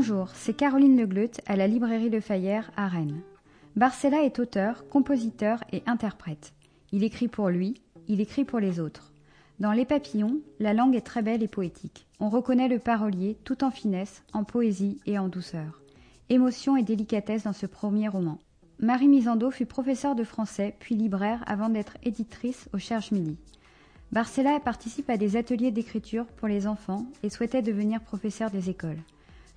Bonjour, 0.00 0.30
c'est 0.32 0.54
Caroline 0.54 0.98
Legleut 0.98 1.30
à 1.44 1.56
la 1.56 1.66
librairie 1.66 2.08
Le 2.08 2.20
Fayère 2.22 2.70
à 2.74 2.88
Rennes. 2.88 3.20
Barcella 3.76 4.22
est 4.22 4.38
auteur, 4.38 4.88
compositeur 4.88 5.62
et 5.72 5.82
interprète. 5.84 6.54
Il 6.90 7.04
écrit 7.04 7.28
pour 7.28 7.50
lui, 7.50 7.82
il 8.08 8.22
écrit 8.22 8.46
pour 8.46 8.60
les 8.60 8.80
autres. 8.80 9.12
Dans 9.58 9.72
Les 9.72 9.84
Papillons, 9.84 10.40
la 10.58 10.72
langue 10.72 10.96
est 10.96 11.02
très 11.02 11.20
belle 11.20 11.42
et 11.42 11.48
poétique. 11.48 12.06
On 12.18 12.30
reconnaît 12.30 12.68
le 12.68 12.78
parolier 12.78 13.36
tout 13.44 13.62
en 13.62 13.70
finesse, 13.70 14.22
en 14.32 14.42
poésie 14.42 14.98
et 15.04 15.18
en 15.18 15.28
douceur. 15.28 15.82
Émotion 16.30 16.78
et 16.78 16.82
délicatesse 16.82 17.42
dans 17.42 17.52
ce 17.52 17.66
premier 17.66 18.08
roman. 18.08 18.38
Marie 18.78 19.06
Misando 19.06 19.50
fut 19.50 19.66
professeure 19.66 20.14
de 20.14 20.24
français 20.24 20.76
puis 20.80 20.94
libraire 20.94 21.44
avant 21.46 21.68
d'être 21.68 21.98
éditrice 22.02 22.70
au 22.72 22.78
Cherche 22.78 23.12
Midi. 23.12 23.36
Barcella 24.12 24.60
participe 24.60 25.10
à 25.10 25.18
des 25.18 25.36
ateliers 25.36 25.72
d'écriture 25.72 26.24
pour 26.24 26.48
les 26.48 26.66
enfants 26.66 27.04
et 27.22 27.28
souhaitait 27.28 27.60
devenir 27.60 28.00
professeur 28.00 28.50
des 28.50 28.70
écoles. 28.70 29.02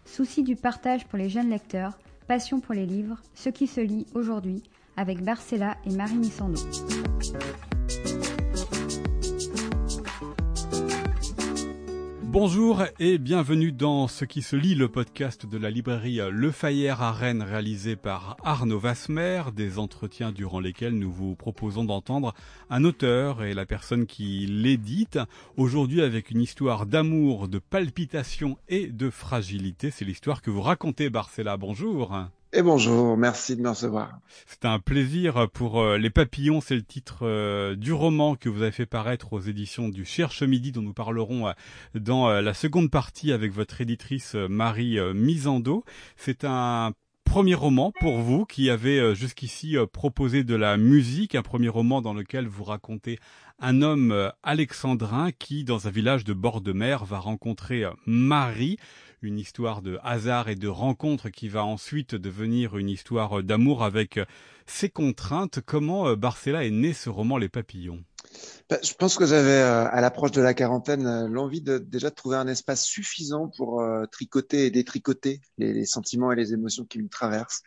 Souci 0.05 0.43
du 0.43 0.55
partage 0.55 1.05
pour 1.07 1.17
les 1.17 1.29
jeunes 1.29 1.49
lecteurs, 1.49 1.97
passion 2.27 2.59
pour 2.59 2.73
les 2.73 2.85
livres, 2.85 3.21
ce 3.35 3.49
qui 3.49 3.67
se 3.67 3.81
lit 3.81 4.05
aujourd'hui 4.13 4.63
avec 4.97 5.23
Barcella 5.23 5.77
et 5.85 5.91
Marie 5.91 6.15
Missando. 6.15 6.61
Bonjour 12.33 12.81
et 12.99 13.19
bienvenue 13.19 13.71
dans 13.71 14.07
Ce 14.07 14.25
qui 14.25 14.41
se 14.41 14.55
lit, 14.55 14.73
le 14.73 14.89
podcast 14.89 15.45
de 15.45 15.55
la 15.59 15.69
librairie 15.69 16.19
Le 16.31 16.49
Fayère 16.49 17.03
à 17.03 17.11
Rennes 17.11 17.43
réalisé 17.43 17.95
par 17.95 18.37
Arnaud 18.43 18.79
Vasmer, 18.79 19.43
des 19.55 19.77
entretiens 19.77 20.31
durant 20.31 20.59
lesquels 20.59 20.97
nous 20.97 21.11
vous 21.11 21.35
proposons 21.35 21.85
d'entendre 21.85 22.33
un 22.71 22.85
auteur 22.85 23.43
et 23.43 23.53
la 23.53 23.67
personne 23.67 24.07
qui 24.07 24.47
l'édite, 24.47 25.19
aujourd'hui 25.57 26.01
avec 26.01 26.31
une 26.31 26.41
histoire 26.41 26.87
d'amour, 26.87 27.49
de 27.49 27.59
palpitation 27.59 28.57
et 28.67 28.87
de 28.87 29.11
fragilité. 29.11 29.91
C'est 29.91 30.03
l'histoire 30.03 30.41
que 30.41 30.49
vous 30.49 30.61
racontez, 30.61 31.11
Barcella. 31.11 31.55
Bonjour. 31.57 32.17
Et 32.55 32.61
bonjour, 32.61 33.17
merci 33.17 33.55
de 33.55 33.63
me 33.63 33.69
recevoir. 33.69 34.19
C'est 34.45 34.65
un 34.65 34.77
plaisir 34.77 35.49
pour 35.53 35.81
euh, 35.81 35.97
Les 35.97 36.11
Papillons, 36.11 36.61
c'est 36.61 36.75
le 36.75 36.83
titre 36.83 37.21
euh, 37.23 37.75
du 37.75 37.93
roman 37.93 38.35
que 38.35 38.47
vous 38.47 38.61
avez 38.61 38.71
fait 38.71 38.85
paraître 38.85 39.33
aux 39.33 39.39
éditions 39.39 39.89
du 39.89 40.05
Cherche 40.05 40.43
Midi 40.43 40.71
dont 40.71 40.83
nous 40.83 40.93
parlerons 40.93 41.47
euh, 41.47 41.51
dans 41.95 42.29
la 42.29 42.53
seconde 42.53 42.91
partie 42.91 43.31
avec 43.31 43.51
votre 43.51 43.81
éditrice 43.81 44.35
Marie 44.35 44.99
Misando. 45.15 45.83
C'est 46.15 46.43
un 46.43 46.91
premier 47.23 47.55
roman 47.55 47.91
pour 47.99 48.19
vous 48.19 48.45
qui 48.45 48.69
avez 48.69 49.15
jusqu'ici 49.15 49.75
proposé 49.91 50.43
de 50.43 50.53
la 50.53 50.77
musique, 50.77 51.33
un 51.33 51.41
premier 51.41 51.69
roman 51.69 52.03
dans 52.03 52.13
lequel 52.13 52.45
vous 52.45 52.65
racontez 52.65 53.17
un 53.59 53.81
homme 53.81 54.31
alexandrin 54.43 55.31
qui, 55.31 55.63
dans 55.63 55.87
un 55.87 55.91
village 55.91 56.23
de 56.23 56.33
bord 56.33 56.61
de 56.61 56.73
mer, 56.73 57.05
va 57.05 57.17
rencontrer 57.17 57.85
Marie, 58.05 58.77
une 59.23 59.39
histoire 59.39 59.81
de 59.81 59.99
hasard 60.03 60.49
et 60.49 60.55
de 60.55 60.67
rencontre 60.67 61.29
qui 61.29 61.47
va 61.47 61.65
ensuite 61.65 62.15
devenir 62.15 62.77
une 62.77 62.89
histoire 62.89 63.41
d'amour 63.41 63.83
avec 63.83 64.19
ses 64.67 64.89
contraintes. 64.89 65.59
Comment 65.65 66.09
euh, 66.09 66.15
Barcella 66.15 66.65
est 66.65 66.71
né 66.71 66.93
ce 66.93 67.09
roman 67.09 67.37
Les 67.37 67.49
Papillons? 67.49 68.03
Ben, 68.69 68.79
je 68.83 68.93
pense 68.93 69.17
que 69.17 69.25
j'avais, 69.25 69.61
euh, 69.61 69.87
à 69.87 70.01
l'approche 70.01 70.31
de 70.31 70.41
la 70.41 70.53
quarantaine, 70.53 71.05
euh, 71.05 71.27
l'envie 71.27 71.61
de 71.61 71.77
déjà 71.77 72.09
de 72.09 72.15
trouver 72.15 72.37
un 72.37 72.47
espace 72.47 72.83
suffisant 72.83 73.49
pour 73.55 73.83
tricoter 74.11 74.65
et 74.65 74.71
détricoter 74.71 75.41
les, 75.57 75.85
sentiments 75.85 76.31
et 76.31 76.35
les 76.35 76.53
émotions 76.53 76.85
qui 76.85 77.01
me 77.01 77.09
traversent. 77.09 77.63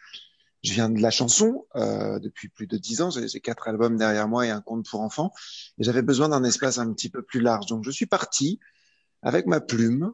Je 0.63 0.73
viens 0.73 0.91
de 0.91 1.01
la 1.01 1.11
chanson 1.11 1.65
depuis 1.75 2.49
plus 2.49 2.67
de 2.67 2.77
dix 2.77 3.01
ans. 3.01 3.11
J'ai 3.11 3.41
quatre 3.41 3.69
albums 3.69 3.97
derrière 3.97 4.27
moi 4.27 4.47
et 4.47 4.51
un 4.51 4.61
conte 4.61 4.85
pour 4.89 5.01
enfants. 5.01 5.33
Et 5.79 5.85
j'avais 5.85 6.03
besoin 6.03 6.29
d'un 6.29 6.43
espace 6.43 6.79
un 6.79 6.93
petit 6.93 7.09
peu 7.09 7.23
plus 7.23 7.41
large. 7.41 7.67
Donc 7.67 7.85
je 7.85 7.91
suis 7.93 8.07
parti 8.07 8.59
avec 9.23 9.47
ma 9.47 9.61
plume 9.61 10.13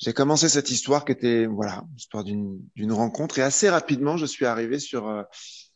j'ai 0.00 0.14
commencé 0.14 0.48
cette 0.48 0.70
histoire 0.70 1.04
qui 1.04 1.12
était 1.12 1.46
voilà 1.46 1.84
l'histoire 1.94 2.24
d'une 2.24 2.92
rencontre 2.92 3.38
et 3.38 3.42
assez 3.42 3.68
rapidement 3.68 4.16
je 4.16 4.26
suis 4.26 4.46
arrivé 4.46 4.78
sur 4.78 5.06
euh, 5.08 5.22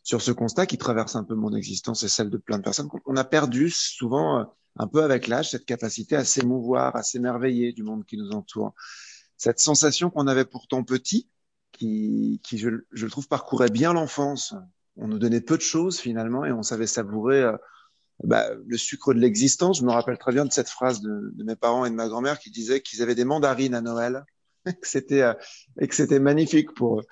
sur 0.02 0.22
ce 0.22 0.32
constat 0.32 0.66
qui 0.66 0.78
traverse 0.78 1.14
un 1.14 1.24
peu 1.24 1.34
mon 1.34 1.54
existence 1.54 2.02
et 2.02 2.08
celle 2.08 2.30
de 2.30 2.38
plein 2.38 2.58
de 2.58 2.62
personnes 2.62 2.88
qu'on 2.88 3.16
a 3.16 3.24
perdu 3.24 3.70
souvent 3.70 4.40
euh, 4.40 4.44
un 4.76 4.88
peu 4.88 5.04
avec 5.04 5.28
l'âge 5.28 5.50
cette 5.50 5.66
capacité 5.66 6.16
à 6.16 6.24
s'émouvoir 6.24 6.96
à 6.96 7.02
s'émerveiller 7.02 7.72
du 7.72 7.82
monde 7.82 8.04
qui 8.06 8.16
nous 8.16 8.30
entoure. 8.30 8.74
Cette 9.36 9.60
sensation 9.60 10.10
qu'on 10.10 10.26
avait 10.26 10.46
pourtant 10.46 10.82
petit 10.84 11.28
qui 11.72 12.40
qui 12.42 12.56
je, 12.56 12.70
je 12.92 13.04
le 13.04 13.10
trouve 13.10 13.28
parcourait 13.28 13.70
bien 13.70 13.92
l'enfance. 13.92 14.54
On 14.96 15.08
nous 15.08 15.18
donnait 15.18 15.40
peu 15.40 15.56
de 15.56 15.62
choses 15.62 15.98
finalement 15.98 16.44
et 16.44 16.52
on 16.52 16.62
savait 16.62 16.86
savourer 16.86 17.42
euh, 17.42 17.56
bah, 18.22 18.48
le 18.66 18.76
sucre 18.76 19.12
de 19.14 19.18
l'existence. 19.18 19.78
Je 19.78 19.84
me 19.84 19.90
rappelle 19.90 20.18
très 20.18 20.32
bien 20.32 20.44
de 20.44 20.52
cette 20.52 20.68
phrase 20.68 21.00
de, 21.00 21.32
mes 21.44 21.56
parents 21.56 21.84
et 21.84 21.90
de 21.90 21.94
ma 21.94 22.08
grand-mère 22.08 22.38
qui 22.38 22.50
disaient 22.50 22.80
qu'ils 22.80 23.02
avaient 23.02 23.14
des 23.14 23.24
mandarines 23.24 23.74
à 23.74 23.80
Noël, 23.80 24.24
que 24.64 24.72
c'était 24.82 25.22
euh, 25.22 25.34
et 25.80 25.88
que 25.88 25.94
c'était 25.94 26.20
magnifique 26.20 26.72
pour 26.74 27.00
eux. 27.00 27.04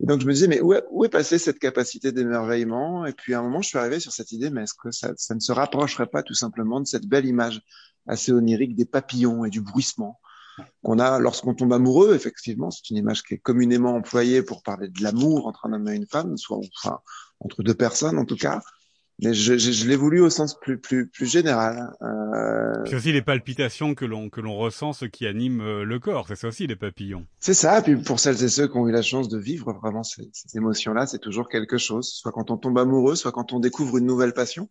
Et 0.00 0.06
donc 0.06 0.20
je 0.20 0.26
me 0.26 0.32
disais 0.32 0.46
mais 0.46 0.60
où 0.60 0.72
est, 0.72 0.84
où 0.90 1.04
est 1.04 1.08
passée 1.08 1.38
cette 1.38 1.58
capacité 1.58 2.12
d'émerveillement? 2.12 3.04
Et 3.04 3.12
puis 3.12 3.34
à 3.34 3.40
un 3.40 3.42
moment 3.42 3.62
je 3.62 3.68
suis 3.68 3.78
arrivé 3.78 4.00
sur 4.00 4.12
cette 4.12 4.32
idée 4.32 4.50
mais 4.50 4.62
est-ce 4.62 4.74
que 4.74 4.90
ça, 4.90 5.12
ça 5.16 5.34
ne 5.34 5.40
se 5.40 5.52
rapprocherait 5.52 6.06
pas 6.06 6.22
tout 6.22 6.34
simplement 6.34 6.80
de 6.80 6.86
cette 6.86 7.06
belle 7.06 7.26
image 7.26 7.60
assez 8.06 8.32
onirique 8.32 8.76
des 8.76 8.86
papillons 8.86 9.44
et 9.44 9.50
du 9.50 9.60
bruissement 9.60 10.20
qu'on 10.84 11.00
a 11.00 11.18
lorsqu'on 11.18 11.54
tombe 11.54 11.72
amoureux, 11.72 12.14
effectivement, 12.14 12.70
c'est 12.70 12.88
une 12.90 12.96
image 12.96 13.24
qui 13.24 13.34
est 13.34 13.38
communément 13.38 13.96
employée 13.96 14.40
pour 14.40 14.62
parler 14.62 14.88
de 14.88 15.02
l'amour 15.02 15.48
entre 15.48 15.66
un 15.66 15.72
homme 15.72 15.88
et 15.88 15.96
une 15.96 16.06
femme, 16.06 16.36
soit 16.36 16.58
enfin 16.58 17.00
entre 17.40 17.64
deux 17.64 17.74
personnes 17.74 18.18
en 18.18 18.24
tout 18.24 18.36
cas 18.36 18.60
mais 19.22 19.32
je, 19.32 19.56
je, 19.56 19.70
je 19.70 19.86
l'ai 19.86 19.96
voulu 19.96 20.20
au 20.20 20.30
sens 20.30 20.58
plus 20.58 20.78
plus 20.78 21.06
plus 21.06 21.26
général. 21.26 21.94
Euh... 22.02 22.84
C'est 22.86 22.96
aussi 22.96 23.12
les 23.12 23.22
palpitations 23.22 23.94
que 23.94 24.04
l'on 24.04 24.28
que 24.28 24.40
l'on 24.40 24.56
ressent, 24.56 24.92
ce 24.92 25.04
qui 25.04 25.26
anime 25.26 25.60
euh, 25.60 25.84
le 25.84 25.98
corps. 25.98 26.26
C'est 26.28 26.36
ça 26.36 26.48
aussi 26.48 26.66
les 26.66 26.76
papillons. 26.76 27.26
C'est 27.40 27.54
ça. 27.54 27.78
Et 27.78 27.82
puis 27.82 27.96
pour 27.96 28.18
celles 28.18 28.42
et 28.42 28.48
ceux 28.48 28.68
qui 28.68 28.76
ont 28.76 28.88
eu 28.88 28.92
la 28.92 29.02
chance 29.02 29.28
de 29.28 29.38
vivre 29.38 29.72
vraiment 29.72 30.02
ces, 30.02 30.28
ces 30.32 30.56
émotions-là, 30.56 31.06
c'est 31.06 31.20
toujours 31.20 31.48
quelque 31.48 31.78
chose. 31.78 32.08
Soit 32.08 32.32
quand 32.32 32.50
on 32.50 32.56
tombe 32.56 32.78
amoureux, 32.78 33.14
soit 33.14 33.32
quand 33.32 33.52
on 33.52 33.60
découvre 33.60 33.98
une 33.98 34.06
nouvelle 34.06 34.32
passion. 34.32 34.68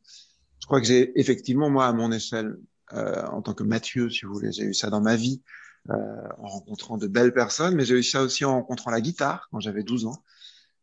Je 0.59 0.65
crois 0.65 0.79
que 0.79 0.87
j'ai 0.87 1.19
effectivement 1.19 1.69
moi 1.69 1.85
à 1.87 1.93
mon 1.93 2.11
échelle, 2.11 2.55
euh, 2.93 3.25
en 3.27 3.41
tant 3.41 3.53
que 3.53 3.63
Mathieu, 3.63 4.09
si 4.09 4.25
vous 4.25 4.33
voulez, 4.33 4.51
j'ai 4.51 4.63
eu 4.63 4.73
ça 4.73 4.89
dans 4.89 5.01
ma 5.01 5.15
vie. 5.15 5.41
Euh, 5.89 5.95
en 6.37 6.47
rencontrant 6.47 6.97
de 6.97 7.07
belles 7.07 7.33
personnes, 7.33 7.75
mais 7.75 7.83
j'ai 7.83 7.95
eu 7.95 8.03
ça 8.03 8.21
aussi 8.21 8.45
en 8.45 8.53
rencontrant 8.53 8.89
la 8.89 9.01
guitare 9.01 9.49
quand 9.51 9.59
j'avais 9.59 9.83
12 9.83 10.05
ans. 10.05 10.23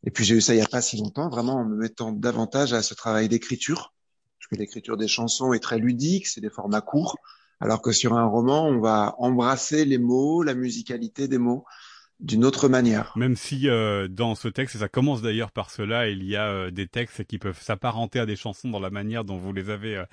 Et 0.05 0.11
puis 0.11 0.25
j'ai 0.25 0.34
eu 0.37 0.41
ça 0.41 0.55
il 0.55 0.56
n'y 0.56 0.62
a 0.62 0.69
pas 0.69 0.81
si 0.81 0.97
longtemps, 0.97 1.28
vraiment 1.28 1.56
en 1.56 1.65
me 1.65 1.77
mettant 1.77 2.12
davantage 2.12 2.72
à 2.72 2.83
ce 2.83 2.94
travail 2.94 3.28
d'écriture, 3.28 3.93
parce 4.38 4.49
que 4.50 4.56
l'écriture 4.56 4.97
des 4.97 5.09
chansons 5.09 5.53
est 5.53 5.61
très 5.61 5.78
ludique, 5.78 6.27
c'est 6.27 6.41
des 6.41 6.50
formats 6.50 6.81
courts, 6.81 7.16
alors 7.61 7.83
que 7.83 7.93
sur 7.93 8.15
un 8.16 8.25
roman, 8.25 8.66
on 8.66 8.81
va 8.81 9.15
embrasser 9.19 9.84
les 9.84 9.99
mots, 9.99 10.43
la 10.43 10.55
musicalité 10.55 11.28
des 11.28 11.38
mots 11.38 11.65
d'une 12.20 12.44
autre 12.44 12.69
manière. 12.69 13.12
Même 13.16 13.36
si 13.36 13.69
euh, 13.69 14.06
dans 14.06 14.34
ce 14.34 14.48
texte, 14.48 14.76
et 14.76 14.78
ça 14.78 14.88
commence 14.88 15.22
d'ailleurs 15.22 15.50
par 15.50 15.70
cela, 15.70 16.08
il 16.08 16.22
y 16.25 16.36
a 16.36 16.47
euh, 16.48 16.70
des 16.70 16.86
textes 16.86 17.25
qui 17.25 17.38
peuvent 17.38 17.60
s'apparenter 17.60 18.19
à 18.19 18.26
des 18.26 18.36
chansons 18.36 18.69
dans 18.69 18.81
la 18.81 18.91
manière 18.91 19.25
dont 19.25 19.38
vous 19.38 19.53
les 19.53 19.70
avez 19.70 19.97
euh, 19.97 20.04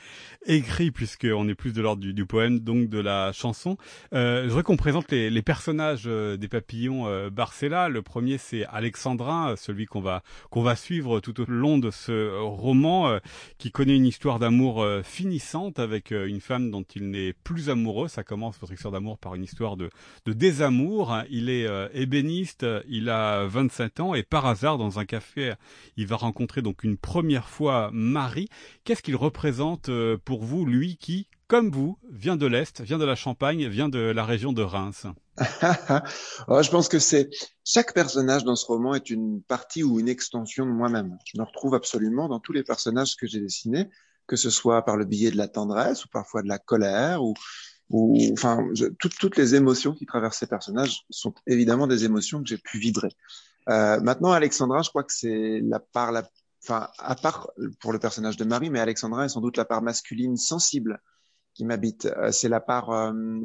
écrits, 0.45 0.91
puisqu'on 0.91 1.47
est 1.49 1.55
plus 1.55 1.73
de 1.73 1.81
l'ordre 1.81 2.01
du, 2.01 2.13
du, 2.13 2.25
poème, 2.25 2.59
donc 2.59 2.89
de 2.89 2.99
la 2.99 3.33
chanson. 3.33 3.77
Euh, 4.13 4.43
je 4.43 4.47
voudrais 4.47 4.63
qu'on 4.63 4.77
présente 4.77 5.11
les, 5.11 5.29
les 5.29 5.41
personnages 5.41 6.05
des 6.05 6.47
papillons 6.47 7.29
Barcella. 7.29 7.89
Le 7.89 8.01
premier, 8.01 8.37
c'est 8.37 8.65
Alexandrin, 8.65 9.55
celui 9.57 9.85
qu'on 9.85 10.01
va 10.01 10.23
qu'on 10.49 10.61
va 10.61 10.75
suivre 10.75 11.19
tout 11.19 11.41
au 11.41 11.45
long 11.47 11.77
de 11.77 11.91
ce 11.91 12.39
roman, 12.39 13.19
qui 13.57 13.71
connaît 13.71 13.95
une 13.95 14.05
histoire 14.05 14.39
d'amour 14.39 14.85
finissante 15.03 15.79
avec 15.79 16.11
une 16.11 16.39
femme 16.39 16.71
dont 16.71 16.83
il 16.95 17.09
n'est 17.09 17.33
plus 17.33 17.69
amoureux. 17.69 18.07
Ça 18.07 18.23
commence 18.23 18.57
votre 18.59 18.73
histoire 18.73 18.91
d'amour 18.91 19.17
par 19.17 19.35
une 19.35 19.43
histoire 19.43 19.77
de, 19.77 19.89
de 20.25 20.33
désamour. 20.33 21.17
Il 21.29 21.49
est 21.49 21.67
ébéniste, 21.97 22.65
il 22.87 23.09
a 23.09 23.45
27 23.47 23.99
ans 23.99 24.13
et 24.13 24.23
par 24.23 24.45
hasard 24.45 24.77
dans 24.77 24.99
un 24.99 25.05
café, 25.05 25.53
il 25.97 26.07
va 26.07 26.15
rencontrer 26.15 26.61
donc 26.61 26.83
une 26.83 26.97
première 26.97 27.49
fois 27.49 27.89
Marie. 27.91 28.49
Qu'est-ce 28.83 29.01
qu'il 29.01 29.15
représente 29.15 29.89
euh, 29.89 30.17
pour 30.23 30.43
vous, 30.43 30.65
lui 30.65 30.97
qui, 30.97 31.27
comme 31.47 31.71
vous, 31.71 31.97
vient 32.11 32.35
de 32.35 32.45
l'Est, 32.45 32.81
vient 32.81 32.97
de 32.97 33.05
la 33.05 33.15
Champagne, 33.15 33.67
vient 33.67 33.89
de 33.89 33.99
la 33.99 34.25
région 34.25 34.53
de 34.53 34.61
Reims? 34.61 35.07
Oh, 36.47 36.61
Je 36.61 36.69
pense 36.69 36.87
que 36.87 36.99
c'est 36.99 37.29
chaque 37.63 37.93
personnage 37.93 38.43
dans 38.43 38.55
ce 38.55 38.65
roman 38.65 38.95
est 38.95 39.09
une 39.09 39.41
partie 39.43 39.83
ou 39.83 39.99
une 39.99 40.09
extension 40.09 40.65
de 40.65 40.71
moi-même. 40.71 41.17
Je 41.25 41.39
me 41.39 41.45
retrouve 41.45 41.75
absolument 41.75 42.27
dans 42.27 42.39
tous 42.39 42.53
les 42.53 42.63
personnages 42.63 43.15
que 43.15 43.27
j'ai 43.27 43.39
dessinés, 43.39 43.89
que 44.27 44.35
ce 44.35 44.49
soit 44.49 44.83
par 44.83 44.97
le 44.97 45.05
biais 45.05 45.31
de 45.31 45.37
la 45.37 45.47
tendresse 45.47 46.05
ou 46.05 46.09
parfois 46.09 46.41
de 46.41 46.47
la 46.47 46.59
colère 46.59 47.23
ou 47.23 47.33
ou 47.89 48.17
enfin 48.33 48.67
toutes 48.99 49.37
les 49.37 49.55
émotions 49.55 49.93
qui 49.93 50.05
traversent 50.05 50.39
ces 50.39 50.47
personnages 50.47 51.05
sont 51.09 51.33
évidemment 51.45 51.87
des 51.87 52.03
émotions 52.03 52.41
que 52.41 52.47
j'ai 52.47 52.57
pu 52.57 52.79
vibrer. 52.79 53.09
Euh, 53.69 53.99
maintenant, 54.01 54.31
Alexandra, 54.31 54.81
je 54.81 54.89
crois 54.89 55.03
que 55.03 55.13
c'est 55.13 55.61
la 55.63 55.79
part 55.79 56.11
la, 56.11 56.29
enfin 56.63 56.89
à 56.97 57.15
part 57.15 57.49
pour 57.79 57.93
le 57.93 57.99
personnage 57.99 58.37
de 58.37 58.45
Marie, 58.45 58.69
mais 58.69 58.79
Alexandra 58.79 59.25
est 59.25 59.29
sans 59.29 59.41
doute 59.41 59.57
la 59.57 59.65
part 59.65 59.81
masculine 59.81 60.37
sensible 60.37 61.01
qui 61.53 61.65
m'habite. 61.65 62.05
Euh, 62.05 62.31
c'est 62.31 62.49
la 62.49 62.59
part 62.59 62.91
euh, 62.91 63.39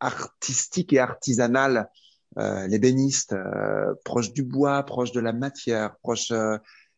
artistique 0.00 0.92
et 0.92 0.98
artisanale, 0.98 1.90
euh, 2.38 2.66
l'ébéniste, 2.66 3.32
euh, 3.32 3.94
proche 4.04 4.32
du 4.32 4.42
bois, 4.42 4.82
proche 4.82 5.12
de 5.12 5.20
la 5.20 5.32
matière, 5.32 5.96
proche 6.02 6.32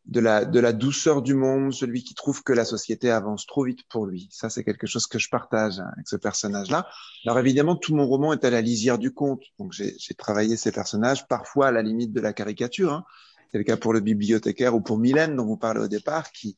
de 0.06 0.20
la, 0.20 0.44
de 0.44 0.60
la 0.60 0.72
douceur 0.72 1.22
du 1.22 1.34
monde, 1.34 1.72
celui 1.72 2.04
qui 2.04 2.14
trouve 2.14 2.42
que 2.42 2.52
la 2.52 2.64
société 2.64 3.10
avance 3.10 3.46
trop 3.46 3.64
vite 3.64 3.80
pour 3.88 4.06
lui. 4.06 4.28
Ça, 4.30 4.50
c'est 4.50 4.62
quelque 4.62 4.86
chose 4.86 5.06
que 5.06 5.18
je 5.18 5.30
partage 5.30 5.78
avec 5.78 6.06
ce 6.06 6.16
personnage-là. 6.16 6.86
Alors 7.24 7.38
évidemment, 7.38 7.74
tout 7.74 7.94
mon 7.94 8.06
roman 8.06 8.32
est 8.32 8.44
à 8.44 8.50
la 8.50 8.60
lisière 8.60 8.98
du 8.98 9.12
conte. 9.12 9.42
Donc 9.58 9.72
j'ai 9.72 10.14
travaillé 10.14 10.56
ces 10.56 10.72
personnages, 10.72 11.26
parfois 11.26 11.68
à 11.68 11.72
la 11.72 11.82
limite 11.82 12.12
de 12.12 12.20
la 12.20 12.32
caricature. 12.32 12.92
Hein. 12.92 13.04
C'est 13.50 13.58
le 13.58 13.64
cas 13.64 13.76
pour 13.76 13.92
le 13.92 14.00
bibliothécaire 14.00 14.74
ou 14.74 14.80
pour 14.80 14.98
Mylène 14.98 15.36
dont 15.36 15.46
vous 15.46 15.56
parlez 15.56 15.80
au 15.80 15.88
départ, 15.88 16.32
qui, 16.32 16.56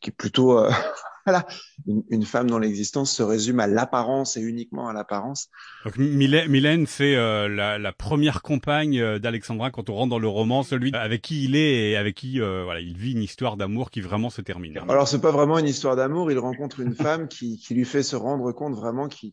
qui 0.00 0.10
est 0.10 0.16
plutôt 0.16 0.58
euh, 0.58 0.70
voilà, 1.26 1.46
une, 1.86 2.24
femme 2.24 2.48
dont 2.48 2.58
l'existence 2.58 3.12
se 3.12 3.22
résume 3.22 3.60
à 3.60 3.66
l'apparence 3.66 4.36
et 4.36 4.40
uniquement 4.40 4.88
à 4.88 4.92
l'apparence. 4.92 5.48
Donc 5.84 5.96
Mylène, 5.96 6.86
c'est 6.86 7.16
euh, 7.16 7.48
la, 7.48 7.92
première 7.92 8.42
compagne 8.42 9.00
euh, 9.00 9.18
d'Alexandra 9.18 9.70
quand 9.70 9.90
on 9.90 9.94
rentre 9.94 10.10
dans 10.10 10.18
le 10.18 10.28
roman, 10.28 10.62
celui 10.62 10.94
avec 10.94 11.22
qui 11.22 11.44
il 11.44 11.56
est 11.56 11.90
et 11.90 11.96
avec 11.96 12.16
qui 12.16 12.38
voilà, 12.38 12.80
il 12.80 12.96
vit 12.96 13.12
une 13.12 13.22
histoire 13.22 13.56
d'amour 13.56 13.90
qui 13.90 14.00
vraiment 14.00 14.30
se 14.30 14.40
termine. 14.40 14.78
Alors 14.88 15.08
c'est 15.08 15.20
pas 15.20 15.32
vraiment 15.32 15.58
une 15.58 15.66
histoire 15.66 15.96
d'amour, 15.96 16.30
il 16.30 16.38
rencontre 16.38 16.80
une 16.80 16.94
femme 16.94 17.28
qui, 17.28 17.58
qui 17.58 17.74
lui 17.74 17.84
fait 17.84 18.02
se 18.02 18.16
rendre 18.16 18.52
compte 18.52 18.74
vraiment 18.74 19.08
qu'il 19.08 19.32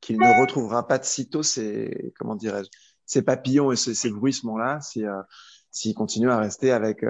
qu'il 0.00 0.18
ne 0.18 0.40
retrouvera 0.40 0.88
pas 0.88 0.98
de 0.98 1.04
sitôt 1.04 1.44
ses 1.44 2.12
comment 2.18 2.34
dirais-je 2.34 2.68
ses 3.06 3.22
papillons 3.22 3.70
et 3.70 3.76
ses, 3.76 4.10
bruissements 4.10 4.58
là 4.58 4.80
si 4.80 5.04
s'il 5.70 5.94
continue 5.94 6.30
à 6.30 6.38
rester 6.38 6.72
avec 6.72 7.04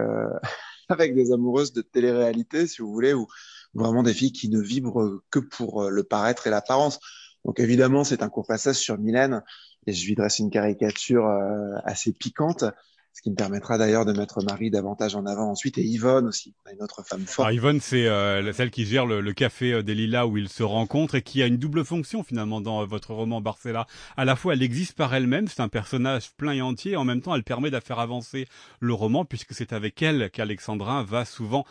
avec 0.92 1.14
des 1.14 1.32
amoureuses 1.32 1.72
de 1.72 1.82
télé-réalité, 1.82 2.66
si 2.66 2.82
vous 2.82 2.92
voulez, 2.92 3.14
ou 3.14 3.26
vraiment 3.74 4.02
des 4.02 4.14
filles 4.14 4.32
qui 4.32 4.48
ne 4.48 4.60
vibrent 4.60 5.22
que 5.30 5.38
pour 5.38 5.82
euh, 5.82 5.90
le 5.90 6.04
paraître 6.04 6.46
et 6.46 6.50
l'apparence. 6.50 7.00
Donc 7.44 7.58
évidemment, 7.58 8.04
c'est 8.04 8.22
un 8.22 8.28
court 8.28 8.46
passage 8.46 8.76
sur 8.76 8.98
Mylène, 8.98 9.42
et 9.86 9.92
je 9.92 10.06
lui 10.06 10.14
dresse 10.14 10.38
une 10.38 10.50
caricature 10.50 11.26
euh, 11.26 11.76
assez 11.84 12.12
piquante 12.12 12.64
ce 13.12 13.20
qui 13.20 13.30
me 13.30 13.34
permettra 13.36 13.76
d'ailleurs 13.76 14.06
de 14.06 14.12
mettre 14.12 14.42
Marie 14.42 14.70
davantage 14.70 15.14
en 15.14 15.26
avant 15.26 15.50
ensuite 15.50 15.76
et 15.76 15.82
Yvonne 15.82 16.26
aussi, 16.26 16.54
une 16.72 16.82
autre 16.82 17.02
femme 17.04 17.20
forte. 17.26 17.40
Alors 17.40 17.52
Yvonne, 17.52 17.80
c'est 17.80 18.06
euh, 18.06 18.52
celle 18.54 18.70
qui 18.70 18.86
gère 18.86 19.04
le, 19.04 19.32
café 19.32 19.74
euh, 19.74 19.82
des 19.82 19.94
Lilas 19.94 20.26
où 20.26 20.38
ils 20.38 20.48
se 20.48 20.62
rencontrent 20.62 21.16
et 21.16 21.22
qui 21.22 21.42
a 21.42 21.46
une 21.46 21.58
double 21.58 21.84
fonction 21.84 22.22
finalement 22.22 22.62
dans 22.62 22.82
euh, 22.82 22.86
votre 22.86 23.12
roman 23.12 23.42
Barcella. 23.42 23.86
À 24.16 24.24
la 24.24 24.34
fois, 24.34 24.54
elle 24.54 24.62
existe 24.62 24.96
par 24.96 25.14
elle-même, 25.14 25.46
c'est 25.46 25.60
un 25.60 25.68
personnage 25.68 26.32
plein 26.32 26.52
et 26.52 26.62
entier, 26.62 26.96
en 26.96 27.04
même 27.04 27.20
temps, 27.20 27.34
elle 27.34 27.44
permet 27.44 27.70
de 27.70 27.78
faire 27.80 27.98
avancer 27.98 28.46
le 28.80 28.94
roman 28.94 29.26
puisque 29.26 29.52
c'est 29.52 29.74
avec 29.74 30.00
elle 30.00 30.30
qu'Alexandrin 30.30 31.02
va 31.02 31.24
souvent 31.24 31.64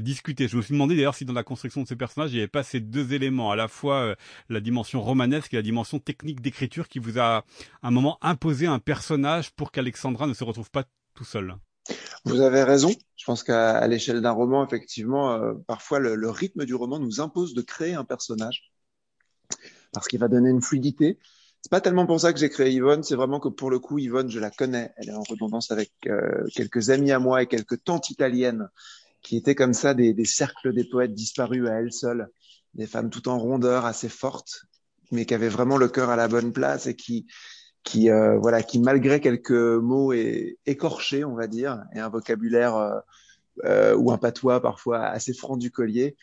discuter. 0.00 0.48
Je 0.48 0.56
me 0.56 0.62
suis 0.62 0.72
demandé 0.72 0.96
d'ailleurs 0.96 1.14
si 1.14 1.26
dans 1.26 1.34
la 1.34 1.42
construction 1.42 1.82
de 1.82 1.86
ces 1.86 1.96
personnages, 1.96 2.30
il 2.30 2.34
n'y 2.34 2.40
avait 2.40 2.48
pas 2.48 2.62
ces 2.62 2.80
deux 2.80 3.12
éléments, 3.12 3.50
à 3.50 3.56
la 3.56 3.68
fois 3.68 4.14
la 4.48 4.60
dimension 4.60 5.02
romanesque 5.02 5.52
et 5.52 5.56
la 5.56 5.62
dimension 5.62 5.98
technique 5.98 6.40
d'écriture 6.40 6.88
qui 6.88 6.98
vous 6.98 7.18
a 7.18 7.38
à 7.38 7.44
un 7.82 7.90
moment 7.90 8.16
imposé 8.22 8.66
un 8.66 8.78
personnage 8.78 9.50
pour 9.50 9.72
qu'Alexandrin 9.72 10.28
ne 10.28 10.34
se 10.34 10.44
retrouve 10.44 10.70
pas 10.70 10.75
Vous 12.24 12.40
avez 12.40 12.62
raison. 12.62 12.90
Je 13.16 13.24
pense 13.24 13.42
qu'à 13.42 13.86
l'échelle 13.86 14.20
d'un 14.20 14.32
roman, 14.32 14.64
effectivement, 14.66 15.32
euh, 15.32 15.54
parfois 15.66 15.98
le, 15.98 16.30
rythme 16.30 16.64
du 16.64 16.74
roman 16.74 16.98
nous 16.98 17.20
impose 17.20 17.54
de 17.54 17.62
créer 17.62 17.94
un 17.94 18.04
personnage 18.04 18.70
parce 19.92 20.08
qu'il 20.08 20.18
va 20.18 20.28
donner 20.28 20.50
une 20.50 20.62
fluidité. 20.62 21.18
C'est 21.62 21.70
pas 21.70 21.80
tellement 21.80 22.06
pour 22.06 22.20
ça 22.20 22.32
que 22.32 22.38
j'ai 22.38 22.48
créé 22.48 22.72
Yvonne, 22.72 23.02
c'est 23.02 23.16
vraiment 23.16 23.40
que 23.40 23.48
pour 23.48 23.70
le 23.70 23.78
coup, 23.78 23.98
Yvonne, 23.98 24.30
je 24.30 24.38
la 24.38 24.50
connais. 24.50 24.92
Elle 24.96 25.08
est 25.08 25.14
en 25.14 25.22
redondance 25.22 25.70
avec 25.70 25.92
euh, 26.06 26.46
quelques 26.54 26.90
amis 26.90 27.10
à 27.12 27.18
moi 27.18 27.42
et 27.42 27.46
quelques 27.46 27.82
tantes 27.82 28.10
italiennes 28.10 28.68
qui 29.22 29.36
étaient 29.36 29.56
comme 29.56 29.74
ça 29.74 29.94
des, 29.94 30.14
des 30.14 30.24
cercles 30.24 30.72
des 30.72 30.84
poètes 30.84 31.14
disparus 31.14 31.66
à 31.68 31.80
elles 31.80 31.92
seules, 31.92 32.28
des 32.74 32.86
femmes 32.86 33.10
tout 33.10 33.28
en 33.28 33.38
rondeur, 33.38 33.84
assez 33.84 34.08
fortes, 34.08 34.66
mais 35.10 35.26
qui 35.26 35.34
avaient 35.34 35.48
vraiment 35.48 35.76
le 35.76 35.88
cœur 35.88 36.10
à 36.10 36.16
la 36.16 36.28
bonne 36.28 36.52
place 36.52 36.86
et 36.86 36.94
qui 36.94 37.26
qui 37.86 38.10
euh, 38.10 38.36
voilà, 38.36 38.62
qui 38.64 38.80
malgré 38.80 39.20
quelques 39.20 39.52
mots 39.52 40.12
écorchés, 40.66 41.24
on 41.24 41.36
va 41.36 41.46
dire, 41.46 41.84
et 41.94 42.00
un 42.00 42.08
vocabulaire 42.08 42.76
euh, 42.76 42.98
euh, 43.64 43.96
ou 43.96 44.10
un 44.10 44.18
patois 44.18 44.60
parfois 44.60 45.06
assez 45.06 45.32
franc 45.32 45.56
du 45.56 45.70
collier, 45.70 46.16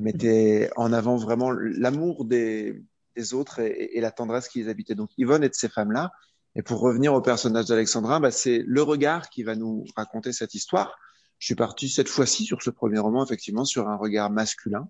mettait 0.00 0.70
en 0.74 0.90
avant 0.92 1.16
vraiment 1.16 1.50
l'amour 1.50 2.24
des, 2.24 2.82
des 3.14 3.34
autres 3.34 3.60
et, 3.60 3.90
et, 3.96 4.00
la 4.00 4.10
tendresse 4.10 4.48
qui 4.48 4.62
les 4.62 4.70
habitait. 4.70 4.94
Donc 4.94 5.10
Yvonne 5.18 5.44
est 5.44 5.50
de 5.50 5.54
ces 5.54 5.68
femmes-là. 5.68 6.12
Et 6.54 6.62
pour 6.62 6.80
revenir 6.80 7.12
au 7.12 7.20
personnage 7.20 7.66
d'Alexandra, 7.66 8.18
bah, 8.18 8.30
c'est 8.30 8.64
le 8.66 8.82
regard 8.82 9.28
qui 9.28 9.42
va 9.42 9.54
nous 9.54 9.84
raconter 9.96 10.32
cette 10.32 10.54
histoire. 10.54 10.96
Je 11.38 11.46
suis 11.46 11.54
parti 11.54 11.90
cette 11.90 12.08
fois-ci 12.08 12.46
sur 12.46 12.62
ce 12.62 12.70
premier 12.70 12.98
roman, 12.98 13.22
effectivement, 13.22 13.66
sur 13.66 13.88
un 13.88 13.96
regard 13.96 14.30
masculin. 14.30 14.88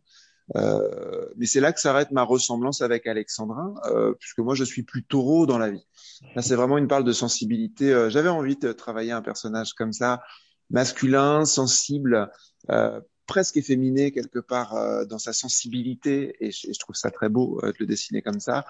Euh, 0.57 1.29
mais 1.37 1.47
c'est 1.47 1.61
là 1.61 1.73
que 1.73 1.81
s'arrête 1.81 2.11
ma 2.11 2.23
ressemblance 2.23 2.83
avec 2.83 3.07
Alexandrin, 3.07 3.75
euh, 3.87 4.13
puisque 4.19 4.39
moi 4.39 4.55
je 4.55 4.65
suis 4.65 4.83
plus 4.83 5.03
taureau 5.05 5.47
dans 5.47 5.59
la 5.59 5.71
vie. 5.71 5.87
Là, 6.35 6.43
c'est 6.43 6.55
vraiment 6.55 6.79
une 6.79 6.89
parle 6.89 7.05
de 7.05 7.13
sensibilité. 7.13 7.93
Euh, 7.93 8.11
j'avais 8.11 8.29
envie 8.29 8.57
de 8.57 8.73
travailler 8.73 9.13
un 9.13 9.23
personnage 9.23 9.73
comme 9.75 9.93
ça, 9.93 10.23
masculin, 10.71 11.45
sensible, 11.45 12.31
euh, 12.71 13.01
presque 13.27 13.57
efféminé 13.57 14.13
quelque 14.13 14.39
part 14.39 14.75
euh, 14.77 15.05
dans 15.05 15.19
sa 15.19 15.33
sensibilité, 15.33 16.37
et 16.41 16.51
je, 16.51 16.73
je, 16.73 16.79
trouve 16.79 16.97
ça 16.97 17.11
très 17.11 17.29
beau 17.29 17.61
de 17.63 17.75
le 17.79 17.87
dessiner 17.87 18.23
comme 18.23 18.41
ça. 18.41 18.65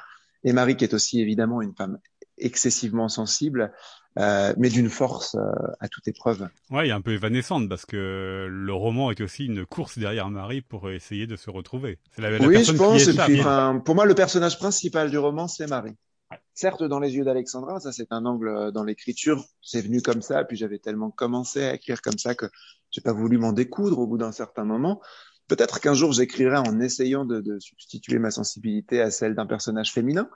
Et 0.45 0.53
Marie, 0.53 0.77
qui 0.77 0.85
est 0.85 0.95
aussi 0.95 1.21
évidemment 1.21 1.63
une 1.63 1.75
femme 1.75 1.99
excessivement 2.39 3.09
sensible, 3.09 3.73
euh, 4.19 4.53
mais 4.57 4.69
d'une 4.69 4.91
force 4.91 5.35
euh, 5.35 5.41
à 5.81 5.89
toute 5.89 6.07
épreuve. 6.09 6.49
Ouais, 6.71 6.87
il 6.87 6.91
est 6.91 6.95
un 6.95 7.01
peu 7.01 7.13
évanescente 7.13 7.69
parce 7.69 7.87
que 7.87 8.47
le 8.51 8.73
roman 8.75 9.11
est 9.11 9.21
aussi 9.21 9.47
une 9.47 9.65
course 9.65 9.99
derrière 9.99 10.29
Marie 10.29 10.61
pour 10.61 10.91
essayer 10.91 11.27
de 11.27 11.37
se 11.37 11.51
retrouver. 11.51 11.99
C'est 12.15 12.23
la, 12.23 12.31
la 12.31 12.47
oui, 12.47 12.65
je 12.65 12.73
pense. 12.73 13.09
Et 13.09 13.15
puis, 13.15 13.41
pour 13.85 13.95
moi, 13.95 14.05
le 14.05 14.15
personnage 14.15 14.59
principal 14.59 15.11
du 15.11 15.19
roman, 15.19 15.49
c'est 15.49 15.67
Marie. 15.67 15.97
Certes, 16.55 16.83
dans 16.83 17.01
les 17.01 17.15
yeux 17.15 17.25
d'Alexandra, 17.25 17.81
ça 17.81 17.93
c'est 17.93 18.13
un 18.13 18.25
angle 18.27 18.49
euh, 18.49 18.71
dans 18.71 18.85
l'écriture, 18.85 19.45
c'est 19.63 19.81
venu 19.81 20.03
comme 20.03 20.23
ça, 20.23 20.45
puis 20.45 20.57
j'avais 20.57 20.79
tellement 20.79 21.11
commencé 21.11 21.65
à 21.65 21.75
écrire 21.75 22.03
comme 22.03 22.19
ça 22.19 22.35
que 22.35 22.47
j'ai 22.91 23.01
pas 23.01 23.13
voulu 23.13 23.39
m'en 23.39 23.53
découdre 23.53 23.99
au 23.99 24.07
bout 24.07 24.19
d'un 24.19 24.33
certain 24.33 24.65
moment. 24.65 25.01
Peut-être 25.49 25.81
qu'un 25.81 25.95
jour 25.95 26.13
j'écrirai 26.13 26.59
en 26.59 26.81
essayant 26.81 27.25
de, 27.25 27.41
de, 27.41 27.59
substituer 27.59 28.19
ma 28.19 28.31
sensibilité 28.31 29.01
à 29.01 29.11
celle 29.11 29.35
d'un 29.35 29.47
personnage 29.47 29.93
féminin, 29.93 30.29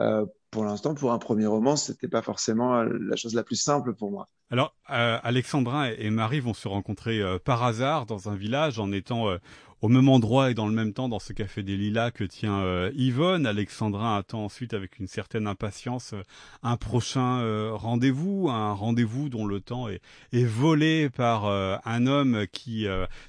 euh, 0.00 0.24
pour 0.50 0.64
l'instant, 0.64 0.94
pour 0.94 1.12
un 1.12 1.18
premier 1.18 1.46
roman, 1.46 1.76
c'était 1.76 2.08
pas 2.08 2.22
forcément 2.22 2.82
la 2.82 3.16
chose 3.16 3.34
la 3.34 3.42
plus 3.42 3.56
simple 3.56 3.94
pour 3.94 4.10
moi. 4.10 4.28
Alors, 4.50 4.74
euh, 4.90 5.18
Alexandrin 5.22 5.90
et 5.98 6.10
Marie 6.10 6.40
vont 6.40 6.54
se 6.54 6.68
rencontrer 6.68 7.20
euh, 7.20 7.38
par 7.38 7.62
hasard 7.64 8.06
dans 8.06 8.30
un 8.30 8.34
village 8.34 8.78
en 8.78 8.92
étant 8.92 9.28
euh, 9.28 9.36
au 9.80 9.88
même 9.88 10.08
endroit 10.08 10.50
et 10.50 10.54
dans 10.54 10.66
le 10.66 10.72
même 10.72 10.92
temps 10.92 11.08
dans 11.08 11.18
ce 11.18 11.32
café 11.32 11.62
des 11.62 11.76
Lilas 11.76 12.10
que 12.10 12.24
tient 12.24 12.60
euh, 12.60 12.90
Yvonne. 12.94 13.46
Alexandrin 13.46 14.16
attend 14.16 14.44
ensuite 14.44 14.74
avec 14.74 14.98
une 14.98 15.06
certaine 15.06 15.46
impatience 15.46 16.14
euh, 16.14 16.22
un 16.62 16.76
prochain 16.76 17.40
euh, 17.40 17.70
rendez-vous, 17.72 18.48
un 18.50 18.72
rendez-vous 18.72 19.28
dont 19.28 19.46
le 19.46 19.60
temps 19.60 19.88
est, 19.88 20.00
est 20.32 20.44
volé 20.44 21.10
par 21.10 21.46
un 21.46 22.06
homme 22.06 22.46
qui 22.52 22.86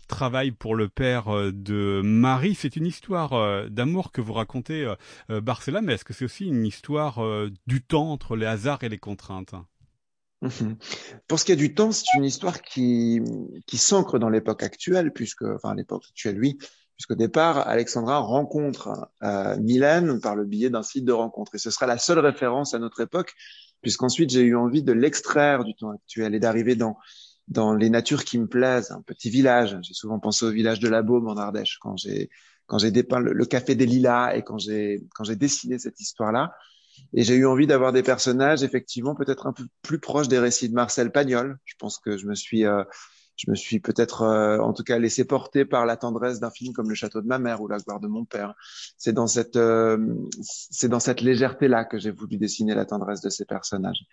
travaille 0.07 0.51
pour 0.51 0.75
le 0.75 0.89
père 0.89 1.25
de 1.51 2.01
Marie. 2.04 2.56
C'est 2.56 2.76
une 2.76 2.85
histoire 2.85 3.69
d'amour 3.69 4.11
que 4.11 4.21
vous 4.21 4.33
racontez, 4.33 4.92
Barcella, 5.30 5.81
mais 5.81 5.94
est-ce 5.94 6.06
que 6.06 6.14
c'est 6.14 6.26
aussi 6.26 6.47
une 6.47 6.66
histoire 6.66 7.08
du 7.66 7.81
temps 7.81 8.11
entre 8.11 8.35
les 8.35 8.45
hasards 8.45 8.83
et 8.83 8.89
les 8.89 8.97
contraintes. 8.97 9.56
Pour 11.28 11.39
ce 11.39 11.45
qui 11.45 11.51
est 11.51 11.57
du 11.57 11.73
temps, 11.73 11.92
c'est 11.92 12.06
une 12.16 12.23
histoire 12.23 12.61
qui, 12.61 13.21
qui 13.68 13.78
s'ancre 13.78 14.19
dans 14.19 14.30
l'époque 14.30 14.63
actuelle, 14.63 15.11
puisque, 15.11 15.44
enfin, 15.44 15.75
l'époque 15.75 16.04
actuelle, 16.09 16.39
oui, 16.39 16.57
puisqu'au 16.95 17.16
départ, 17.16 17.68
Alexandra 17.68 18.19
rencontre 18.19 19.09
euh, 19.23 19.57
Mylène 19.57 20.19
par 20.19 20.35
le 20.35 20.45
biais 20.45 20.69
d'un 20.69 20.83
site 20.83 21.06
de 21.06 21.11
rencontre. 21.11 21.56
Et 21.56 21.57
ce 21.57 21.71
sera 21.71 21.87
la 21.87 21.97
seule 21.97 22.19
référence 22.19 22.73
à 22.73 22.80
notre 22.80 23.01
époque, 23.01 23.33
puisqu'ensuite 23.81 24.30
j'ai 24.31 24.42
eu 24.42 24.56
envie 24.56 24.83
de 24.83 24.92
l'extraire 24.92 25.63
du 25.63 25.75
temps 25.75 25.92
actuel 25.92 26.35
et 26.35 26.39
d'arriver 26.39 26.75
dans, 26.75 26.97
dans 27.47 27.73
les 27.73 27.89
natures 27.89 28.23
qui 28.23 28.37
me 28.37 28.47
plaisent, 28.47 28.92
un 28.92 29.01
petit 29.01 29.30
village. 29.30 29.78
J'ai 29.81 29.94
souvent 29.94 30.19
pensé 30.19 30.45
au 30.45 30.51
village 30.51 30.80
de 30.80 30.89
la 30.89 31.01
Baume 31.01 31.28
en 31.28 31.37
Ardèche 31.37 31.78
quand 31.80 31.97
j'ai 31.97 32.30
quand 32.66 32.78
j'ai 32.78 32.92
dépeint 32.92 33.19
le, 33.19 33.33
le, 33.33 33.45
café 33.45 33.73
des 33.73 33.87
Lilas 33.87 34.35
et 34.35 34.44
quand 34.44 34.59
j'ai 34.59 35.01
quand 35.16 35.23
j'ai 35.23 35.35
dessiné 35.35 35.80
cette 35.80 35.99
histoire-là. 35.99 36.54
Et 37.13 37.23
j'ai 37.23 37.35
eu 37.35 37.45
envie 37.45 37.68
d'avoir 37.68 37.91
des 37.91 38.03
personnages, 38.03 38.63
effectivement, 38.63 39.15
peut-être 39.15 39.47
un 39.47 39.53
peu 39.53 39.63
plus 39.81 39.99
proches 39.99 40.27
des 40.27 40.39
récits 40.39 40.69
de 40.69 40.73
Marcel 40.73 41.11
Pagnol. 41.11 41.57
Je 41.65 41.75
pense 41.77 41.97
que 41.97 42.18
je 42.18 42.27
me 42.27 42.35
suis, 42.35 42.65
euh, 42.65 42.83
je 43.35 43.49
me 43.49 43.56
suis 43.56 43.79
peut-être, 43.79 44.21
euh, 44.21 44.59
en 44.59 44.73
tout 44.73 44.83
cas, 44.83 44.99
laissé 44.99 45.25
porter 45.25 45.65
par 45.65 45.85
la 45.85 45.97
tendresse 45.97 46.39
d'un 46.39 46.51
film 46.51 46.73
comme 46.73 46.89
Le 46.89 46.95
Château 46.95 47.21
de 47.21 47.27
ma 47.27 47.39
mère 47.39 47.61
ou 47.61 47.68
La 47.68 47.77
gloire 47.77 47.99
de 47.99 48.07
mon 48.07 48.25
père. 48.25 48.53
C'est 48.97 49.13
dans 49.13 49.27
cette, 49.27 49.56
euh, 49.56 49.97
c'est 50.41 50.89
dans 50.89 50.99
cette 50.99 51.21
légèreté-là 51.21 51.85
que 51.85 51.97
j'ai 51.97 52.11
voulu 52.11 52.37
dessiner 52.37 52.75
la 52.75 52.85
tendresse 52.85 53.21
de 53.21 53.29
ces 53.29 53.45
personnages. 53.45 54.06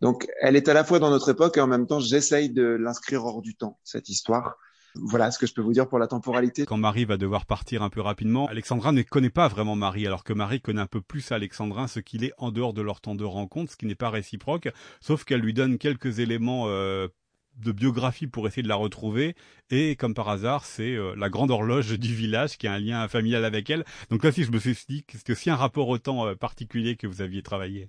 Donc, 0.00 0.26
elle 0.40 0.56
est 0.56 0.68
à 0.68 0.74
la 0.74 0.84
fois 0.84 0.98
dans 0.98 1.10
notre 1.10 1.30
époque 1.30 1.56
et 1.56 1.60
en 1.60 1.66
même 1.66 1.86
temps, 1.86 2.00
j'essaye 2.00 2.50
de 2.50 2.64
l'inscrire 2.64 3.24
hors 3.24 3.42
du 3.42 3.54
temps, 3.54 3.78
cette 3.84 4.08
histoire 4.08 4.58
voilà 4.94 5.30
ce 5.30 5.38
que 5.38 5.46
je 5.46 5.54
peux 5.54 5.62
vous 5.62 5.72
dire 5.72 5.88
pour 5.88 5.98
la 5.98 6.06
temporalité. 6.06 6.66
Quand 6.66 6.76
Marie 6.76 7.04
va 7.04 7.16
devoir 7.16 7.46
partir 7.46 7.82
un 7.82 7.90
peu 7.90 8.00
rapidement, 8.00 8.46
Alexandra 8.46 8.92
ne 8.92 9.02
connaît 9.02 9.30
pas 9.30 9.48
vraiment 9.48 9.76
Marie, 9.76 10.06
alors 10.06 10.24
que 10.24 10.32
Marie 10.32 10.60
connaît 10.60 10.80
un 10.80 10.86
peu 10.86 11.00
plus 11.00 11.32
Alexandrin 11.32 11.88
ce 11.88 12.00
qu'il 12.00 12.24
est 12.24 12.32
en 12.38 12.52
dehors 12.52 12.72
de 12.72 12.82
leur 12.82 13.00
temps 13.00 13.14
de 13.14 13.24
rencontre, 13.24 13.72
ce 13.72 13.76
qui 13.76 13.86
n'est 13.86 13.94
pas 13.94 14.10
réciproque, 14.10 14.68
sauf 15.00 15.24
qu'elle 15.24 15.40
lui 15.40 15.54
donne 15.54 15.78
quelques 15.78 16.20
éléments 16.20 16.64
euh, 16.68 17.08
de 17.56 17.72
biographie 17.72 18.26
pour 18.26 18.46
essayer 18.46 18.62
de 18.62 18.68
la 18.68 18.76
retrouver. 18.76 19.34
Et 19.70 19.96
comme 19.96 20.14
par 20.14 20.28
hasard 20.28 20.64
c'est 20.64 20.94
euh, 20.94 21.14
la 21.16 21.28
grande 21.28 21.50
horloge 21.50 21.98
du 21.98 22.14
village 22.14 22.58
qui 22.58 22.66
a 22.66 22.72
un 22.72 22.78
lien 22.78 23.06
familial 23.08 23.44
avec 23.44 23.70
elle. 23.70 23.84
Donc 24.10 24.24
là 24.24 24.32
si 24.32 24.44
je 24.44 24.52
me 24.52 24.58
suis 24.58 24.76
dit 24.88 25.04
que 25.04 25.18
c'était 25.18 25.50
un 25.50 25.56
rapport 25.56 25.88
au 25.88 25.98
temps 25.98 26.26
euh, 26.26 26.34
particulier 26.34 26.96
que 26.96 27.06
vous 27.06 27.20
aviez 27.20 27.42
travaillé 27.42 27.86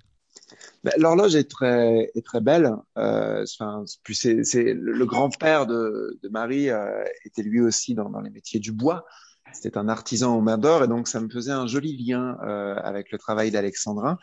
Ben, 0.84 0.92
l'horloge 0.98 1.34
est 1.34 1.50
très 1.50 2.10
est 2.14 2.24
très 2.24 2.40
belle. 2.40 2.72
Euh, 2.96 3.44
puis 4.02 4.14
c'est 4.14 4.44
c'est 4.44 4.74
le 4.74 5.06
grand-père 5.06 5.66
de, 5.66 6.18
de 6.22 6.28
Marie 6.28 6.70
euh, 6.70 7.04
était 7.24 7.42
lui 7.42 7.60
aussi 7.60 7.94
dans, 7.94 8.08
dans 8.10 8.20
les 8.20 8.30
métiers 8.30 8.60
du 8.60 8.72
bois. 8.72 9.04
C'était 9.52 9.78
un 9.78 9.88
artisan 9.88 10.36
au 10.36 10.40
main 10.40 10.58
d'or 10.58 10.84
et 10.84 10.88
donc 10.88 11.08
ça 11.08 11.20
me 11.20 11.28
faisait 11.28 11.52
un 11.52 11.66
joli 11.66 11.96
lien 11.96 12.36
euh, 12.42 12.74
avec 12.76 13.10
le 13.10 13.18
travail 13.18 13.50
d'Alexandrin. 13.50 14.18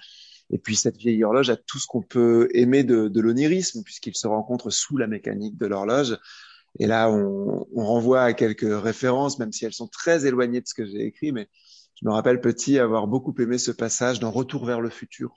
Et 0.51 0.57
puis 0.57 0.75
cette 0.75 0.97
vieille 0.97 1.23
horloge 1.23 1.49
a 1.49 1.55
tout 1.55 1.79
ce 1.79 1.87
qu'on 1.87 2.01
peut 2.01 2.49
aimer 2.53 2.83
de, 2.83 3.07
de 3.07 3.21
l'onirisme 3.21 3.81
puisqu'il 3.83 4.15
se 4.15 4.27
rencontre 4.27 4.69
sous 4.69 4.97
la 4.97 5.07
mécanique 5.07 5.57
de 5.57 5.65
l'horloge. 5.65 6.17
Et 6.79 6.87
là, 6.87 7.09
on, 7.09 7.67
on, 7.73 7.85
renvoie 7.85 8.23
à 8.23 8.33
quelques 8.33 8.67
références, 8.81 9.37
même 9.37 9.51
si 9.51 9.63
elles 9.63 9.73
sont 9.73 9.87
très 9.87 10.25
éloignées 10.25 10.59
de 10.59 10.67
ce 10.67 10.73
que 10.73 10.85
j'ai 10.85 11.05
écrit. 11.05 11.31
Mais 11.31 11.47
je 11.95 12.07
me 12.07 12.11
rappelle 12.11 12.41
petit 12.41 12.79
avoir 12.79 13.07
beaucoup 13.07 13.33
aimé 13.39 13.57
ce 13.57 13.71
passage 13.71 14.19
dans 14.19 14.31
Retour 14.31 14.65
vers 14.65 14.81
le 14.81 14.89
futur 14.89 15.35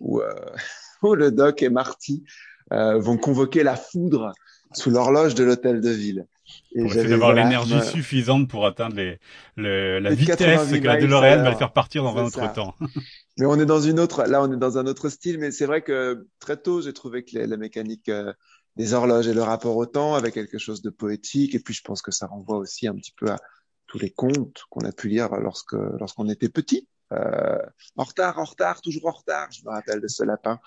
où, 0.00 0.20
euh, 0.20 0.34
où 1.02 1.14
le 1.14 1.30
doc 1.30 1.62
et 1.62 1.70
Marty 1.70 2.24
euh, 2.72 2.98
vont 2.98 3.16
convoquer 3.16 3.62
la 3.62 3.76
foudre 3.76 4.32
sous 4.72 4.90
l'horloge 4.90 5.34
de 5.34 5.44
l'hôtel 5.44 5.80
de 5.80 5.90
ville. 5.90 6.26
Et 6.74 6.82
pour 6.82 6.90
essayer 6.90 7.08
d'avoir 7.08 7.32
l'énergie 7.32 7.80
suffisante 7.82 8.48
pour 8.48 8.66
atteindre 8.66 8.96
les, 8.96 9.18
les 9.56 10.00
la 10.00 10.12
vitesse 10.12 10.70
que 10.70 10.86
la 10.86 10.96
DeLorean 10.96 11.42
va 11.42 11.50
le 11.50 11.56
faire 11.56 11.72
partir 11.72 12.02
dans 12.02 12.16
un 12.16 12.24
autre 12.24 12.52
temps. 12.52 12.74
mais 13.38 13.46
on 13.46 13.58
est 13.58 13.66
dans 13.66 13.80
une 13.80 13.98
autre, 13.98 14.24
là 14.24 14.42
on 14.42 14.52
est 14.52 14.58
dans 14.58 14.76
un 14.76 14.86
autre 14.86 15.08
style, 15.08 15.38
mais 15.38 15.50
c'est 15.50 15.66
vrai 15.66 15.82
que 15.82 16.26
très 16.40 16.56
tôt 16.56 16.82
j'ai 16.82 16.92
trouvé 16.92 17.24
que 17.24 17.38
la 17.38 17.56
mécanique 17.56 18.08
euh, 18.08 18.32
des 18.76 18.92
horloges 18.92 19.28
et 19.28 19.34
le 19.34 19.42
rapport 19.42 19.76
au 19.76 19.86
temps 19.86 20.14
avait 20.14 20.32
quelque 20.32 20.58
chose 20.58 20.82
de 20.82 20.90
poétique, 20.90 21.54
et 21.54 21.60
puis 21.60 21.72
je 21.72 21.82
pense 21.82 22.02
que 22.02 22.10
ça 22.10 22.26
renvoie 22.26 22.58
aussi 22.58 22.86
un 22.88 22.94
petit 22.94 23.14
peu 23.16 23.30
à 23.30 23.38
tous 23.86 23.98
les 23.98 24.10
contes 24.10 24.64
qu'on 24.68 24.84
a 24.84 24.92
pu 24.92 25.08
lire 25.08 25.34
lorsque 25.36 25.72
lorsqu'on 25.72 26.28
était 26.28 26.48
petit. 26.48 26.88
Euh, 27.14 27.58
en 27.96 28.04
retard, 28.04 28.38
en 28.38 28.44
retard, 28.44 28.80
toujours 28.80 29.06
en 29.06 29.12
retard. 29.12 29.48
Je 29.52 29.64
me 29.64 29.70
rappelle 29.70 30.00
de 30.00 30.08
ce 30.08 30.24
lapin. 30.24 30.58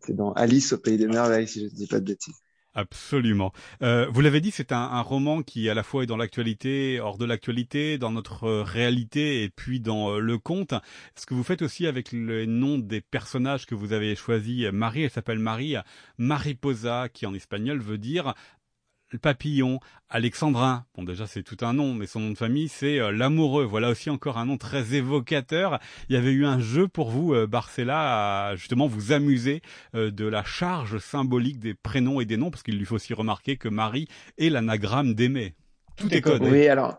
C'est 0.00 0.14
dans 0.14 0.32
Alice 0.32 0.72
au 0.72 0.78
pays 0.78 0.96
des 0.96 1.08
merveilles, 1.08 1.48
si 1.48 1.60
je 1.60 1.64
ne 1.64 1.70
dis 1.70 1.86
pas 1.86 2.00
de 2.00 2.04
bêtises. 2.04 2.36
Absolument. 2.74 3.52
Euh, 3.82 4.06
vous 4.08 4.20
l'avez 4.20 4.40
dit, 4.40 4.52
c'est 4.52 4.70
un, 4.70 5.00
roman 5.00 5.42
qui 5.42 5.68
à 5.68 5.74
la 5.74 5.82
fois 5.82 6.04
est 6.04 6.06
dans 6.06 6.16
l'actualité, 6.16 7.00
hors 7.00 7.18
de 7.18 7.24
l'actualité, 7.24 7.98
dans 7.98 8.12
notre 8.12 8.44
euh, 8.44 8.62
réalité 8.62 9.42
et 9.42 9.48
puis 9.48 9.80
dans 9.80 10.18
le 10.18 10.38
conte. 10.38 10.74
Ce 11.16 11.26
que 11.26 11.34
vous 11.34 11.42
faites 11.42 11.62
aussi 11.62 11.88
avec 11.88 12.12
le 12.12 12.46
nom 12.46 12.78
des 12.78 13.00
personnages 13.00 13.66
que 13.66 13.74
vous 13.74 13.92
avez 13.92 14.14
choisis, 14.14 14.66
Marie, 14.70 15.02
elle 15.02 15.10
s'appelle 15.10 15.40
Marie, 15.40 15.74
Mariposa, 16.18 17.08
qui 17.08 17.26
en 17.26 17.34
espagnol 17.34 17.80
veut 17.80 17.98
dire 17.98 18.34
le 19.10 19.18
papillon, 19.18 19.80
Alexandrin. 20.10 20.84
Bon, 20.94 21.02
déjà, 21.02 21.26
c'est 21.26 21.42
tout 21.42 21.56
un 21.62 21.72
nom, 21.72 21.94
mais 21.94 22.06
son 22.06 22.20
nom 22.20 22.30
de 22.30 22.38
famille, 22.38 22.68
c'est 22.68 22.98
euh, 22.98 23.10
l'amoureux. 23.10 23.64
Voilà 23.64 23.90
aussi 23.90 24.10
encore 24.10 24.38
un 24.38 24.46
nom 24.46 24.58
très 24.58 24.94
évocateur. 24.94 25.78
Il 26.08 26.14
y 26.14 26.18
avait 26.18 26.32
eu 26.32 26.44
un 26.44 26.60
jeu 26.60 26.88
pour 26.88 27.10
vous, 27.10 27.34
euh, 27.34 27.46
Barcella, 27.46 28.48
à 28.48 28.56
justement 28.56 28.86
vous 28.86 29.12
amuser 29.12 29.62
euh, 29.94 30.10
de 30.10 30.26
la 30.26 30.44
charge 30.44 30.98
symbolique 30.98 31.58
des 31.58 31.74
prénoms 31.74 32.20
et 32.20 32.26
des 32.26 32.36
noms, 32.36 32.50
parce 32.50 32.62
qu'il 32.62 32.76
lui 32.76 32.84
faut 32.84 32.96
aussi 32.96 33.14
remarquer 33.14 33.56
que 33.56 33.68
Marie 33.68 34.08
est 34.36 34.50
l'anagramme 34.50 35.14
d'Aimé. 35.14 35.54
Tout 35.96 36.12
est 36.14 36.20
codé. 36.20 36.48
Oui, 36.48 36.68
alors, 36.68 36.98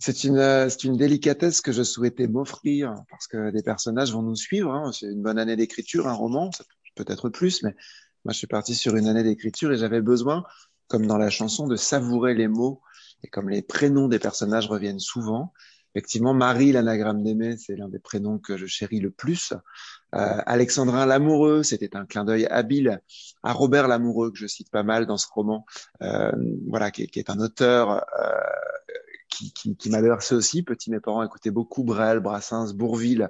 c'est 0.00 0.24
une, 0.24 0.68
c'est 0.68 0.82
une 0.82 0.96
délicatesse 0.96 1.60
que 1.60 1.70
je 1.70 1.84
souhaitais 1.84 2.26
m'offrir, 2.26 2.94
parce 3.08 3.28
que 3.28 3.52
des 3.52 3.62
personnages 3.62 4.12
vont 4.12 4.22
nous 4.22 4.34
suivre. 4.34 4.72
Hein. 4.72 4.90
C'est 4.92 5.06
une 5.06 5.22
bonne 5.22 5.38
année 5.38 5.54
d'écriture, 5.54 6.08
un 6.08 6.14
roman, 6.14 6.50
peut-être 6.96 7.28
plus, 7.28 7.62
mais 7.62 7.76
moi, 8.24 8.32
je 8.32 8.38
suis 8.38 8.46
parti 8.46 8.74
sur 8.74 8.96
une 8.96 9.06
année 9.06 9.22
d'écriture 9.22 9.72
et 9.72 9.78
j'avais 9.78 10.02
besoin 10.02 10.44
comme 10.90 11.06
dans 11.06 11.18
la 11.18 11.30
chanson, 11.30 11.66
de 11.68 11.76
savourer 11.76 12.34
les 12.34 12.48
mots. 12.48 12.82
Et 13.22 13.28
comme 13.28 13.48
les 13.48 13.62
prénoms 13.62 14.08
des 14.08 14.18
personnages 14.18 14.66
reviennent 14.66 14.98
souvent, 14.98 15.52
effectivement, 15.94 16.34
Marie, 16.34 16.72
l'anagramme 16.72 17.22
d'aimer, 17.22 17.56
c'est 17.56 17.76
l'un 17.76 17.88
des 17.88 17.98
prénoms 18.00 18.38
que 18.38 18.56
je 18.56 18.66
chéris 18.66 18.98
le 18.98 19.10
plus. 19.10 19.52
Euh, 20.14 20.38
Alexandrin 20.46 21.06
l'amoureux, 21.06 21.62
c'était 21.62 21.96
un 21.96 22.06
clin 22.06 22.24
d'œil 22.24 22.46
habile 22.46 23.00
à 23.42 23.52
Robert 23.52 23.86
l'amoureux 23.86 24.32
que 24.32 24.38
je 24.38 24.46
cite 24.46 24.70
pas 24.70 24.82
mal 24.82 25.06
dans 25.06 25.16
ce 25.16 25.26
roman, 25.32 25.64
euh, 26.02 26.32
voilà, 26.68 26.90
qui, 26.90 27.06
qui, 27.06 27.20
est 27.20 27.30
un 27.30 27.38
auteur 27.38 28.04
euh, 28.18 28.30
qui, 29.28 29.52
qui, 29.52 29.76
qui 29.76 29.90
m'a 29.90 30.02
bercé 30.02 30.34
aussi. 30.34 30.64
Petit, 30.64 30.90
mes 30.90 31.00
parents 31.00 31.22
écoutaient 31.22 31.52
beaucoup 31.52 31.84
Brel, 31.84 32.18
Brassens, 32.18 32.72
Bourville 32.74 33.28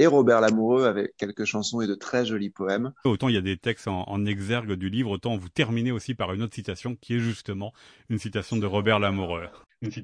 et 0.00 0.06
Robert 0.06 0.40
Lamoureux 0.40 0.86
avec 0.86 1.14
quelques 1.18 1.44
chansons 1.44 1.82
et 1.82 1.86
de 1.86 1.94
très 1.94 2.24
jolis 2.24 2.48
poèmes. 2.48 2.92
Autant 3.04 3.28
il 3.28 3.34
y 3.34 3.38
a 3.38 3.42
des 3.42 3.58
textes 3.58 3.86
en, 3.86 4.24
exergue 4.24 4.72
du 4.72 4.88
livre, 4.88 5.10
autant 5.10 5.36
vous 5.36 5.50
terminez 5.50 5.92
aussi 5.92 6.14
par 6.14 6.32
une 6.32 6.42
autre 6.42 6.54
citation 6.54 6.96
qui 6.96 7.16
est 7.16 7.18
justement 7.18 7.74
une 8.08 8.18
citation 8.18 8.56
de 8.56 8.64
Robert 8.64 8.98
Lamoureux. 8.98 9.48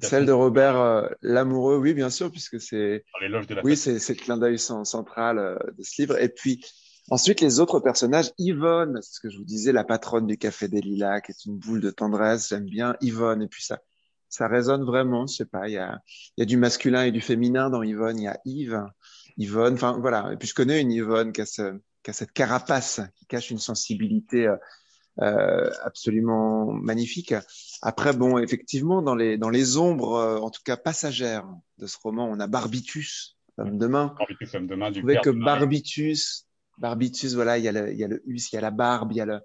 Celle 0.03 0.27
de 0.27 0.33
Robert 0.33 0.77
euh, 0.77 1.09
Lamoureux, 1.23 1.79
oui, 1.79 1.95
bien 1.95 2.11
sûr, 2.11 2.31
puisque 2.31 2.61
c'est 2.61 3.05
oui, 3.65 3.75
c'est 3.77 4.09
le 4.09 4.15
clin 4.15 4.37
d'œil 4.37 4.59
central 4.59 5.39
euh, 5.39 5.57
de 5.79 5.83
ce 5.83 6.03
livre. 6.03 6.21
Et 6.21 6.29
puis 6.29 6.63
ensuite 7.09 7.41
les 7.41 7.59
autres 7.59 7.81
personnages, 7.81 8.33
Yvonne, 8.37 8.99
c'est 9.01 9.15
ce 9.15 9.21
que 9.21 9.31
je 9.31 9.39
vous 9.39 9.45
disais, 9.45 9.73
la 9.73 9.85
patronne 9.85 10.27
du 10.27 10.37
Café 10.37 10.69
des 10.69 10.83
Lilas, 10.83 11.23
qui 11.23 11.33
est 11.33 11.47
une 11.47 11.57
boule 11.57 11.81
de 11.81 11.91
tendresse. 11.91 12.51
J'aime 12.51 12.67
bien 12.67 12.97
Yvonne. 13.01 13.41
Et 13.41 13.49
puis 13.49 13.65
ça, 13.65 13.79
ça 14.29 14.47
résonne 14.47 14.85
vraiment. 14.85 15.27
Je 15.27 15.37
sais 15.37 15.47
pas, 15.47 15.69
il 15.69 15.73
y 15.75 15.79
a, 15.79 16.01
il 16.37 16.41
y 16.41 16.43
a 16.43 16.47
du 16.47 16.59
masculin 16.59 17.05
et 17.05 17.13
du 17.13 17.23
féminin 17.23 17.71
dans 17.71 17.83
Yvonne. 17.83 18.19
Il 18.19 18.25
y 18.25 18.29
a 18.29 18.39
Yves. 18.45 18.83
Yvonne. 19.39 19.75
Enfin 19.75 19.99
voilà. 20.01 20.33
Et 20.33 20.37
puis 20.37 20.49
je 20.49 20.55
connais 20.55 20.81
une 20.81 20.93
Yvonne 20.93 21.33
qui 21.33 21.41
a, 21.41 21.47
ce, 21.47 21.79
qui 22.03 22.11
a 22.11 22.13
cette 22.13 22.33
carapace 22.33 23.01
qui 23.17 23.27
cache 23.27 23.51
une 23.51 23.59
sensibilité 23.59 24.47
euh, 24.47 24.57
euh 25.21 25.71
absolument 25.85 26.73
magnifique. 26.73 27.35
Après 27.83 28.13
bon, 28.13 28.39
effectivement 28.39 29.03
dans 29.03 29.15
les 29.15 29.39
dans 29.39 29.51
les 29.51 29.77
ombres, 29.77 30.15
euh, 30.15 30.39
en 30.39 30.51
tout 30.51 30.63
cas 30.65 30.77
passagères 30.77 31.47
de 31.79 31.87
ce 31.87 31.97
roman, 32.03 32.29
on 32.31 32.41
a 32.41 32.47
Barbitus, 32.47 33.37
femme 33.57 33.79
de 33.79 33.87
main. 33.87 34.15
Barbitus, 34.19 34.51
femme 34.51 34.67
de 34.67 34.75
main 34.75 34.91
du 34.91 35.03
que 35.03 35.31
Barbitus, 35.31 36.47
Barbitus, 36.79 37.35
voilà, 37.35 37.59
il 37.59 37.65
y 37.65 37.69
a 37.69 37.73
le 37.73 37.93
il 37.93 37.99
y 37.99 38.05
a 38.05 38.09
le 38.09 38.23
us, 38.27 38.53
il 38.53 38.57
y 38.57 38.59
a 38.59 38.63
la 38.63 38.71
barbe, 38.71 39.13
il 39.13 39.17
y 39.17 39.21
a 39.21 39.27
le 39.27 39.41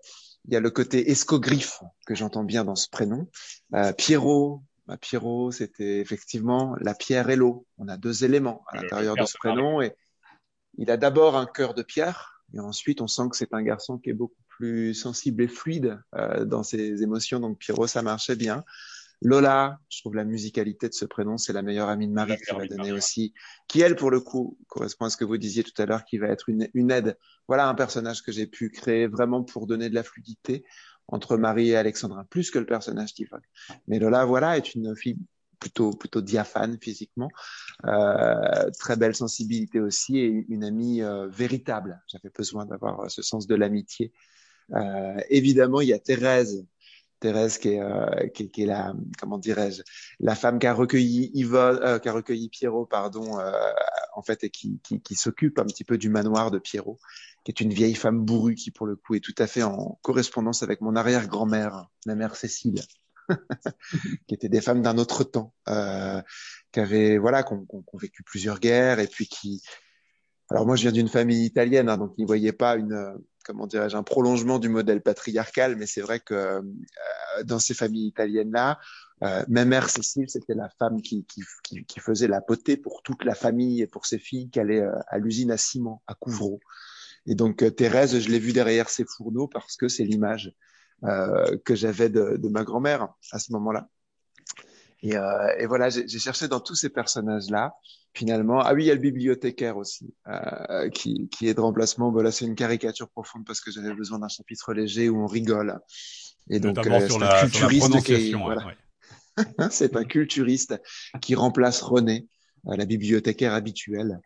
il 0.46 0.54
y 0.54 0.58
a 0.58 0.60
le 0.60 0.70
côté 0.70 1.12
escogriffe 1.12 1.82
que 2.06 2.16
j'entends 2.16 2.44
bien 2.44 2.64
dans 2.64 2.76
ce 2.76 2.90
prénom. 2.90 3.28
Euh, 3.76 3.94
Pierrot, 3.94 4.64
Pierrot, 4.98 5.52
c'était 5.52 6.00
effectivement 6.00 6.76
la 6.80 6.94
pierre 6.94 7.30
et 7.30 7.36
l'eau. 7.36 7.66
On 7.78 7.88
a 7.88 7.98
deux 7.98 8.24
éléments 8.24 8.64
à 8.68 8.82
l'intérieur 8.82 9.16
de 9.16 9.26
ce 9.26 9.38
prénom 9.38 9.82
et 9.82 9.94
il 10.78 10.90
a 10.92 10.98
d'abord 10.98 11.36
un 11.36 11.46
cœur 11.46 11.74
de 11.74 11.84
pierre 11.84 12.44
et 12.54 12.60
ensuite 12.60 13.02
on 13.02 13.08
sent 13.08 13.30
que 13.30 13.38
c'est 13.38 13.54
un 13.54 13.62
garçon 13.62 13.98
qui 13.98 14.10
est 14.10 14.14
beaucoup 14.14 14.42
plus 14.50 14.94
sensible 14.94 15.44
et 15.44 15.48
fluide 15.48 16.00
euh, 16.16 16.46
dans 16.46 16.64
ses 16.64 17.04
émotions. 17.04 17.40
Donc 17.40 17.58
Pierrot, 17.58 17.88
ça 17.88 18.02
marchait 18.02 18.36
bien. 18.36 18.64
Lola, 19.24 19.80
je 19.90 20.00
trouve 20.00 20.16
la 20.16 20.26
musicalité 20.26 20.90
de 20.90 20.94
ce 20.94 21.06
prénom, 21.06 21.38
c'est 21.38 21.54
la 21.54 21.62
meilleure 21.62 21.90
amie 21.90 22.08
de 22.08 22.14
Marie 22.14 22.38
qui 22.38 22.56
l'a 22.56 22.66
donné 22.66 22.92
aussi, 22.92 23.34
qui 23.68 23.82
elle, 23.82 23.96
pour 23.96 24.10
le 24.10 24.20
coup, 24.20 24.58
correspond 24.68 25.06
à 25.06 25.10
ce 25.12 25.18
que 25.18 25.26
vous 25.26 25.38
disiez 25.38 25.64
tout 25.64 25.80
à 25.80 25.86
l'heure, 25.86 26.06
qui 26.06 26.18
va 26.18 26.28
être 26.28 26.50
une, 26.50 26.68
une 26.74 26.90
aide. 26.90 27.18
Voilà 27.48 27.68
un 27.68 27.76
personnage 27.76 28.24
que 28.24 28.32
j'ai 28.32 28.48
pu 28.48 28.72
créer 28.72 29.06
vraiment 29.06 29.44
pour 29.44 29.68
donner 29.68 29.90
de 29.90 29.96
la 29.96 30.02
fluidité 30.02 30.66
entre 31.12 31.38
Marie 31.38 31.70
et 31.70 31.76
Alexandra, 31.76 32.24
plus 32.30 32.50
que 32.50 32.60
le 32.60 32.66
personnage 32.66 33.14
d'Yvonne. 33.14 33.42
Mais 33.88 34.00
Lola, 34.00 34.26
voilà, 34.26 34.58
est 34.58 34.74
une 34.74 34.96
fille 34.96 35.18
plutôt 35.62 35.92
plutôt 35.92 36.22
diaphane 36.22 36.78
physiquement, 36.82 37.30
euh, 37.86 38.70
très 38.80 38.98
belle 38.98 39.16
sensibilité 39.16 39.80
aussi 39.80 40.18
et 40.18 40.46
une 40.50 40.66
amie 40.66 41.02
euh, 41.02 41.28
véritable. 41.28 42.02
J'avais 42.08 42.32
besoin 42.36 42.66
d'avoir 42.66 43.02
euh, 43.02 43.10
ce 43.10 43.22
sens 43.22 43.48
de 43.48 43.56
l'amitié. 43.56 44.12
Euh, 44.74 45.18
évidemment, 45.30 45.80
il 45.80 45.90
y 45.90 45.94
a 45.94 46.00
Thérèse, 46.00 46.66
Thérèse 47.20 47.60
qui 47.60 47.70
est, 47.70 47.82
euh, 47.82 48.28
qui, 48.34 48.50
qui, 48.50 48.64
est 48.64 48.66
la 48.66 48.94
comment 49.20 49.38
dirais-je, 49.38 49.84
la 50.20 50.34
femme 50.34 50.58
qui 50.58 50.66
a 50.66 50.74
recueilli 50.74 51.30
Yvonne, 51.36 52.00
qui 52.00 52.10
a 52.10 52.14
recueilli 52.14 52.50
Pierrot, 52.50 52.88
pardon, 52.88 53.38
en 54.16 54.22
fait, 54.24 54.44
et 54.44 54.50
qui, 54.50 54.80
qui, 54.82 55.02
qui 55.02 55.16
s'occupe 55.16 55.60
un 55.60 55.66
petit 55.66 55.84
peu 55.84 56.00
du 56.00 56.10
manoir 56.10 56.50
de 56.50 56.58
Pierrot 56.58 56.98
qui 57.44 57.52
est 57.52 57.62
une 57.62 57.74
vieille 57.74 57.96
femme 57.96 58.24
bourrue 58.24 58.56
qui, 58.56 58.72
pour 58.72 58.86
le 58.86 58.96
coup, 58.96 59.16
est 59.16 59.20
tout 59.20 59.36
à 59.38 59.48
fait 59.48 59.64
en 59.64 60.00
correspondance 60.02 60.64
avec 60.64 60.82
mon 60.82 60.96
arrière-grand-mère, 60.96 61.88
la 62.06 62.16
mère 62.16 62.36
Cécile, 62.36 62.82
qui 64.28 64.36
était 64.36 64.50
des 64.50 64.62
femmes 64.62 64.82
d'un 64.82 64.98
autre 64.98 65.24
temps, 65.24 65.54
euh, 65.68 66.22
qui 66.72 66.80
avaient, 66.80 67.18
voilà, 67.18 67.44
qui 67.44 67.54
ont, 67.54 67.66
vécu 67.94 68.24
plusieurs 68.24 68.60
guerres 68.60 69.00
et 69.00 69.08
puis 69.08 69.28
qui, 69.28 69.62
alors 70.50 70.66
moi, 70.66 70.76
je 70.76 70.84
viens 70.84 70.92
d'une 70.92 71.08
famille 71.08 71.46
italienne, 71.46 71.90
hein, 71.90 71.98
donc 71.98 72.18
n'y 72.18 72.26
voyait 72.26 72.52
pas 72.52 72.76
une, 72.76 73.16
comment 73.46 73.68
dirais-je, 73.68 73.98
un 73.98 74.04
prolongement 74.04 74.60
du 74.60 74.70
modèle 74.70 75.02
patriarcal, 75.02 75.76
mais 75.76 75.88
c'est 75.88 76.02
vrai 76.02 76.20
que 76.20 76.34
euh, 76.34 76.62
dans 77.44 77.60
ces 77.60 77.74
familles 77.74 78.08
italiennes-là, 78.08 78.80
euh, 79.24 79.44
ma 79.48 79.66
mère 79.66 79.90
Cécile, 79.90 80.30
c'était 80.30 80.56
la 80.56 80.70
femme 80.80 81.02
qui, 81.02 81.26
qui, 81.26 81.42
qui, 81.64 81.86
qui, 81.86 82.00
faisait 82.00 82.28
la 82.28 82.42
potée 82.42 82.78
pour 82.78 83.04
toute 83.04 83.24
la 83.24 83.36
famille 83.36 83.82
et 83.82 83.88
pour 83.88 84.06
ses 84.06 84.18
filles 84.18 84.50
qui 84.50 84.60
allaient 84.60 84.82
euh, 84.82 85.00
à 85.08 85.20
l'usine 85.20 85.52
à 85.52 85.58
ciment 85.58 86.02
à 86.08 86.16
Couvreau. 86.16 86.60
Et 87.28 87.36
donc 87.36 87.64
euh, 87.64 87.70
Thérèse, 87.70 88.20
je 88.20 88.30
l'ai 88.30 88.40
vue 88.40 88.54
derrière 88.54 88.90
ses 88.90 89.06
fourneaux 89.06 89.48
parce 89.48 89.76
que 89.76 89.88
c'est 89.88 90.04
l'image 90.04 90.54
euh, 91.04 91.58
que 91.66 91.76
j'avais 91.76 92.10
de, 92.10 92.38
de, 92.38 92.50
ma 92.50 92.64
grand-mère 92.64 93.10
à 93.32 93.40
ce 93.40 93.52
moment-là. 93.54 93.88
Et, 95.04 95.16
euh, 95.18 95.56
et, 95.58 95.66
voilà, 95.66 95.90
j'ai 95.90 96.20
cherché 96.20 96.48
dans 96.48 96.60
tous 96.60 96.76
ces 96.76 96.90
personnages-là. 96.90 97.74
Finalement, 98.14 98.60
ah 98.60 98.74
oui, 98.74 98.84
il 98.84 98.88
y 98.88 98.92
a 98.92 98.94
le 98.94 99.00
bibliothécaire 99.00 99.78
aussi, 99.78 100.14
euh, 100.28 100.90
qui, 100.90 101.30
qui, 101.30 101.48
est 101.48 101.54
de 101.54 101.62
remplacement. 101.62 102.12
Voilà, 102.12 102.32
c'est 102.32 102.46
une 102.46 102.56
caricature 102.56 103.10
profonde 103.10 103.46
parce 103.46 103.62
que 103.62 103.72
j'avais 103.72 103.94
besoin 103.94 104.20
d'un 104.20 104.28
chapitre 104.28 104.74
léger 104.74 105.10
où 105.10 105.24
on 105.24 105.28
rigole. 105.28 105.80
Et 106.50 106.60
donc, 106.60 106.78
euh, 106.78 107.08
c'est 107.08 107.24
un 107.24 107.40
culturiste 107.40 108.04
qui, 108.04 108.34
voilà. 108.34 108.66
c'est 109.72 109.96
un 109.96 110.04
culturiste 110.04 110.80
qui 111.22 111.36
remplace 111.36 111.82
René, 111.82 112.28
euh, 112.68 112.76
la 112.76 112.86
bibliothécaire 112.86 113.54
habituelle. 113.54 114.20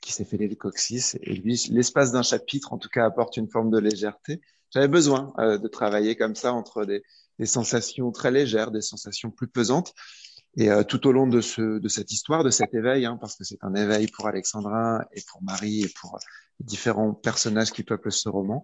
Qui 0.00 0.12
s'est 0.12 0.24
fait 0.24 0.36
le 0.36 0.54
coccyx. 0.54 1.16
Et 1.22 1.34
lui, 1.34 1.60
l'espace 1.70 2.12
d'un 2.12 2.22
chapitre, 2.22 2.72
en 2.72 2.78
tout 2.78 2.88
cas, 2.88 3.04
apporte 3.04 3.36
une 3.36 3.48
forme 3.48 3.70
de 3.70 3.78
légèreté. 3.78 4.40
J'avais 4.70 4.88
besoin 4.88 5.32
euh, 5.38 5.58
de 5.58 5.68
travailler 5.68 6.16
comme 6.16 6.34
ça 6.34 6.52
entre 6.52 6.84
des, 6.84 7.02
des, 7.38 7.46
sensations 7.46 8.10
très 8.12 8.30
légères, 8.30 8.70
des 8.70 8.82
sensations 8.82 9.30
plus 9.30 9.48
pesantes. 9.48 9.94
Et 10.56 10.70
euh, 10.70 10.82
tout 10.82 11.06
au 11.06 11.12
long 11.12 11.26
de, 11.26 11.40
ce, 11.40 11.78
de 11.78 11.88
cette 11.88 12.12
histoire, 12.12 12.42
de 12.42 12.50
cet 12.50 12.74
éveil, 12.74 13.06
hein, 13.06 13.16
parce 13.20 13.36
que 13.36 13.44
c'est 13.44 13.58
un 13.62 13.74
éveil 13.74 14.08
pour 14.08 14.26
Alexandrin 14.26 15.04
et 15.12 15.22
pour 15.30 15.42
Marie 15.42 15.82
et 15.82 15.92
pour 16.00 16.18
différents 16.60 17.14
personnages 17.14 17.70
qui 17.70 17.84
peuplent 17.84 18.12
ce 18.12 18.28
roman, 18.28 18.62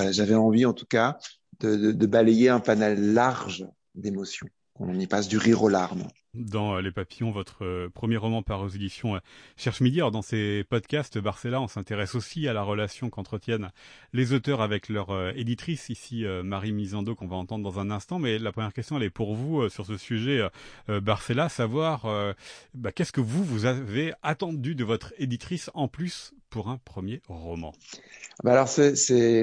euh, 0.00 0.10
j'avais 0.12 0.34
envie 0.34 0.64
en 0.64 0.72
tout 0.72 0.86
cas 0.86 1.18
de, 1.60 1.76
de, 1.76 1.92
de 1.92 2.06
balayer 2.06 2.48
un 2.48 2.60
panel 2.60 3.12
large 3.12 3.66
d'émotions. 3.94 4.48
On 4.80 4.98
y 4.98 5.06
passe 5.06 5.28
du 5.28 5.38
rire 5.38 5.62
aux 5.62 5.68
larmes. 5.68 6.08
Dans 6.34 6.74
euh, 6.74 6.80
Les 6.80 6.90
Papillons, 6.90 7.30
votre 7.30 7.64
euh, 7.64 7.88
premier 7.88 8.16
roman 8.16 8.42
par 8.42 8.60
aux 8.60 8.68
éditions 8.68 9.14
euh, 9.14 9.20
Cherche 9.56 9.80
Midi. 9.80 10.00
Alors, 10.00 10.10
dans 10.10 10.20
ces 10.20 10.64
podcasts, 10.68 11.16
Barcella, 11.16 11.60
on 11.60 11.68
s'intéresse 11.68 12.16
aussi 12.16 12.48
à 12.48 12.52
la 12.52 12.62
relation 12.62 13.08
qu'entretiennent 13.08 13.70
les 14.12 14.32
auteurs 14.32 14.60
avec 14.60 14.88
leur 14.88 15.30
éditrice. 15.36 15.90
Ici, 15.90 16.24
Marie 16.42 16.72
Misando, 16.72 17.14
qu'on 17.14 17.28
va 17.28 17.36
entendre 17.36 17.62
dans 17.62 17.78
un 17.78 17.90
instant. 17.90 18.18
Mais 18.18 18.40
la 18.40 18.50
première 18.50 18.72
question, 18.72 18.96
elle 18.96 19.04
est 19.04 19.10
pour 19.10 19.36
vous 19.36 19.68
sur 19.68 19.86
ce 19.86 19.96
sujet, 19.96 20.42
Barcella, 20.88 21.48
savoir 21.48 22.06
bah, 22.74 22.92
qu'est-ce 22.92 23.12
que 23.12 23.20
vous, 23.20 23.44
vous 23.44 23.66
avez 23.66 24.12
attendu 24.22 24.74
de 24.74 24.84
votre 24.84 25.12
éditrice 25.18 25.70
en 25.74 25.88
plus 25.88 26.32
pour 26.50 26.68
un 26.68 26.78
premier 26.84 27.22
roman? 27.28 27.72
Bah 28.42 28.52
Alors, 28.52 28.68
c'est, 28.68 28.96
c'est, 28.96 29.42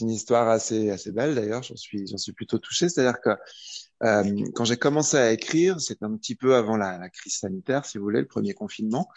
une 0.00 0.10
histoire 0.10 0.48
assez, 0.48 0.90
assez 0.90 1.12
belle 1.12 1.34
d'ailleurs. 1.34 1.62
J'en 1.62 1.76
suis, 1.76 2.06
j'en 2.06 2.18
suis 2.18 2.32
plutôt 2.32 2.58
touché. 2.58 2.88
C'est-à-dire 2.88 3.20
que 3.20 3.30
euh, 4.02 4.44
quand 4.54 4.64
j'ai 4.64 4.76
commencé 4.76 5.16
à 5.16 5.32
écrire, 5.32 5.80
c'est 5.80 6.02
un 6.02 6.16
petit 6.16 6.34
peu 6.34 6.54
avant 6.54 6.76
la, 6.76 7.08
crise 7.10 7.36
sanitaire, 7.36 7.84
si 7.84 7.98
vous 7.98 8.04
voulez, 8.04 8.20
le 8.20 8.26
premier 8.26 8.54
confinement. 8.54 9.08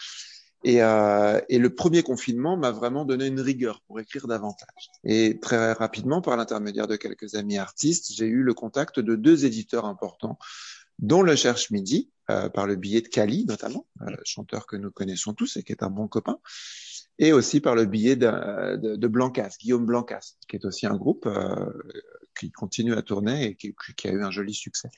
Et, 0.66 0.82
euh, 0.84 1.40
et 1.48 1.58
le 1.58 1.74
premier 1.74 2.04
confinement 2.04 2.58
m'a 2.58 2.72
vraiment 2.72 3.06
donné 3.06 3.28
une 3.28 3.40
rigueur 3.40 3.82
pour 3.88 4.00
écrire 4.00 4.28
davantage. 4.28 4.90
Et 5.06 5.40
très 5.40 5.72
rapidement, 5.72 6.22
par 6.22 6.36
l'intermédiaire 6.36 6.88
de 6.88 6.98
quelques 6.98 7.36
amis 7.36 7.58
artistes, 7.58 8.12
j'ai 8.14 8.26
eu 8.26 8.44
le 8.44 8.54
contact 8.54 9.00
de 9.00 9.16
deux 9.16 9.46
éditeurs 9.46 9.86
importants, 9.86 10.38
dont 11.00 11.22
le 11.22 11.36
Cherche 11.36 11.72
Midi, 11.72 12.12
euh, 12.30 12.50
par 12.50 12.68
le 12.68 12.76
biais 12.76 13.02
de 13.02 13.08
Kali 13.08 13.46
notamment, 13.46 13.88
euh, 14.02 14.16
chanteur 14.24 14.68
que 14.68 14.76
nous 14.76 14.92
connaissons 14.92 15.34
tous 15.34 15.58
et 15.58 15.64
qui 15.64 15.72
est 15.72 15.82
un 15.82 15.90
bon 15.90 16.08
copain, 16.08 16.38
et 17.18 17.34
aussi 17.34 17.60
par 17.60 17.74
le 17.74 17.86
biais 17.86 18.16
de, 18.16 18.78
de, 18.78 18.96
de 18.96 19.08
Blancas, 19.08 19.56
Guillaume 19.60 19.86
Blancas, 19.86 20.36
qui 20.48 20.58
est 20.58 20.66
aussi 20.66 20.86
un 20.86 20.96
groupe 20.96 21.26
euh, 21.26 21.72
qui 22.38 22.52
continue 22.52 22.94
à 22.94 23.02
tourner 23.02 23.46
et 23.46 23.56
qui, 23.56 23.76
qui, 23.98 24.08
a 24.08 24.12
eu 24.12 24.24
un 24.24 24.32
joli 24.32 24.54
succès. 24.54 24.90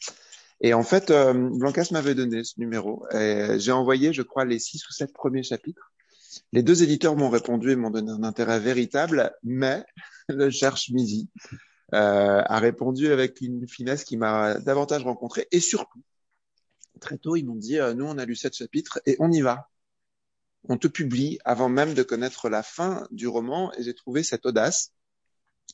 Et 0.62 0.74
en 0.74 0.84
fait, 0.84 1.10
euh, 1.12 1.34
Blancas 1.34 1.88
m'avait 1.92 2.16
donné 2.16 2.44
ce 2.44 2.60
numéro. 2.60 3.06
J'ai 3.12 3.72
envoyé, 3.72 4.14
je 4.14 4.22
crois, 4.22 4.46
les 4.46 4.60
six 4.60 4.88
ou 4.88 4.92
sept 4.92 5.12
premiers 5.14 5.44
chapitres. 5.44 5.92
Les 6.54 6.64
deux 6.64 6.84
éditeurs 6.84 7.16
m'ont 7.16 7.30
répondu 7.30 7.72
et 7.72 7.76
m'ont 7.76 7.90
donné 7.90 8.12
un 8.12 8.24
intérêt 8.24 8.60
véritable, 8.60 9.34
mais 9.44 9.84
le 10.30 10.50
cherche 10.50 10.90
midi 10.90 11.30
euh, 11.94 12.42
a 12.46 12.60
répondu 12.60 13.12
avec 13.12 13.42
une 13.42 13.68
finesse 13.68 14.04
qui 14.04 14.18
m'a 14.18 14.56
davantage 14.60 15.04
rencontré. 15.04 15.48
Et 15.52 15.60
surtout, 15.60 16.02
très 17.02 17.18
tôt, 17.18 17.36
ils 17.36 17.46
m'ont 17.46 17.56
dit, 17.56 17.80
euh, 17.80 17.94
nous, 17.94 18.06
on 18.06 18.18
a 18.18 18.26
lu 18.26 18.36
sept 18.36 18.56
chapitres 18.56 19.02
et 19.06 19.18
on 19.20 19.32
y 19.32 19.42
va. 19.42 19.70
On 20.70 20.78
te 20.78 20.88
publie 20.88 21.40
avant 21.44 21.70
même 21.70 21.94
de 21.94 22.04
connaître 22.04 22.48
la 22.48 22.64
fin 22.64 23.08
du 23.12 23.28
roman 23.28 23.74
et 23.74 23.84
j'ai 23.84 23.96
trouvé 23.96 24.24
cette 24.24 24.46
audace 24.46 24.94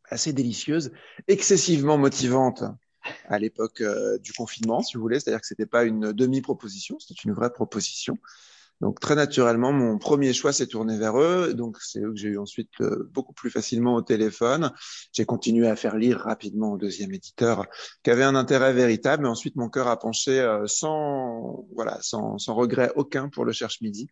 assez 0.09 0.33
délicieuse, 0.33 0.91
excessivement 1.27 1.97
motivante 1.97 2.63
à 3.27 3.39
l'époque 3.39 3.81
euh, 3.81 4.17
du 4.19 4.33
confinement, 4.33 4.81
si 4.81 4.95
vous 4.95 5.01
voulez. 5.01 5.19
C'est-à-dire 5.19 5.41
que 5.41 5.47
c'était 5.47 5.65
pas 5.65 5.83
une 5.83 6.11
demi-proposition, 6.11 6.99
c'était 6.99 7.21
une 7.23 7.33
vraie 7.33 7.51
proposition. 7.51 8.17
Donc 8.79 8.99
très 8.99 9.15
naturellement, 9.15 9.73
mon 9.73 9.97
premier 9.97 10.33
choix 10.33 10.53
s'est 10.53 10.67
tourné 10.67 10.97
vers 10.97 11.19
eux. 11.19 11.53
Donc 11.55 11.77
c'est 11.81 11.99
eux 11.99 12.11
que 12.11 12.19
j'ai 12.19 12.29
eu 12.29 12.37
ensuite 12.37 12.69
euh, 12.81 13.09
beaucoup 13.11 13.33
plus 13.33 13.49
facilement 13.49 13.95
au 13.95 14.01
téléphone. 14.01 14.71
J'ai 15.13 15.25
continué 15.25 15.67
à 15.67 15.75
faire 15.75 15.97
lire 15.97 16.19
rapidement 16.19 16.73
au 16.73 16.77
deuxième 16.77 17.11
éditeur 17.11 17.65
qui 18.03 18.11
avait 18.11 18.23
un 18.23 18.35
intérêt 18.35 18.73
véritable. 18.73 19.23
Mais 19.23 19.29
ensuite, 19.29 19.55
mon 19.55 19.69
cœur 19.69 19.87
a 19.87 19.97
penché 19.97 20.39
euh, 20.39 20.67
sans 20.67 21.65
voilà 21.73 21.97
sans, 22.01 22.37
sans 22.37 22.53
regret 22.53 22.91
aucun 22.95 23.29
pour 23.29 23.45
le 23.45 23.51
Cherche 23.51 23.81
Midi. 23.81 24.09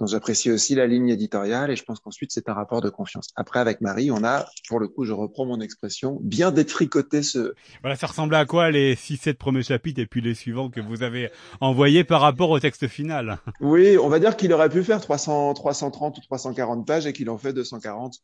Donc 0.00 0.08
j'apprécie 0.08 0.50
aussi 0.50 0.74
la 0.74 0.86
ligne 0.86 1.10
éditoriale 1.10 1.70
et 1.70 1.76
je 1.76 1.84
pense 1.84 2.00
qu'ensuite 2.00 2.32
c'est 2.32 2.48
un 2.48 2.54
rapport 2.54 2.80
de 2.80 2.88
confiance. 2.88 3.28
Après 3.36 3.60
avec 3.60 3.82
Marie, 3.82 4.10
on 4.10 4.24
a, 4.24 4.46
pour 4.66 4.80
le 4.80 4.88
coup, 4.88 5.04
je 5.04 5.12
reprends 5.12 5.44
mon 5.44 5.60
expression, 5.60 6.18
bien 6.22 6.50
détricoté 6.50 7.22
ce. 7.22 7.52
Voilà, 7.82 7.96
ça 7.96 8.06
ressemblait 8.06 8.38
à 8.38 8.46
quoi 8.46 8.70
les 8.70 8.94
6-7 8.94 9.34
premiers 9.34 9.62
chapitres 9.62 10.00
et 10.00 10.06
puis 10.06 10.22
les 10.22 10.34
suivants 10.34 10.70
que 10.70 10.80
vous 10.80 11.02
avez 11.02 11.30
envoyés 11.60 12.02
par 12.02 12.22
rapport 12.22 12.48
au 12.48 12.58
texte 12.58 12.88
final? 12.88 13.38
Oui, 13.60 13.98
on 13.98 14.08
va 14.08 14.18
dire 14.18 14.38
qu'il 14.38 14.54
aurait 14.54 14.70
pu 14.70 14.82
faire 14.82 15.02
300, 15.02 15.52
330 15.52 16.16
ou 16.16 16.20
340 16.22 16.86
pages 16.86 17.06
et 17.06 17.12
qu'il 17.12 17.28
en 17.28 17.36
fait 17.36 17.52
240. 17.52 18.14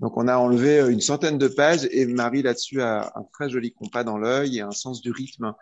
Donc 0.00 0.18
on 0.18 0.28
a 0.28 0.36
enlevé 0.36 0.84
une 0.92 1.00
centaine 1.00 1.38
de 1.38 1.48
pages 1.48 1.88
et 1.90 2.04
Marie 2.04 2.42
là-dessus 2.42 2.82
a 2.82 3.10
un 3.14 3.24
très 3.32 3.48
joli 3.48 3.72
compas 3.72 4.04
dans 4.04 4.18
l'œil 4.18 4.58
et 4.58 4.60
un 4.60 4.70
sens 4.70 5.00
du 5.00 5.10
rythme 5.10 5.54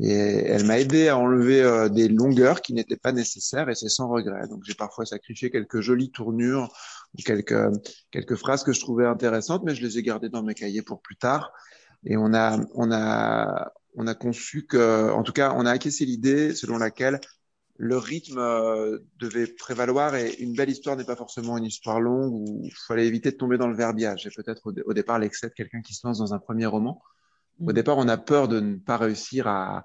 et 0.00 0.12
elle 0.12 0.64
m'a 0.64 0.78
aidé 0.78 1.08
à 1.08 1.18
enlever 1.18 1.62
euh, 1.62 1.88
des 1.88 2.08
longueurs 2.08 2.62
qui 2.62 2.72
n'étaient 2.72 2.96
pas 2.96 3.12
nécessaires 3.12 3.68
et 3.68 3.74
c'est 3.74 3.88
sans 3.88 4.08
regret. 4.08 4.48
Donc 4.48 4.62
j'ai 4.64 4.74
parfois 4.74 5.04
sacrifié 5.04 5.50
quelques 5.50 5.80
jolies 5.80 6.10
tournures 6.10 6.72
ou 7.14 7.22
quelques 7.22 7.54
quelques 8.10 8.36
phrases 8.36 8.64
que 8.64 8.72
je 8.72 8.80
trouvais 8.80 9.06
intéressantes, 9.06 9.62
mais 9.64 9.74
je 9.74 9.82
les 9.82 9.98
ai 9.98 10.02
gardées 10.02 10.30
dans 10.30 10.42
mes 10.42 10.54
cahiers 10.54 10.82
pour 10.82 11.02
plus 11.02 11.16
tard. 11.16 11.52
Et 12.04 12.16
on 12.16 12.32
a 12.34 12.58
on 12.74 12.90
a 12.90 13.72
on 13.94 14.06
a 14.06 14.14
conçu 14.14 14.66
que, 14.66 15.10
en 15.10 15.22
tout 15.22 15.32
cas, 15.32 15.52
on 15.56 15.66
a 15.66 15.70
acquiescé 15.70 16.04
l'idée 16.04 16.54
selon 16.54 16.78
laquelle 16.78 17.20
le 17.76 17.96
rythme 17.98 18.38
euh, 18.38 18.98
devait 19.18 19.46
prévaloir 19.46 20.14
et 20.14 20.34
une 20.40 20.54
belle 20.54 20.70
histoire 20.70 20.96
n'est 20.96 21.04
pas 21.04 21.16
forcément 21.16 21.58
une 21.58 21.64
histoire 21.64 22.00
longue 22.00 22.32
où 22.32 22.60
il 22.64 22.72
fallait 22.86 23.06
éviter 23.06 23.32
de 23.32 23.36
tomber 23.36 23.58
dans 23.58 23.66
le 23.66 23.76
verbiage. 23.76 24.26
Et 24.26 24.30
peut-être 24.30 24.62
au, 24.66 24.72
au, 24.86 24.94
départ 24.94 25.18
l'excès 25.18 25.48
de 25.48 25.54
quelqu'un 25.54 25.82
qui 25.82 25.94
se 25.94 26.06
lance 26.06 26.18
dans 26.18 26.32
un 26.32 26.38
premier 26.38 26.66
roman. 26.66 27.02
Au 27.66 27.72
départ, 27.72 27.98
on 27.98 28.08
a 28.08 28.16
peur 28.16 28.48
de 28.48 28.60
ne 28.60 28.76
pas 28.76 28.96
réussir 28.96 29.46
à 29.46 29.84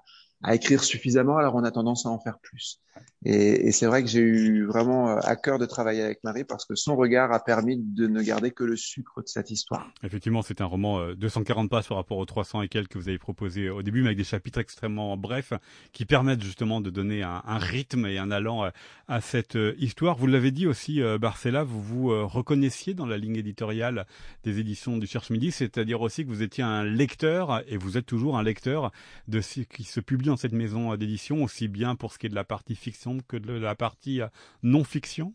écrire 0.52 0.82
suffisamment, 0.82 1.36
alors 1.36 1.54
on 1.54 1.64
a 1.64 1.70
tendance 1.70 2.06
à 2.06 2.10
en 2.10 2.18
faire 2.18 2.38
plus. 2.40 2.80
Et, 3.24 3.66
et 3.66 3.72
c'est 3.72 3.86
vrai 3.86 4.02
que 4.02 4.08
j'ai 4.08 4.20
eu 4.20 4.64
vraiment 4.64 5.10
euh, 5.10 5.18
à 5.22 5.34
cœur 5.34 5.58
de 5.58 5.66
travailler 5.66 6.02
avec 6.02 6.22
Marie 6.22 6.44
parce 6.44 6.64
que 6.64 6.76
son 6.76 6.94
regard 6.96 7.32
a 7.32 7.42
permis 7.42 7.76
de 7.76 8.06
ne 8.06 8.22
garder 8.22 8.52
que 8.52 8.62
le 8.62 8.76
sucre 8.76 9.22
de 9.22 9.28
cette 9.28 9.50
histoire. 9.50 9.90
Effectivement, 10.04 10.42
c'est 10.42 10.60
un 10.60 10.66
roman 10.66 11.12
240 11.14 11.64
euh, 11.64 11.68
pages 11.68 11.88
par 11.88 11.96
rapport 11.96 12.18
aux 12.18 12.24
300 12.24 12.62
et 12.62 12.68
quelques 12.68 12.88
que 12.88 12.98
vous 12.98 13.08
avez 13.08 13.18
proposé 13.18 13.70
au 13.70 13.82
début, 13.82 14.00
mais 14.00 14.08
avec 14.08 14.18
des 14.18 14.24
chapitres 14.24 14.60
extrêmement 14.60 15.16
brefs 15.16 15.52
qui 15.92 16.06
permettent 16.06 16.42
justement 16.42 16.80
de 16.80 16.90
donner 16.90 17.22
un, 17.22 17.42
un 17.44 17.58
rythme 17.58 18.06
et 18.06 18.18
un 18.18 18.30
allant 18.30 18.64
euh, 18.64 18.70
à 19.08 19.20
cette 19.20 19.58
histoire. 19.78 20.16
Vous 20.16 20.26
l'avez 20.26 20.50
dit 20.50 20.66
aussi, 20.66 21.00
Barcella, 21.18 21.64
vous 21.64 21.82
vous 21.82 22.28
reconnaissiez 22.28 22.92
dans 22.92 23.06
la 23.06 23.16
ligne 23.16 23.36
éditoriale 23.36 24.06
des 24.44 24.58
éditions 24.58 24.98
du 24.98 25.06
Cherche 25.06 25.30
Midi, 25.30 25.50
c'est-à-dire 25.50 26.02
aussi 26.02 26.24
que 26.24 26.28
vous 26.28 26.42
étiez 26.42 26.62
un 26.62 26.84
lecteur 26.84 27.62
et 27.68 27.78
vous 27.78 27.96
êtes 27.96 28.04
toujours 28.04 28.36
un 28.36 28.42
lecteur 28.42 28.92
de 29.26 29.40
ce 29.40 29.60
qui 29.60 29.84
se 29.84 30.00
publie 30.00 30.26
dans 30.26 30.36
cette 30.36 30.52
maison 30.52 30.94
d'édition, 30.96 31.42
aussi 31.42 31.68
bien 31.68 31.94
pour 31.94 32.12
ce 32.12 32.18
qui 32.18 32.26
est 32.26 32.30
de 32.30 32.34
la 32.34 32.44
partie 32.44 32.74
fiction 32.88 33.18
que 33.26 33.36
de 33.36 33.52
la 33.52 33.74
partie 33.74 34.22
euh, 34.22 34.28
non-fiction? 34.62 35.34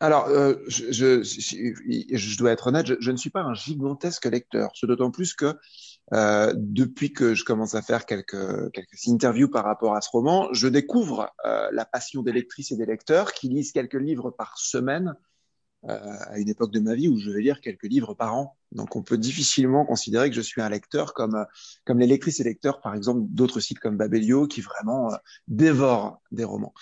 Alors, 0.00 0.26
euh, 0.26 0.54
je, 0.68 2.38
dois 2.38 2.50
être 2.50 2.66
honnête, 2.66 2.86
je, 2.98 3.10
ne 3.10 3.16
suis 3.16 3.30
pas 3.30 3.42
un 3.42 3.54
gigantesque 3.54 4.26
lecteur. 4.26 4.70
Ce 4.74 4.84
d'autant 4.84 5.12
plus 5.12 5.34
que 5.34 5.54
euh, 6.12 6.52
depuis 6.56 7.12
que 7.12 7.34
je 7.34 7.44
commence 7.44 7.76
à 7.76 7.82
faire 7.82 8.04
quelques, 8.04 8.34
interviews 9.06 9.48
par 9.48 9.64
rapport 9.64 9.94
à 9.94 10.00
ce 10.00 10.10
roman, 10.10 10.48
je 10.52 10.66
découvre 10.66 11.30
la 11.44 11.84
passion 11.84 12.22
des 12.22 12.32
lectrices 12.32 12.72
et 12.72 12.76
des 12.76 12.86
lecteurs 12.86 13.32
qui 13.32 13.48
lisent 13.48 13.70
quelques 13.70 13.94
livres 13.94 14.32
par 14.32 14.58
semaine 14.58 15.14
à 15.88 16.38
une 16.38 16.48
époque 16.48 16.72
de 16.72 16.80
ma 16.80 16.94
vie 16.94 17.08
où 17.08 17.18
je 17.18 17.30
vais 17.30 17.40
lire 17.40 17.60
quelques 17.60 17.84
livres 17.84 18.14
par 18.14 18.34
an. 18.34 18.56
Donc 18.72 18.96
on 18.96 19.02
peut 19.02 19.18
difficilement 19.18 19.84
considérer 19.84 20.30
que 20.30 20.36
je 20.36 20.40
suis 20.40 20.62
un 20.62 20.68
lecteur 20.68 21.12
comme 21.14 21.34
euh, 21.34 21.44
comme 21.84 21.98
les 21.98 22.06
lectrices 22.06 22.40
et 22.40 22.44
lecteurs, 22.44 22.80
par 22.80 22.94
exemple, 22.94 23.22
d'autres 23.24 23.60
sites 23.60 23.78
comme 23.78 23.96
Babelio 23.96 24.46
qui 24.46 24.60
vraiment 24.60 25.12
euh, 25.12 25.16
dévorent 25.48 26.20
des 26.30 26.44
romans. 26.44 26.72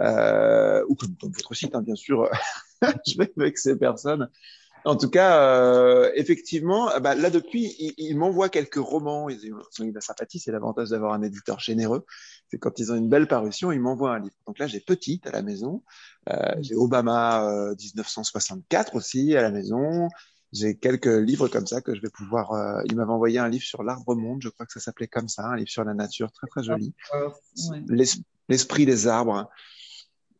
Euh, 0.00 0.84
ou 0.88 0.94
comme, 0.94 1.16
comme 1.16 1.32
votre 1.32 1.54
site, 1.54 1.74
hein, 1.74 1.82
bien 1.82 1.96
sûr. 1.96 2.28
je 3.06 3.18
vais 3.18 3.32
avec 3.36 3.58
ces 3.58 3.76
personnes. 3.76 4.28
En 4.84 4.96
tout 4.96 5.10
cas, 5.10 5.42
euh, 5.42 6.10
effectivement, 6.14 6.90
bah, 7.00 7.14
là 7.14 7.30
depuis, 7.30 7.74
il, 7.78 7.94
il 7.98 8.16
m'envoie 8.16 8.48
quelques 8.48 8.76
romans. 8.76 9.28
Ils 9.28 9.52
ont 9.52 9.92
la 9.92 10.00
sympathie, 10.00 10.38
c'est 10.38 10.52
l'avantage 10.52 10.90
d'avoir 10.90 11.12
un 11.12 11.22
éditeur 11.22 11.60
généreux. 11.60 12.04
C'est 12.50 12.58
quand 12.58 12.78
ils 12.78 12.90
ont 12.92 12.96
une 12.96 13.08
belle 13.08 13.28
parution, 13.28 13.72
ils 13.72 13.80
m'envoient 13.80 14.14
un 14.14 14.20
livre. 14.20 14.34
Donc 14.46 14.58
là, 14.58 14.66
j'ai 14.66 14.80
Petite 14.80 15.26
à 15.26 15.30
la 15.30 15.42
maison. 15.42 15.82
Euh, 16.28 16.36
j'ai 16.60 16.74
Obama 16.74 17.48
euh, 17.48 17.74
1964 17.78 18.96
aussi 18.96 19.36
à 19.36 19.42
la 19.42 19.50
maison. 19.50 20.08
J'ai 20.52 20.76
quelques 20.76 21.06
livres 21.06 21.48
comme 21.48 21.66
ça 21.66 21.80
que 21.80 21.94
je 21.94 22.00
vais 22.00 22.10
pouvoir. 22.10 22.52
Euh, 22.52 22.82
il 22.86 22.96
m'avait 22.96 23.12
envoyé 23.12 23.38
un 23.38 23.48
livre 23.48 23.64
sur 23.64 23.84
l'arbre 23.84 24.16
monde, 24.16 24.40
je 24.42 24.48
crois 24.48 24.66
que 24.66 24.72
ça 24.72 24.80
s'appelait 24.80 25.06
comme 25.06 25.28
ça, 25.28 25.46
un 25.46 25.56
livre 25.56 25.70
sur 25.70 25.84
la 25.84 25.94
nature, 25.94 26.32
très 26.32 26.48
très 26.48 26.62
joli. 26.64 26.92
L'esprit 28.48 28.84
des 28.84 29.06
arbres. 29.06 29.48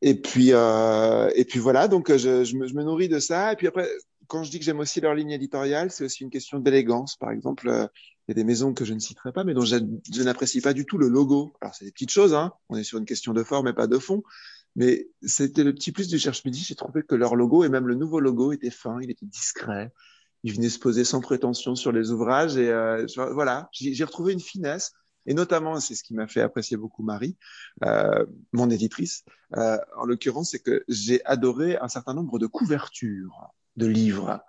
Et 0.03 0.15
puis 0.15 0.53
euh, 0.53 1.31
et 1.35 1.45
puis 1.45 1.59
voilà, 1.59 1.87
donc 1.87 2.11
je, 2.11 2.43
je, 2.43 2.57
me, 2.57 2.67
je, 2.67 2.75
me, 2.75 2.83
nourris 2.83 3.09
de 3.09 3.19
ça. 3.19 3.53
Et 3.53 3.57
puis 3.57 3.67
après, 3.67 3.89
quand 4.31 4.45
je 4.45 4.51
dis 4.51 4.61
que 4.61 4.65
j'aime 4.65 4.79
aussi 4.79 5.01
leur 5.01 5.15
ligne 5.15 5.33
éditoriale, 5.33 5.91
c'est 5.91 6.05
aussi 6.05 6.23
une 6.23 6.31
question 6.31 6.61
d'élégance. 6.61 7.17
Par 7.17 7.33
exemple, 7.33 7.69
euh, 7.69 7.87
il 8.27 8.31
y 8.31 8.33
a 8.33 8.35
des 8.35 8.45
maisons 8.45 8.73
que 8.73 8.85
je 8.85 8.95
ne 8.95 9.01
citerai 9.01 9.33
pas, 9.33 9.43
mais 9.43 9.55
dont 9.55 9.65
je, 9.65 10.23
n'apprécie 10.23 10.61
pas 10.61 10.73
du 10.73 10.87
tout 10.87 10.99
le 10.99 11.09
logo. 11.09 11.53
Alors 11.61 11.75
c'est 11.75 11.85
des 11.85 11.91
petites 11.91 12.13
choses, 12.13 12.33
hein. 12.33 12.53
On 12.69 12.77
est 12.77 12.85
sur 12.85 12.99
une 12.99 13.05
question 13.05 13.33
de 13.33 13.43
forme 13.43 13.67
et 13.67 13.73
pas 13.73 13.89
de 13.89 13.99
fond 13.99 14.23
Mais 14.77 15.09
c'était 15.21 15.65
le 15.65 15.75
petit 15.75 15.91
plus 15.91 16.07
du 16.07 16.17
Cherche 16.17 16.45
Midi. 16.45 16.61
J'ai 16.61 16.77
trouvé 16.77 17.03
que 17.03 17.17
leur 17.17 17.35
logo 17.35 17.65
et 17.65 17.69
même 17.69 17.89
le 17.89 17.97
nouveau 17.97 18.21
logo 18.21 18.53
était 18.53 18.71
fin, 18.71 19.01
il 19.03 19.11
était 19.11 19.27
discret. 19.27 19.93
Il 20.45 20.55
venait 20.55 20.69
se 20.69 20.79
poser 20.79 21.05
sans 21.05 21.21
prétention 21.21 21.75
sur 21.75 21.91
les 21.91 22.13
ouvrages 22.13 22.57
et 22.57 22.71
euh, 22.71 23.05
voilà, 23.33 23.69
j'ai 23.73 24.05
retrouvé 24.05 24.33
une 24.33 24.41
finesse. 24.41 24.93
Et 25.27 25.35
notamment, 25.35 25.81
c'est 25.81 25.97
ce 25.97 26.05
qui 26.05 26.15
m'a 26.15 26.29
fait 26.29 26.41
apprécier 26.41 26.77
beaucoup 26.77 27.03
Marie, 27.03 27.37
euh, 27.85 28.25
mon 28.53 28.71
éditrice. 28.71 29.25
Euh, 29.57 29.77
en 29.97 30.07
l'occurrence, 30.07 30.53
c'est 30.53 30.61
que 30.61 30.85
j'ai 30.89 31.23
adoré 31.25 31.77
un 31.79 31.89
certain 31.89 32.15
nombre 32.15 32.39
de 32.39 32.47
couvertures 32.47 33.53
de 33.81 33.87
livres 33.87 34.41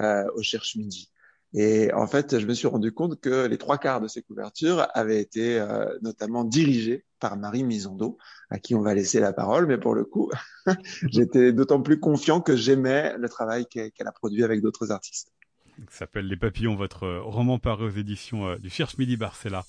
euh, 0.00 0.24
au 0.34 0.42
Cherche 0.42 0.76
Midi. 0.76 1.10
Et 1.54 1.92
en 1.94 2.06
fait, 2.06 2.38
je 2.38 2.46
me 2.46 2.52
suis 2.52 2.66
rendu 2.66 2.92
compte 2.92 3.20
que 3.20 3.46
les 3.46 3.58
trois 3.58 3.78
quarts 3.78 4.00
de 4.00 4.08
ces 4.08 4.22
couvertures 4.22 4.86
avaient 4.94 5.20
été 5.20 5.58
euh, 5.58 5.86
notamment 6.02 6.44
dirigées 6.44 7.04
par 7.20 7.36
Marie 7.36 7.64
Misondo, 7.64 8.18
à 8.50 8.58
qui 8.58 8.74
on 8.74 8.82
va 8.82 8.94
laisser 8.94 9.18
la 9.18 9.32
parole. 9.32 9.66
Mais 9.66 9.78
pour 9.78 9.94
le 9.94 10.04
coup, 10.04 10.30
j'étais 11.10 11.52
d'autant 11.52 11.80
plus 11.82 12.00
confiant 12.00 12.40
que 12.40 12.54
j'aimais 12.54 13.16
le 13.18 13.28
travail 13.28 13.66
qu'elle 13.66 14.06
a 14.06 14.12
produit 14.12 14.44
avec 14.44 14.60
d'autres 14.60 14.92
artistes. 14.92 15.32
Ça 15.90 16.00
s'appelle 16.00 16.26
Les 16.26 16.36
Papillons, 16.36 16.76
votre 16.76 17.08
roman 17.18 17.58
paru 17.58 17.86
aux 17.86 17.96
éditions 17.96 18.48
euh, 18.48 18.56
du 18.56 18.68
Cherche 18.68 18.98
Midi 18.98 19.16
Barcella. 19.16 19.64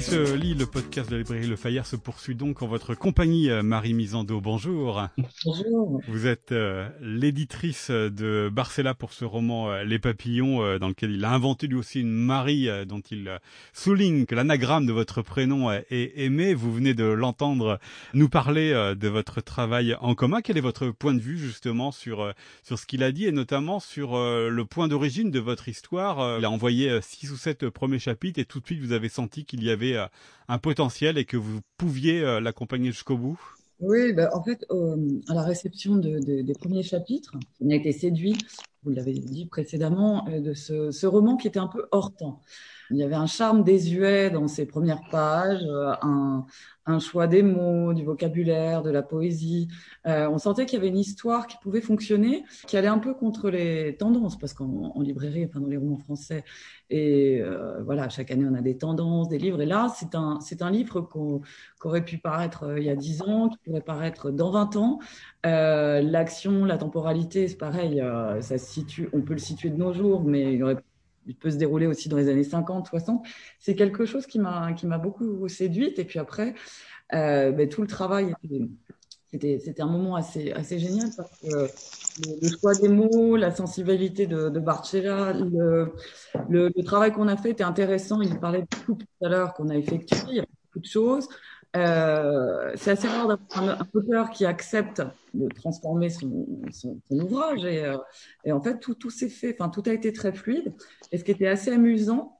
Qui 0.00 0.06
se 0.06 0.34
lit, 0.34 0.54
le 0.54 0.66
podcast 0.66 1.10
de 1.10 1.16
la 1.16 1.18
librairie 1.18 1.46
Le 1.46 1.56
Fayère 1.56 1.84
se 1.84 1.96
poursuit 1.96 2.34
donc 2.34 2.62
en 2.62 2.66
votre 2.66 2.94
compagnie, 2.94 3.50
euh, 3.50 3.62
Marie 3.62 3.92
Misando. 3.92 4.40
Bonjour. 4.40 5.08
Bonjour. 5.44 6.00
Vous 6.08 6.26
êtes 6.26 6.52
euh, 6.52 6.88
l'éditrice 7.00 7.90
de 7.90 8.48
Barcella 8.50 8.94
pour 8.94 9.12
ce 9.12 9.24
roman 9.24 9.70
euh, 9.70 9.84
Les 9.84 9.98
Papillons, 9.98 10.78
dans 10.78 10.88
lequel 10.88 11.10
il 11.10 11.24
a 11.24 11.30
inventé 11.30 11.66
lui 11.66 11.76
aussi 11.76 12.00
une 12.00 12.12
Marie 12.12 12.68
dont 12.86 13.00
il 13.10 13.38
souligne 13.72 14.24
que 14.24 14.34
l'anagramme 14.34 14.86
de 14.86 14.92
votre 14.92 15.22
prénom 15.22 15.70
est 15.72 16.12
aimé. 16.16 16.54
Vous 16.54 16.72
venez 16.72 16.94
de 16.94 17.04
l'entendre 17.04 17.78
nous 18.14 18.28
parler 18.28 18.72
de 18.96 19.08
votre 19.08 19.40
travail 19.40 19.96
en 20.00 20.14
commun. 20.14 20.40
Quel 20.40 20.56
est 20.56 20.62
votre 20.62 20.90
point 20.90 21.14
de 21.14 21.20
vue 21.20 21.38
justement 21.38 21.92
sur 21.92 22.32
sur 22.62 22.78
ce 22.78 22.86
qu'il 22.86 23.02
a 23.02 23.12
dit 23.12 23.26
et 23.26 23.32
notamment 23.32 23.80
sur 23.80 24.12
le 24.16 24.64
point 24.64 24.88
d'origine 24.88 25.30
de 25.30 25.40
votre 25.40 25.68
histoire? 25.68 26.38
Il 26.38 26.44
a 26.44 26.50
envoyé 26.50 27.00
six 27.02 27.30
ou 27.30 27.36
sept 27.36 27.68
premiers 27.68 27.98
chapitres 27.98 28.38
et 28.38 28.44
tout 28.44 28.60
de 28.60 28.66
suite 28.66 28.80
vous 28.80 28.92
avez 28.92 29.08
senti 29.08 29.44
qu'il 29.44 29.64
y 29.64 29.70
avait 29.70 29.89
euh, 29.96 30.06
un 30.48 30.58
potentiel 30.58 31.18
et 31.18 31.24
que 31.24 31.36
vous 31.36 31.60
pouviez 31.76 32.20
euh, 32.20 32.40
l'accompagner 32.40 32.90
jusqu'au 32.92 33.16
bout? 33.16 33.40
Oui, 33.80 34.12
bah, 34.12 34.30
en 34.34 34.42
fait, 34.42 34.64
euh, 34.70 35.20
à 35.28 35.34
la 35.34 35.42
réception 35.42 35.96
des 35.96 36.54
premiers 36.58 36.82
chapitres, 36.82 37.34
on 37.60 37.70
a 37.70 37.74
été 37.74 37.92
séduit, 37.92 38.36
vous 38.82 38.90
l'avez 38.90 39.14
dit 39.14 39.46
précédemment, 39.46 40.26
de 40.28 40.52
ce, 40.52 40.90
ce, 40.90 41.06
roman 41.06 41.36
qui 41.36 41.48
était 41.48 41.58
un 41.58 41.68
peu 41.68 41.86
hors 41.90 42.14
temps. 42.14 42.42
Il 42.90 42.96
y 42.96 43.02
avait 43.02 43.14
un 43.14 43.26
charme 43.26 43.62
désuet 43.64 44.30
dans 44.30 44.48
ses 44.48 44.66
premières 44.66 45.02
pages, 45.10 45.64
un, 46.02 46.44
un 46.90 46.98
choix 46.98 47.26
des 47.26 47.42
mots, 47.42 47.94
du 47.94 48.04
vocabulaire, 48.04 48.82
de 48.82 48.90
la 48.90 49.02
poésie. 49.02 49.68
Euh, 50.06 50.28
on 50.28 50.38
sentait 50.38 50.66
qu'il 50.66 50.78
y 50.78 50.80
avait 50.80 50.88
une 50.88 50.98
histoire 50.98 51.46
qui 51.46 51.56
pouvait 51.62 51.80
fonctionner, 51.80 52.44
qui 52.66 52.76
allait 52.76 52.88
un 52.88 52.98
peu 52.98 53.14
contre 53.14 53.50
les 53.50 53.96
tendances, 53.96 54.38
parce 54.38 54.54
qu'en 54.54 55.00
librairie, 55.00 55.46
enfin 55.46 55.60
dans 55.60 55.68
les 55.68 55.76
romans 55.76 55.98
français, 55.98 56.44
et 56.90 57.40
euh, 57.40 57.82
voilà, 57.84 58.08
chaque 58.08 58.30
année 58.30 58.46
on 58.50 58.54
a 58.54 58.62
des 58.62 58.76
tendances, 58.76 59.28
des 59.28 59.38
livres. 59.38 59.60
Et 59.60 59.66
là, 59.66 59.92
c'est 59.96 60.14
un, 60.14 60.40
c'est 60.40 60.62
un 60.62 60.70
livre 60.70 61.00
qu'on, 61.00 61.42
aurait 61.84 62.04
pu 62.04 62.18
paraître 62.18 62.64
euh, 62.64 62.78
il 62.78 62.84
y 62.84 62.90
a 62.90 62.96
10 62.96 63.22
ans, 63.22 63.48
qui 63.48 63.58
pourrait 63.64 63.80
paraître 63.80 64.30
dans 64.30 64.50
20 64.50 64.76
ans. 64.76 64.98
Euh, 65.46 66.02
l'action, 66.02 66.64
la 66.64 66.78
temporalité, 66.78 67.48
c'est 67.48 67.56
pareil, 67.56 68.00
euh, 68.00 68.40
ça 68.40 68.58
se 68.58 68.66
situe, 68.66 69.08
on 69.12 69.22
peut 69.22 69.32
le 69.32 69.38
situer 69.38 69.70
de 69.70 69.76
nos 69.76 69.92
jours, 69.92 70.22
mais 70.22 70.54
il 70.54 70.62
aurait 70.62 70.76
il 71.30 71.36
peut 71.36 71.50
se 71.50 71.56
dérouler 71.56 71.86
aussi 71.86 72.08
dans 72.08 72.16
les 72.16 72.28
années 72.28 72.44
50, 72.44 72.88
60. 72.88 73.24
C'est 73.60 73.76
quelque 73.76 74.04
chose 74.04 74.26
qui 74.26 74.40
m'a 74.40 74.72
qui 74.72 74.86
m'a 74.86 74.98
beaucoup 74.98 75.48
séduite. 75.48 75.98
Et 76.00 76.04
puis 76.04 76.18
après, 76.18 76.54
euh, 77.14 77.52
ben, 77.52 77.68
tout 77.68 77.82
le 77.82 77.86
travail 77.86 78.34
c'était 79.30 79.60
c'était 79.64 79.82
un 79.82 79.86
moment 79.86 80.16
assez 80.16 80.50
assez 80.52 80.80
génial 80.80 81.08
parce 81.16 81.30
que 81.38 81.68
le, 82.42 82.48
choix 82.58 82.74
des 82.74 82.88
mots, 82.88 83.36
la 83.36 83.52
sensibilité 83.52 84.26
de, 84.26 84.48
de 84.48 84.60
Barcella, 84.60 85.32
le, 85.32 86.82
travail 86.84 87.12
qu'on 87.12 87.28
a 87.28 87.36
fait 87.36 87.50
était 87.50 87.62
intéressant. 87.62 88.20
Il 88.22 88.40
parlait 88.40 88.66
tout 88.84 88.98
à 89.22 89.28
l'heure 89.28 89.54
qu'on 89.54 89.68
a 89.68 89.76
effectué, 89.76 90.18
il 90.30 90.36
y 90.36 90.40
a 90.40 90.46
beaucoup 90.64 90.80
de 90.80 90.86
choses. 90.86 91.28
Euh, 91.76 92.72
c'est 92.74 92.90
assez 92.90 93.06
rare 93.06 93.28
d'avoir 93.28 93.80
un, 93.80 93.88
auteur 93.94 94.30
qui 94.30 94.44
accepte 94.44 95.02
de 95.34 95.48
transformer 95.48 96.10
son, 96.10 96.46
son, 96.72 96.98
ouvrage 97.10 97.64
et, 97.64 97.84
euh, 97.84 97.96
et, 98.44 98.50
en 98.50 98.60
fait 98.60 98.80
tout, 98.80 98.94
tout 98.94 99.10
s'est 99.10 99.28
fait, 99.28 99.56
enfin 99.58 99.70
tout 99.70 99.82
a 99.86 99.92
été 99.92 100.12
très 100.12 100.32
fluide. 100.32 100.74
Et 101.12 101.18
ce 101.18 101.24
qui 101.24 101.30
était 101.30 101.46
assez 101.46 101.70
amusant, 101.70 102.38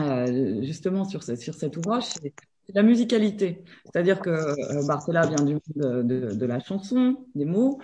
euh, 0.00 0.62
justement 0.62 1.04
sur, 1.04 1.22
sur 1.22 1.54
cet 1.54 1.76
ouvrage, 1.76 2.04
c'est 2.06 2.32
la 2.74 2.82
musicalité. 2.82 3.62
C'est-à-dire 3.84 4.20
que 4.20 4.86
Barcella 4.86 5.26
vient 5.26 5.44
du 5.44 5.58
de, 5.76 6.02
de, 6.02 6.46
la 6.46 6.58
chanson, 6.58 7.24
des 7.36 7.44
mots. 7.44 7.78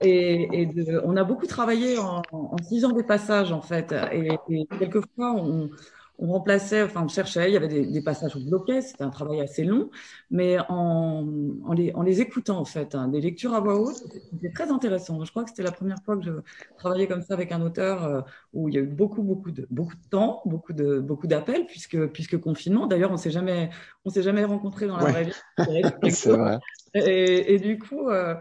Et, 0.00 0.62
et 0.62 1.00
on 1.04 1.16
a 1.16 1.24
beaucoup 1.24 1.46
travaillé 1.46 1.98
en, 1.98 2.22
en 2.30 2.56
lisant 2.70 2.92
des 2.92 3.02
passages 3.02 3.50
en 3.50 3.62
fait, 3.62 3.94
et, 4.12 4.28
et 4.50 4.66
quelquefois 4.78 5.32
on, 5.32 5.70
on 6.18 6.32
remplaçait, 6.32 6.82
enfin 6.82 7.02
on 7.04 7.08
cherchait, 7.08 7.50
il 7.50 7.54
y 7.54 7.56
avait 7.56 7.68
des, 7.68 7.86
des 7.86 8.02
passages 8.02 8.36
bloqués, 8.36 8.80
c'était 8.80 9.04
un 9.04 9.10
travail 9.10 9.40
assez 9.40 9.64
long, 9.64 9.90
mais 10.30 10.58
en, 10.68 11.26
en, 11.64 11.72
les, 11.72 11.92
en 11.94 12.02
les 12.02 12.20
écoutant 12.20 12.58
en 12.58 12.64
fait, 12.64 12.94
hein, 12.94 13.08
des 13.08 13.20
lectures 13.20 13.54
à 13.54 13.60
voix 13.60 13.78
haute, 13.78 13.96
c'était 14.32 14.50
très 14.50 14.70
intéressant. 14.70 15.22
Je 15.24 15.30
crois 15.30 15.44
que 15.44 15.50
c'était 15.50 15.62
la 15.62 15.72
première 15.72 15.98
fois 16.04 16.16
que 16.16 16.24
je 16.24 16.32
travaillais 16.78 17.06
comme 17.06 17.22
ça 17.22 17.34
avec 17.34 17.52
un 17.52 17.60
auteur 17.60 18.04
euh, 18.04 18.20
où 18.52 18.68
il 18.68 18.74
y 18.74 18.78
a 18.78 18.80
eu 18.80 18.86
beaucoup 18.86 19.22
beaucoup 19.22 19.50
de 19.50 19.66
beaucoup 19.70 19.96
de 19.96 20.08
temps, 20.10 20.42
beaucoup 20.46 20.72
de 20.72 21.00
beaucoup 21.00 21.26
d'appels 21.26 21.66
puisque 21.66 22.06
puisque 22.08 22.38
confinement. 22.38 22.86
D'ailleurs, 22.86 23.12
on 23.12 23.16
s'est 23.16 23.30
jamais 23.30 23.70
on 24.04 24.10
s'est 24.10 24.22
jamais 24.22 24.44
rencontrés 24.44 24.86
dans 24.86 24.96
la 24.96 25.04
vraie 25.04 25.24
vie. 25.24 25.32
C'est 26.10 26.30
vrai. 26.30 26.58
Et, 26.94 27.54
et, 27.54 27.58
du 27.58 27.78
coup. 27.78 28.08
Euh, 28.08 28.34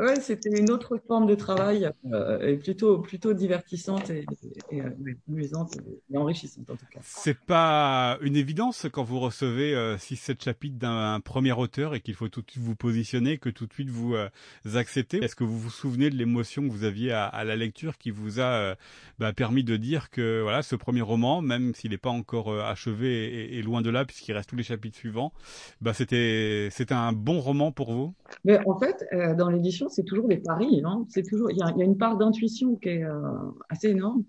Ouais, 0.00 0.20
c'était 0.20 0.58
une 0.58 0.70
autre 0.70 0.98
forme 1.06 1.26
de 1.26 1.34
travail, 1.34 1.90
euh, 2.12 2.40
et 2.40 2.56
plutôt 2.56 2.98
plutôt 2.98 3.32
divertissante 3.32 4.10
et, 4.10 4.24
et, 4.70 4.76
et 4.76 4.80
euh, 4.80 4.90
amusante 5.28 5.76
et 6.12 6.16
enrichissante 6.16 6.70
en 6.70 6.76
tout 6.76 6.86
cas. 6.90 7.00
C'est 7.02 7.38
pas 7.38 8.18
une 8.22 8.36
évidence 8.36 8.86
quand 8.92 9.04
vous 9.04 9.20
recevez 9.20 9.74
euh, 9.74 9.96
6-7 9.96 10.42
chapitres 10.42 10.78
d'un 10.78 11.20
premier 11.20 11.52
auteur 11.52 11.94
et 11.94 12.00
qu'il 12.00 12.14
faut 12.14 12.28
tout 12.28 12.42
de 12.42 12.50
suite 12.50 12.62
vous 12.62 12.76
positionner, 12.76 13.38
que 13.38 13.50
tout 13.50 13.66
de 13.66 13.72
suite 13.72 13.90
vous 13.90 14.14
euh, 14.14 14.28
acceptez. 14.74 15.22
Est-ce 15.22 15.36
que 15.36 15.44
vous 15.44 15.58
vous 15.58 15.70
souvenez 15.70 16.10
de 16.10 16.16
l'émotion 16.16 16.62
que 16.62 16.72
vous 16.72 16.84
aviez 16.84 17.12
à, 17.12 17.26
à, 17.26 17.44
la 17.44 17.56
lecture 17.56 17.98
qui 17.98 18.10
vous 18.10 18.40
a 18.40 18.44
euh, 18.44 18.74
bah, 19.18 19.32
permis 19.32 19.64
de 19.64 19.76
dire 19.76 20.10
que 20.10 20.40
voilà 20.42 20.62
ce 20.62 20.76
premier 20.76 21.02
roman, 21.02 21.42
même 21.42 21.74
s'il 21.74 21.90
n'est 21.90 21.98
pas 21.98 22.10
encore 22.10 22.52
euh, 22.52 22.62
achevé 22.62 23.56
et, 23.56 23.62
loin 23.62 23.82
de 23.82 23.90
là 23.90 24.04
puisqu'il 24.04 24.32
reste 24.32 24.48
tous 24.48 24.56
les 24.56 24.62
chapitres 24.62 24.96
suivants, 24.96 25.32
bah, 25.80 25.92
c'était 25.92 26.68
c'était 26.70 26.94
un 26.94 27.12
bon 27.12 27.40
roman 27.40 27.72
pour 27.72 27.92
vous? 27.92 28.14
Mais 28.44 28.58
en 28.66 28.78
fait, 28.78 29.04
dans 29.36 29.50
l'édition 29.50 29.88
c'est 29.90 30.04
toujours 30.04 30.28
des 30.28 30.38
paris. 30.38 30.82
Hein. 30.84 31.04
C'est 31.08 31.22
toujours, 31.22 31.50
il 31.50 31.58
y 31.58 31.62
a, 31.62 31.84
une 31.84 31.96
part 31.96 32.16
d'intuition 32.16 32.76
qui 32.76 32.88
est 32.88 33.04
euh, 33.04 33.20
assez 33.68 33.88
énorme 33.88 34.24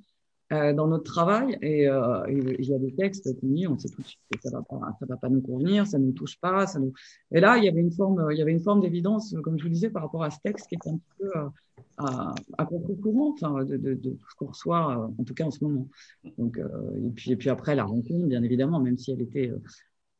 euh, 0.51 0.73
dans 0.73 0.87
notre 0.87 1.03
travail. 1.03 1.57
Et 1.61 1.87
euh, 1.87 2.23
il 2.29 2.65
y 2.65 2.73
a 2.73 2.79
des 2.79 2.93
textes 2.93 3.39
qui 3.39 3.67
on 3.67 3.77
sait 3.77 3.89
tout 3.89 4.01
de 4.01 4.07
suite 4.07 4.19
que 4.31 4.41
ça 4.41 4.51
va 4.51 4.63
pas, 4.63 4.79
ça 4.99 5.05
va 5.05 5.17
pas 5.17 5.29
nous 5.29 5.41
convenir, 5.41 5.87
ça 5.87 5.97
nous 5.99 6.11
touche 6.11 6.39
pas. 6.39 6.67
Ça 6.67 6.79
nous... 6.79 6.93
Et 7.31 7.39
là, 7.39 7.57
il 7.57 7.63
y 7.63 7.69
avait 7.69 7.81
une 7.81 7.91
forme, 7.91 8.27
il 8.31 8.37
y 8.37 8.41
avait 8.41 8.51
une 8.51 8.61
forme 8.61 8.81
d'évidence, 8.81 9.35
comme 9.43 9.57
je 9.57 9.63
vous 9.63 9.69
disais, 9.69 9.89
par 9.89 10.03
rapport 10.03 10.23
à 10.23 10.31
ce 10.31 10.39
texte 10.43 10.67
qui 10.67 10.75
est 10.75 10.87
un 10.87 10.97
petit 10.97 11.13
peu 11.19 11.31
à, 11.97 12.65
contre-courant, 12.65 13.33
enfin, 13.33 13.63
de, 13.63 13.77
de, 13.77 13.93
de, 13.93 14.17
ce 14.29 14.35
qu'on 14.37 14.47
reçoit, 14.47 15.11
en 15.17 15.23
tout 15.23 15.33
cas 15.33 15.45
en 15.45 15.51
ce 15.51 15.63
moment. 15.63 15.87
Donc, 16.37 16.57
et 16.57 17.09
puis, 17.11 17.31
et 17.31 17.35
puis 17.35 17.49
après 17.49 17.75
la 17.75 17.83
rencontre, 17.83 18.27
bien 18.27 18.41
évidemment, 18.43 18.79
même 18.79 18.97
si 18.97 19.11
elle 19.11 19.21
était, 19.21 19.51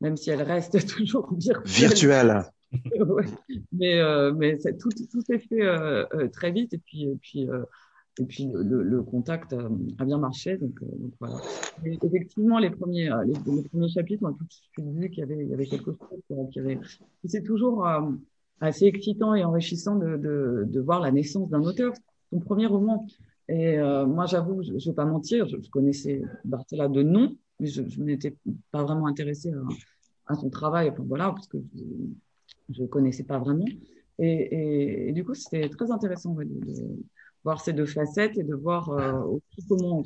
même 0.00 0.16
si 0.16 0.30
elle 0.30 0.42
reste 0.42 0.86
toujours 0.96 1.32
virtuelle. 1.34 2.44
Mais, 3.72 4.00
euh, 4.00 4.32
mais 4.34 4.56
tout, 4.78 4.90
tout 4.90 5.20
s'est 5.22 5.38
fait 5.38 5.62
euh, 5.62 6.04
euh, 6.14 6.28
très 6.28 6.52
vite 6.52 6.72
et 6.74 6.78
puis, 6.78 7.04
et 7.04 7.16
puis, 7.16 7.48
et 8.18 8.24
puis 8.24 8.48
le, 8.52 9.02
contact 9.02 9.54
a 9.98 10.04
bien 10.04 10.18
marché. 10.18 10.56
Donc, 10.58 10.78
voilà. 11.20 11.36
Effectivement, 11.84 12.58
les 12.58 12.70
premiers, 12.70 13.10
les, 13.26 13.62
premiers 13.68 13.88
chapitres, 13.88 14.22
on 14.24 14.28
a 14.28 14.32
tout 14.32 14.44
de 14.44 14.52
suite 14.52 14.72
vu 14.78 15.10
qu'il 15.10 15.20
y 15.20 15.22
avait, 15.22 15.44
il 15.44 15.48
y 15.48 15.54
avait 15.54 15.66
quelque 15.66 15.92
chose. 15.92 16.48
Qui 16.52 16.60
avait... 16.60 16.78
C'est 17.24 17.42
toujours 17.42 17.86
assez 18.60 18.86
excitant 18.86 19.34
et 19.34 19.44
enrichissant 19.44 19.96
de, 19.96 20.16
de, 20.16 20.80
voir 20.80 21.00
la 21.00 21.10
naissance 21.10 21.48
d'un 21.50 21.62
auteur. 21.62 21.92
Son 22.30 22.40
premier 22.40 22.66
roman. 22.66 23.06
Et 23.48 23.78
moi, 23.78 24.26
j'avoue, 24.26 24.62
je 24.62 24.72
ne 24.72 24.78
vais 24.78 24.92
pas 24.92 25.06
mentir, 25.06 25.48
je, 25.48 25.56
connaissais 25.70 26.22
Bartella 26.44 26.88
de 26.88 27.02
nom, 27.02 27.36
mais 27.60 27.66
je, 27.66 27.82
n'étais 28.00 28.36
pas 28.70 28.82
vraiment 28.82 29.06
intéressée 29.06 29.52
à, 30.26 30.34
son 30.34 30.50
travail. 30.50 30.92
Voilà, 30.98 31.30
parce 31.30 31.48
que 31.48 31.58
je 32.72 32.84
connaissais 32.84 33.24
pas 33.24 33.38
vraiment. 33.38 33.66
Et, 34.18 35.10
du 35.12 35.24
coup, 35.24 35.34
c'était 35.34 35.68
très 35.68 35.90
intéressant 35.90 36.34
de, 36.34 36.46
voir 37.44 37.60
ces 37.60 37.72
deux 37.72 37.86
facettes 37.86 38.38
et 38.38 38.44
de 38.44 38.54
voir 38.54 38.90
euh, 38.90 39.20
aussi 39.22 39.66
comment 39.68 40.04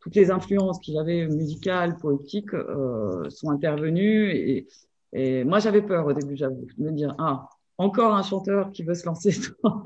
toutes 0.00 0.14
les 0.14 0.30
influences 0.30 0.78
qu'il 0.80 0.98
avait 0.98 1.26
musicales, 1.26 1.96
poétiques, 1.96 2.52
euh, 2.52 3.28
sont 3.30 3.50
intervenues. 3.50 4.30
Et, 4.32 4.66
et 5.12 5.44
moi, 5.44 5.60
j'avais 5.60 5.82
peur 5.82 6.06
au 6.06 6.12
début, 6.12 6.36
j'avoue, 6.36 6.66
de 6.76 6.84
me 6.84 6.92
dire 6.92 7.14
ah 7.18 7.48
encore 7.78 8.14
un 8.14 8.22
chanteur 8.22 8.72
qui 8.72 8.82
veut 8.82 8.94
se 8.94 9.04
lancer 9.04 9.30
dans, 9.62 9.82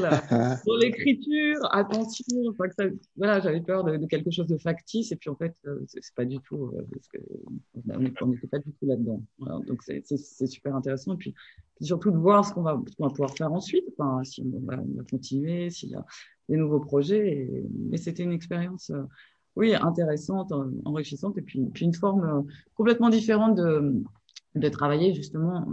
dans 0.00 0.76
l'écriture. 0.80 1.58
Attention, 1.70 2.42
enfin 2.50 2.68
que 2.68 2.74
ça, 2.74 2.84
voilà, 3.16 3.40
j'avais 3.40 3.60
peur 3.60 3.84
de, 3.84 3.96
de, 3.96 4.06
quelque 4.06 4.30
chose 4.30 4.46
de 4.46 4.58
factice 4.58 5.12
et 5.12 5.16
puis 5.16 5.30
en 5.30 5.36
fait, 5.36 5.54
euh, 5.66 5.84
c'est 5.86 6.14
pas 6.14 6.24
du 6.24 6.40
tout 6.40 6.72
euh, 6.74 6.86
parce 6.92 7.08
que 7.08 7.18
on 8.22 8.26
n'était 8.28 8.48
pas 8.48 8.58
du 8.58 8.72
tout 8.72 8.86
là-dedans. 8.86 9.22
Voilà, 9.38 9.60
donc 9.66 9.82
c'est 9.82 10.46
super 10.46 10.74
intéressant 10.74 11.14
et 11.14 11.16
puis, 11.16 11.34
puis, 11.76 11.86
surtout 11.86 12.10
de 12.10 12.18
voir 12.18 12.44
ce 12.44 12.52
qu'on 12.52 12.62
va, 12.62 12.80
qu 12.84 13.02
va 13.02 13.08
pouvoir 13.10 13.36
faire 13.36 13.52
ensuite. 13.52 13.84
Enfin, 13.96 14.24
si 14.24 14.42
on 14.42 14.66
va, 14.66 14.78
on 14.80 14.96
va 14.96 15.04
continuer, 15.08 15.70
s'il 15.70 15.90
y 15.90 15.94
a 15.94 16.04
des 16.48 16.56
nouveaux 16.56 16.80
projets. 16.80 17.28
Et, 17.28 17.66
mais 17.88 17.98
c'était 17.98 18.24
une 18.24 18.32
expérience. 18.32 18.90
Euh, 18.90 19.02
oui, 19.54 19.74
intéressante, 19.74 20.52
enrichissante, 20.84 21.38
et 21.38 21.40
puis, 21.40 21.64
puis 21.72 21.86
une 21.86 21.94
forme 21.94 22.46
complètement 22.74 23.08
différente 23.08 23.56
de, 23.56 24.02
de 24.56 24.68
travailler 24.68 25.14
justement 25.14 25.66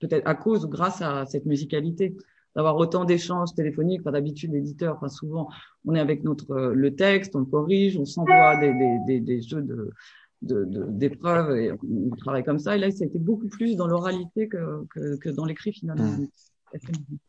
peut-être 0.00 0.26
à 0.26 0.34
cause 0.34 0.64
ou 0.64 0.68
grâce 0.68 1.02
à 1.02 1.26
cette 1.26 1.46
musicalité 1.46 2.16
d'avoir 2.56 2.76
autant 2.76 3.04
d'échanges 3.04 3.54
téléphoniques. 3.54 4.00
Enfin, 4.00 4.12
d'habitude, 4.12 4.52
l'éditeur, 4.52 4.96
enfin, 4.96 5.08
souvent, 5.08 5.48
on 5.86 5.94
est 5.94 6.00
avec 6.00 6.24
notre 6.24 6.72
le 6.74 6.94
texte, 6.96 7.36
on 7.36 7.44
corrige, 7.44 7.96
on 7.96 8.04
s'envoie 8.04 8.56
des, 8.56 8.72
des, 8.72 8.98
des, 9.06 9.20
des, 9.20 9.40
jeux 9.40 9.62
de 9.62 9.90
d'épreuves 10.42 11.50
de, 11.50 11.56
et 11.56 11.72
on 11.72 12.16
travaille 12.16 12.44
comme 12.44 12.58
ça. 12.58 12.74
Et 12.76 12.80
là, 12.80 12.90
ça 12.90 13.04
a 13.04 13.06
été 13.06 13.18
beaucoup 13.18 13.48
plus 13.48 13.76
dans 13.76 13.86
l'oralité 13.86 14.48
que, 14.48 14.86
que, 14.86 15.16
que, 15.16 15.28
dans 15.28 15.44
l'écrit 15.44 15.72
finalement. 15.72 16.16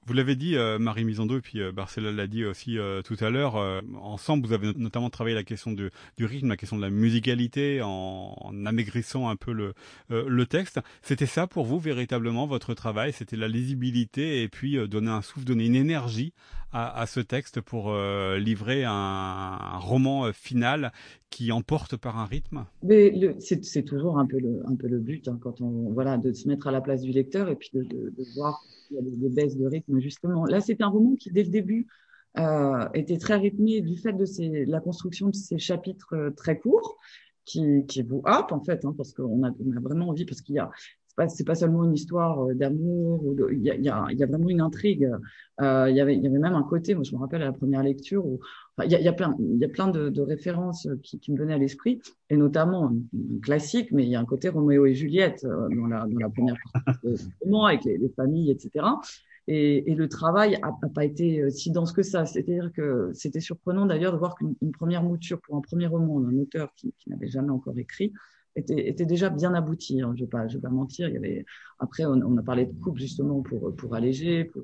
Vous 0.06 0.14
l'avez 0.14 0.36
dit, 0.36 0.56
euh, 0.56 0.78
Marie 0.78 1.04
Misando, 1.04 1.38
et 1.38 1.42
puis 1.42 1.62
euh, 1.62 1.72
Barcella 1.72 2.12
l'a 2.12 2.28
dit 2.28 2.46
aussi 2.46 2.78
euh, 2.78 3.02
tout 3.02 3.18
à 3.20 3.30
l'heure. 3.30 3.56
Euh, 3.56 3.82
ensemble, 4.02 4.46
vous 4.46 4.54
avez 4.54 4.74
notamment 4.76 5.10
travaillé 5.10 5.36
la 5.36 5.44
question 5.44 5.72
de, 5.72 5.92
du 6.18 6.26
rythme, 6.26 6.50
la 6.50 6.58
question 6.58 6.78
de 6.78 6.82
la 6.82 6.90
musicalité, 6.90 7.82
en, 7.82 8.36
en 8.40 8.66
amaigrissant 8.66 9.30
un 9.30 9.36
peu 9.36 9.52
le, 9.52 9.74
euh, 10.12 10.26
le 10.28 10.46
texte. 10.46 10.80
C'était 11.02 11.26
ça 11.26 11.48
pour 11.48 11.66
vous 11.66 11.80
véritablement 11.80 12.46
votre 12.46 12.74
travail? 12.74 13.14
C'était 13.14 13.38
la 13.38 13.48
lisibilité 13.48 14.44
et 14.44 14.48
puis 14.48 14.78
euh, 14.78 14.88
donner 14.88 15.12
un 15.12 15.22
souffle, 15.22 15.46
donner 15.46 15.66
une 15.66 15.76
énergie 15.76 16.34
à, 16.72 17.00
à 17.00 17.06
ce 17.06 17.20
texte 17.20 17.60
pour 17.62 17.94
livrer 18.38 18.86
un, 18.86 19.78
roman 19.78 20.32
final 20.32 20.94
qui 21.32 21.52
emporte 21.52 21.98
par 21.98 22.20
un 22.20 22.26
rythme 22.26 22.66
c'est 23.40 23.84
toujours 23.84 24.20
un 24.20 24.28
peu 24.28 24.38
le, 24.40 25.00
but 25.00 25.28
hein, 25.28 25.40
quand 25.42 25.62
on 25.62 25.92
voilà 25.92 26.18
de 26.18 26.32
se 26.34 26.48
mettre 26.48 26.68
à 26.68 26.72
la 26.72 26.82
place 26.82 27.02
du 27.02 27.12
lecteur 27.12 27.50
et 27.50 27.56
puis 27.56 27.72
de, 27.74 28.14
voir 28.36 28.62
il 28.92 28.96
y 28.96 29.00
a 29.00 29.02
des, 29.02 29.30
baisses 29.30 29.58
de 29.58 29.66
rythme, 29.66 30.00
justement. 30.00 30.46
Là, 30.46 30.62
c'est 30.62 30.82
un 30.82 30.88
roman 30.88 31.16
qui, 31.16 31.32
dès 31.32 31.44
le 31.44 31.50
début, 31.50 31.88
euh, 32.38 32.88
était 32.94 33.18
très 33.18 33.38
rythmé 33.38 33.82
du 33.82 33.98
fait 33.98 34.14
de 34.14 34.70
la 34.70 34.80
construction 34.80 35.30
de 35.30 35.36
ces 35.36 35.58
chapitres 35.58 36.14
euh, 36.14 36.30
très 36.32 36.58
courts 36.58 36.98
qui, 37.46 37.84
vous 38.08 38.22
happent, 38.26 38.52
en 38.52 38.64
fait, 38.64 38.86
hein, 38.86 38.94
parce 38.96 39.14
qu'on 39.14 39.44
a, 39.44 39.52
vraiment 39.82 40.10
envie, 40.10 40.26
parce 40.26 40.42
qu'il 40.42 40.56
y 40.56 40.60
a 40.60 40.70
c'est 41.28 41.46
pas, 41.46 41.56
seulement 41.56 41.84
une 41.84 41.94
histoire 41.94 42.48
euh, 42.48 42.54
d'amour, 42.54 43.36
il 43.52 43.62
y 43.62 43.90
a, 43.90 44.26
vraiment 44.26 44.50
une 44.50 44.62
intrigue. 44.62 45.10
Il, 45.60 45.94
y 45.94 46.00
avait, 46.00 46.18
même 46.18 46.46
un 46.46 46.64
côté, 46.64 46.96
moi 46.96 47.04
je 47.04 47.14
me 47.14 47.20
rappelle 47.20 47.42
à 47.42 47.46
la 47.46 47.52
première 47.52 47.84
lecture, 47.84 48.26
où 48.26 48.40
il, 48.86 48.92
y 48.92 48.96
a, 48.96 49.02
y 49.02 49.08
a 49.08 49.14
plein, 49.14 49.36
y 49.40 49.66
a 49.66 49.70
plein 49.70 49.88
de, 49.88 50.10
de 50.10 50.22
références 50.22 50.88
qui, 51.04 51.20
qui 51.20 51.32
me 51.32 51.38
venaient 51.38 51.54
à 51.54 51.58
l'esprit, 51.58 52.02
et 52.30 52.38
notamment 52.38 52.92
classique, 53.42 53.92
mais 53.92 54.04
il 54.04 54.10
y 54.10 54.16
a 54.16 54.20
un 54.20 54.26
côté 54.26 54.50
Roméo 54.50 54.86
et 54.86 54.94
Juliette 54.94 55.44
euh, 55.46 55.68
dans, 55.70 55.88
la, 55.88 56.06
dans 56.06 56.20
la 56.20 56.30
première 56.30 56.56
partie 56.74 57.00
du 57.04 57.32
roman, 57.42 57.66
avec 57.66 57.84
les, 57.86 57.98
les, 57.98 58.10
familles, 58.10 58.52
etc. 58.52 58.86
Et, 59.48 59.92
et 59.92 59.96
le 59.96 60.08
travail 60.08 60.56
a, 60.62 60.68
a, 60.68 60.90
pas 60.90 61.06
été 61.06 61.50
si 61.50 61.72
dense 61.72 61.92
que 61.92 62.04
ça. 62.04 62.26
C'est-à-dire 62.26 62.72
que 62.74 63.12
c'était 63.14 63.40
surprenant 63.40 63.86
d'ailleurs 63.86 64.14
de 64.14 64.18
voir 64.18 64.36
qu'une 64.36 64.72
première 64.72 65.04
mouture 65.04 65.42
pour 65.42 65.56
un 65.56 65.62
premier 65.62 65.88
roman 65.88 66.20
d'un 66.20 66.38
auteur 66.38 66.72
qui, 66.76 66.94
qui 67.00 67.10
n'avait 67.10 67.28
jamais 67.28 67.50
encore 67.50 67.78
écrit, 67.78 68.14
était, 68.56 68.88
était 68.88 69.06
déjà 69.06 69.30
bien 69.30 69.54
abouti. 69.54 70.02
Hein, 70.02 70.14
je 70.16 70.22
ne 70.22 70.26
vais, 70.26 70.30
pas, 70.30 70.48
je 70.48 70.56
vais 70.58 70.62
pas 70.62 70.70
mentir. 70.70 71.08
Il 71.08 71.14
y 71.14 71.18
avait 71.18 71.46
après 71.80 72.06
on, 72.06 72.14
on 72.14 72.38
a 72.38 72.44
parlé 72.44 72.66
de 72.66 72.74
coupe 72.82 72.98
justement 72.98 73.42
pour 73.42 73.76
pour 73.76 73.96
alléger. 73.96 74.46
Pour... 74.46 74.64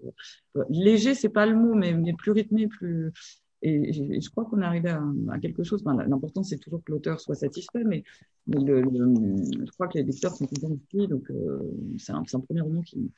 léger, 0.70 1.16
c'est 1.16 1.30
pas 1.30 1.46
le 1.46 1.56
mot, 1.56 1.74
mais, 1.74 1.94
mais 1.94 2.14
plus 2.14 2.32
rythmé, 2.32 2.68
plus 2.68 3.12
et, 3.62 4.22
je 4.22 4.30
crois 4.30 4.46
qu'on 4.46 4.62
est 4.62 4.66
arrivé 4.66 4.90
à, 4.90 5.40
quelque 5.40 5.64
chose. 5.64 5.84
L'important 5.86 6.44
c'est 6.44 6.58
toujours 6.58 6.84
que 6.84 6.92
l'auteur 6.92 7.20
soit 7.20 7.36
satisfait, 7.36 7.84
mais, 7.84 8.04
je 8.48 9.72
crois 9.72 9.88
que 9.88 9.98
les 9.98 10.04
lecteurs 10.04 10.36
sont 10.36 10.48
contents 10.48 10.72
aussi. 10.72 11.08
Donc 11.08 11.30
euh, 11.32 11.60
c'est 11.98 12.14
un, 12.14 12.24
premier 12.24 12.62
roman 12.62 12.82
qui, 12.82 13.12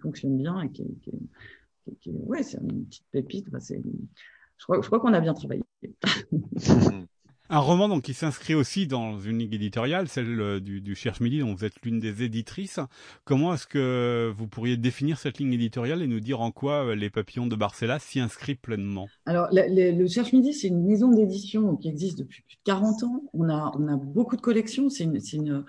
fonctionne 0.00 0.36
bien 0.36 0.60
et 0.62 0.70
qui, 0.70 2.10
ouais, 2.10 2.42
c'est 2.42 2.58
une 2.58 2.84
petite 2.86 3.06
pépite. 3.10 3.46
Je 3.52 4.64
crois 4.64 5.00
qu'on 5.00 5.12
a 5.12 5.20
bien 5.20 5.34
travaillé. 5.34 5.62
Un 7.50 7.60
roman 7.60 7.88
donc 7.88 8.02
qui 8.02 8.12
s'inscrit 8.12 8.54
aussi 8.54 8.86
dans 8.86 9.18
une 9.18 9.38
ligne 9.38 9.54
éditoriale, 9.54 10.06
celle 10.06 10.38
euh, 10.38 10.60
du, 10.60 10.94
Cherche 10.94 11.20
Midi, 11.20 11.38
dont 11.38 11.54
vous 11.54 11.64
êtes 11.64 11.82
l'une 11.82 11.98
des 11.98 12.22
éditrices. 12.22 12.78
Comment 13.24 13.54
est-ce 13.54 13.66
que 13.66 14.30
vous 14.36 14.46
pourriez 14.46 14.76
définir 14.76 15.18
cette 15.18 15.38
ligne 15.38 15.54
éditoriale 15.54 16.02
et 16.02 16.06
nous 16.06 16.20
dire 16.20 16.42
en 16.42 16.50
quoi 16.50 16.84
euh, 16.84 16.94
les 16.94 17.08
papillons 17.08 17.46
de 17.46 17.56
Barcella 17.56 17.98
s'y 18.00 18.20
inscrivent 18.20 18.58
pleinement? 18.58 19.08
Alors, 19.24 19.48
le, 19.50 20.06
Cherche 20.08 20.34
Midi, 20.34 20.52
c'est 20.52 20.68
une 20.68 20.84
maison 20.84 21.10
d'édition 21.10 21.74
qui 21.76 21.88
existe 21.88 22.18
depuis 22.18 22.42
plus 22.42 22.56
de 22.56 22.62
40 22.64 23.02
ans. 23.04 23.22
On 23.32 23.48
a, 23.48 23.72
beaucoup 23.96 24.36
de 24.36 24.42
collections. 24.42 24.90
C'est 24.90 25.04
une, 25.04 25.64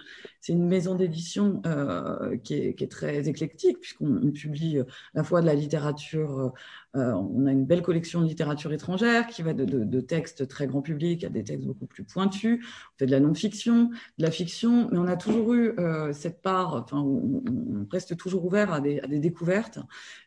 maison 0.49 0.95
d'édition 0.95 1.61
euh, 1.65 2.35
qui, 2.43 2.55
est, 2.55 2.91
très 2.91 3.29
éclectique, 3.29 3.79
puisqu'on 3.79 4.31
publie 4.31 4.79
à 4.79 4.85
la 5.13 5.23
fois 5.23 5.39
de 5.39 5.45
la 5.45 5.55
littérature 5.55 6.51
on 6.95 7.45
a 7.45 7.51
une 7.51 7.65
belle 7.65 7.83
collection 7.83 8.21
de 8.21 8.25
littérature 8.25 8.73
étrangère 8.73 9.27
qui 9.27 9.43
va 9.43 9.53
de, 9.53 9.63
de, 9.63 10.01
textes 10.01 10.47
très 10.47 10.65
grand 10.65 10.81
public 10.81 11.23
à 11.23 11.29
des 11.29 11.43
textes 11.43 11.67
beaucoup 11.69 11.85
plus 11.85 12.03
pointus. 12.03 12.65
On 12.65 12.97
fait 12.97 13.05
de 13.05 13.11
la 13.11 13.19
non-fiction, 13.19 13.89
de 14.17 14.23
la 14.23 14.31
fiction, 14.31 14.89
mais 14.91 14.97
on 14.97 15.05
a 15.05 15.17
toujours 15.17 15.53
eu 15.53 15.73
euh, 15.79 16.11
cette 16.13 16.41
part, 16.41 16.73
enfin, 16.75 16.97
on, 16.97 17.43
reste 17.91 18.17
toujours 18.17 18.45
ouvert 18.45 18.73
à 18.73 18.81
des, 18.81 19.01
découvertes. 19.19 19.79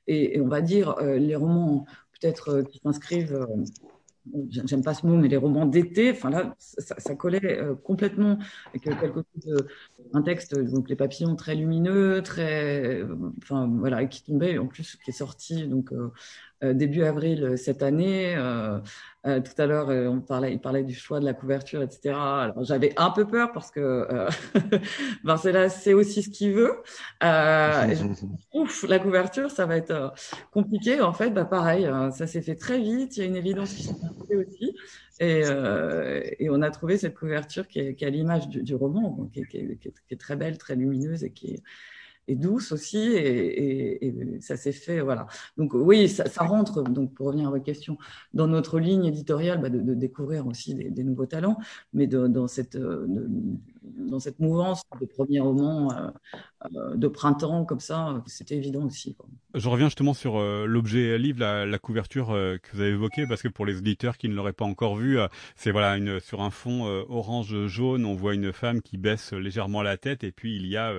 Et, 0.07 0.41
on 0.41 0.49
va 0.49 0.61
dire, 0.61 0.97
euh, 0.99 1.17
les 1.19 1.37
romans 1.37 1.87
peut-être 2.21 2.49
euh, 2.51 2.63
qui 2.63 2.79
s'inscrivent 2.79 3.47
j'aime 4.51 4.85
pas 4.85 4.95
ce 4.95 5.05
mot, 5.05 5.17
mais 5.17 5.27
les 5.27 5.37
romans 5.37 5.67
d'été, 5.67 6.13
enfin 6.13 6.31
là, 6.31 6.55
ça, 6.57 6.95
ça 6.97 7.17
collait 7.17 7.59
complètement 7.83 8.39
avec 8.69 8.83
quelque 8.83 9.25
chose 9.35 9.67
un 10.15 10.23
texte, 10.23 10.57
donc 10.57 10.89
les 10.89 10.95
papillons 10.95 11.35
très 11.35 11.57
lumineux, 11.57 12.23
très, 12.23 13.03
enfin 13.39 13.67
voilà, 13.67 14.07
qui 14.07 14.23
tombait 14.23 14.59
en 14.59 14.69
plus, 14.69 14.95
qui 15.05 15.11
est 15.11 15.13
sorti 15.13 15.67
donc 15.67 15.93
début 16.63 17.03
avril 17.03 17.55
cette 17.57 17.83
année. 17.83 18.35
Euh, 18.37 18.79
euh, 19.25 19.41
tout 19.41 19.61
à 19.63 19.67
l'heure, 19.67 19.89
on 19.89 20.21
parlait, 20.21 20.53
il 20.53 20.61
parlait 20.61 20.83
du 20.83 20.95
choix 20.95 21.21
de 21.21 21.25
la 21.25 21.33
couverture, 21.33 21.83
etc. 21.83 22.15
Alors 22.17 22.65
j'avais 22.65 22.93
un 22.97 23.11
peu 23.11 23.27
peur 23.27 23.53
parce 23.53 23.71
que 23.71 24.07
Marcella 25.23 25.69
sait 25.69 25.95
aussi 25.95 26.23
ce 26.23 26.31
qu'il 26.31 26.53
veut. 26.53 26.75
Je, 27.21 28.25
ouf, 28.55 28.85
la 28.89 28.99
couverture, 28.99 29.51
ça 29.51 29.67
va 29.67 29.77
être 29.77 30.13
compliqué. 30.51 31.01
En 31.01 31.13
fait, 31.13 31.31
bah 31.31 31.45
pareil, 31.45 31.89
ça 32.13 32.27
s'est 32.27 32.43
fait 32.43 32.57
très 32.57 32.81
vite. 32.81 33.17
Il 33.17 33.21
y 33.21 33.23
a 33.23 33.27
une 33.27 33.37
évidence 33.37 33.73
qui 33.75 33.85
s'est 33.85 33.95
passée 33.95 34.37
aussi. 34.37 34.75
Et, 35.21 35.43
euh, 35.45 36.21
et, 36.41 36.51
on 36.51 36.63
a 36.63 36.71
trouvé 36.71 36.97
cette 36.97 37.15
couverture 37.15 37.69
qui 37.69 37.79
est, 37.79 37.95
qui 37.95 38.05
est 38.05 38.09
à 38.09 38.11
l'image 38.11 38.49
du, 38.49 38.63
du, 38.63 38.75
roman, 38.75 39.31
qui 39.33 39.41
est, 39.41 39.47
qui, 39.47 39.59
est, 39.59 39.79
qui 39.79 39.93
est, 40.11 40.17
très 40.21 40.35
belle, 40.35 40.59
très 40.59 40.75
lumineuse 40.75 41.23
et 41.23 41.31
qui 41.31 41.53
est, 41.53 41.63
et 42.29 42.37
douce 42.37 42.73
aussi, 42.73 42.99
et, 42.99 44.07
et, 44.07 44.07
et 44.07 44.41
ça 44.41 44.57
s'est 44.57 44.73
fait, 44.73 45.01
voilà. 45.01 45.27
Donc 45.57 45.75
oui, 45.75 46.09
ça, 46.09 46.29
ça, 46.29 46.45
rentre, 46.45 46.83
donc 46.83 47.15
pour 47.15 47.27
revenir 47.27 47.49
à 47.49 47.51
votre 47.51 47.65
question, 47.65 47.99
dans 48.33 48.47
notre 48.47 48.79
ligne 48.79 49.07
éditoriale, 49.07 49.61
bah, 49.61 49.71
de, 49.71 49.81
de, 49.81 49.95
découvrir 49.95 50.47
aussi 50.47 50.75
des, 50.75 50.91
des, 50.91 51.05
nouveaux 51.05 51.27
talents, 51.27 51.59
mais 51.93 52.07
de, 52.07 52.27
dans, 52.29 52.49
cette, 52.49 52.77
de, 52.77 53.29
dans 53.83 54.21
cette 54.21 54.39
mouvance 54.39 54.83
de 55.01 55.07
premier 55.07 55.41
roman 55.41 55.93
euh, 55.93 56.11
euh, 56.77 56.97
de 56.97 57.09
printemps, 57.09 57.65
comme 57.65 57.81
ça, 57.81 58.23
c'était 58.27 58.57
évident 58.57 58.85
aussi. 58.85 59.17
Je 59.55 59.69
reviens 59.69 59.87
justement 59.87 60.15
sur 60.15 60.39
euh, 60.39 60.65
l'objet 60.67 61.19
livre, 61.19 61.41
la, 61.41 61.79
couverture 61.79 62.29
que 62.29 62.73
vous 62.73 62.81
avez 62.81 62.91
évoquée, 62.91 63.27
parce 63.27 63.43
que 63.43 63.49
pour 63.49 63.67
les 63.67 63.79
auditeurs 63.79 64.17
qui 64.17 64.29
ne 64.29 64.35
l'auraient 64.35 64.53
pas 64.53 64.65
encore 64.65 64.97
vu, 64.97 65.19
euh, 65.19 65.27
c'est 65.57 65.73
voilà 65.73 65.97
sur 66.21 66.43
un 66.43 66.51
fond 66.51 66.85
orange-jaune, 67.09 68.05
on 68.05 68.15
voit 68.15 68.35
une 68.35 68.53
femme 68.53 68.81
qui 68.83 68.97
baisse 68.97 69.33
légèrement 69.33 69.83
la 69.83 69.97
tête, 69.97 70.23
et 70.25 70.31
puis 70.31 70.57
il 70.57 70.67
y 70.67 70.77
a 70.77 70.93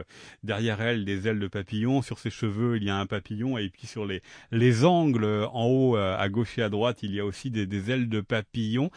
derrière 0.43 0.81
elle 0.81 1.05
des 1.05 1.27
ailes 1.27 1.39
de 1.39 1.47
papillon, 1.47 2.01
sur 2.01 2.19
ses 2.19 2.29
cheveux 2.29 2.77
il 2.77 2.83
y 2.83 2.89
a 2.89 2.97
un 2.97 3.05
papillon, 3.05 3.57
et 3.57 3.69
puis 3.69 3.87
sur 3.87 4.05
les 4.05 4.21
les 4.51 4.83
angles 4.83 5.47
en 5.53 5.67
haut 5.67 5.95
à 5.95 6.27
gauche 6.29 6.57
et 6.57 6.63
à 6.63 6.69
droite 6.69 7.03
il 7.03 7.13
y 7.13 7.19
a 7.19 7.25
aussi 7.25 7.49
des, 7.49 7.65
des 7.65 7.91
ailes 7.91 8.09
de 8.09 8.21
papillon. 8.21 8.89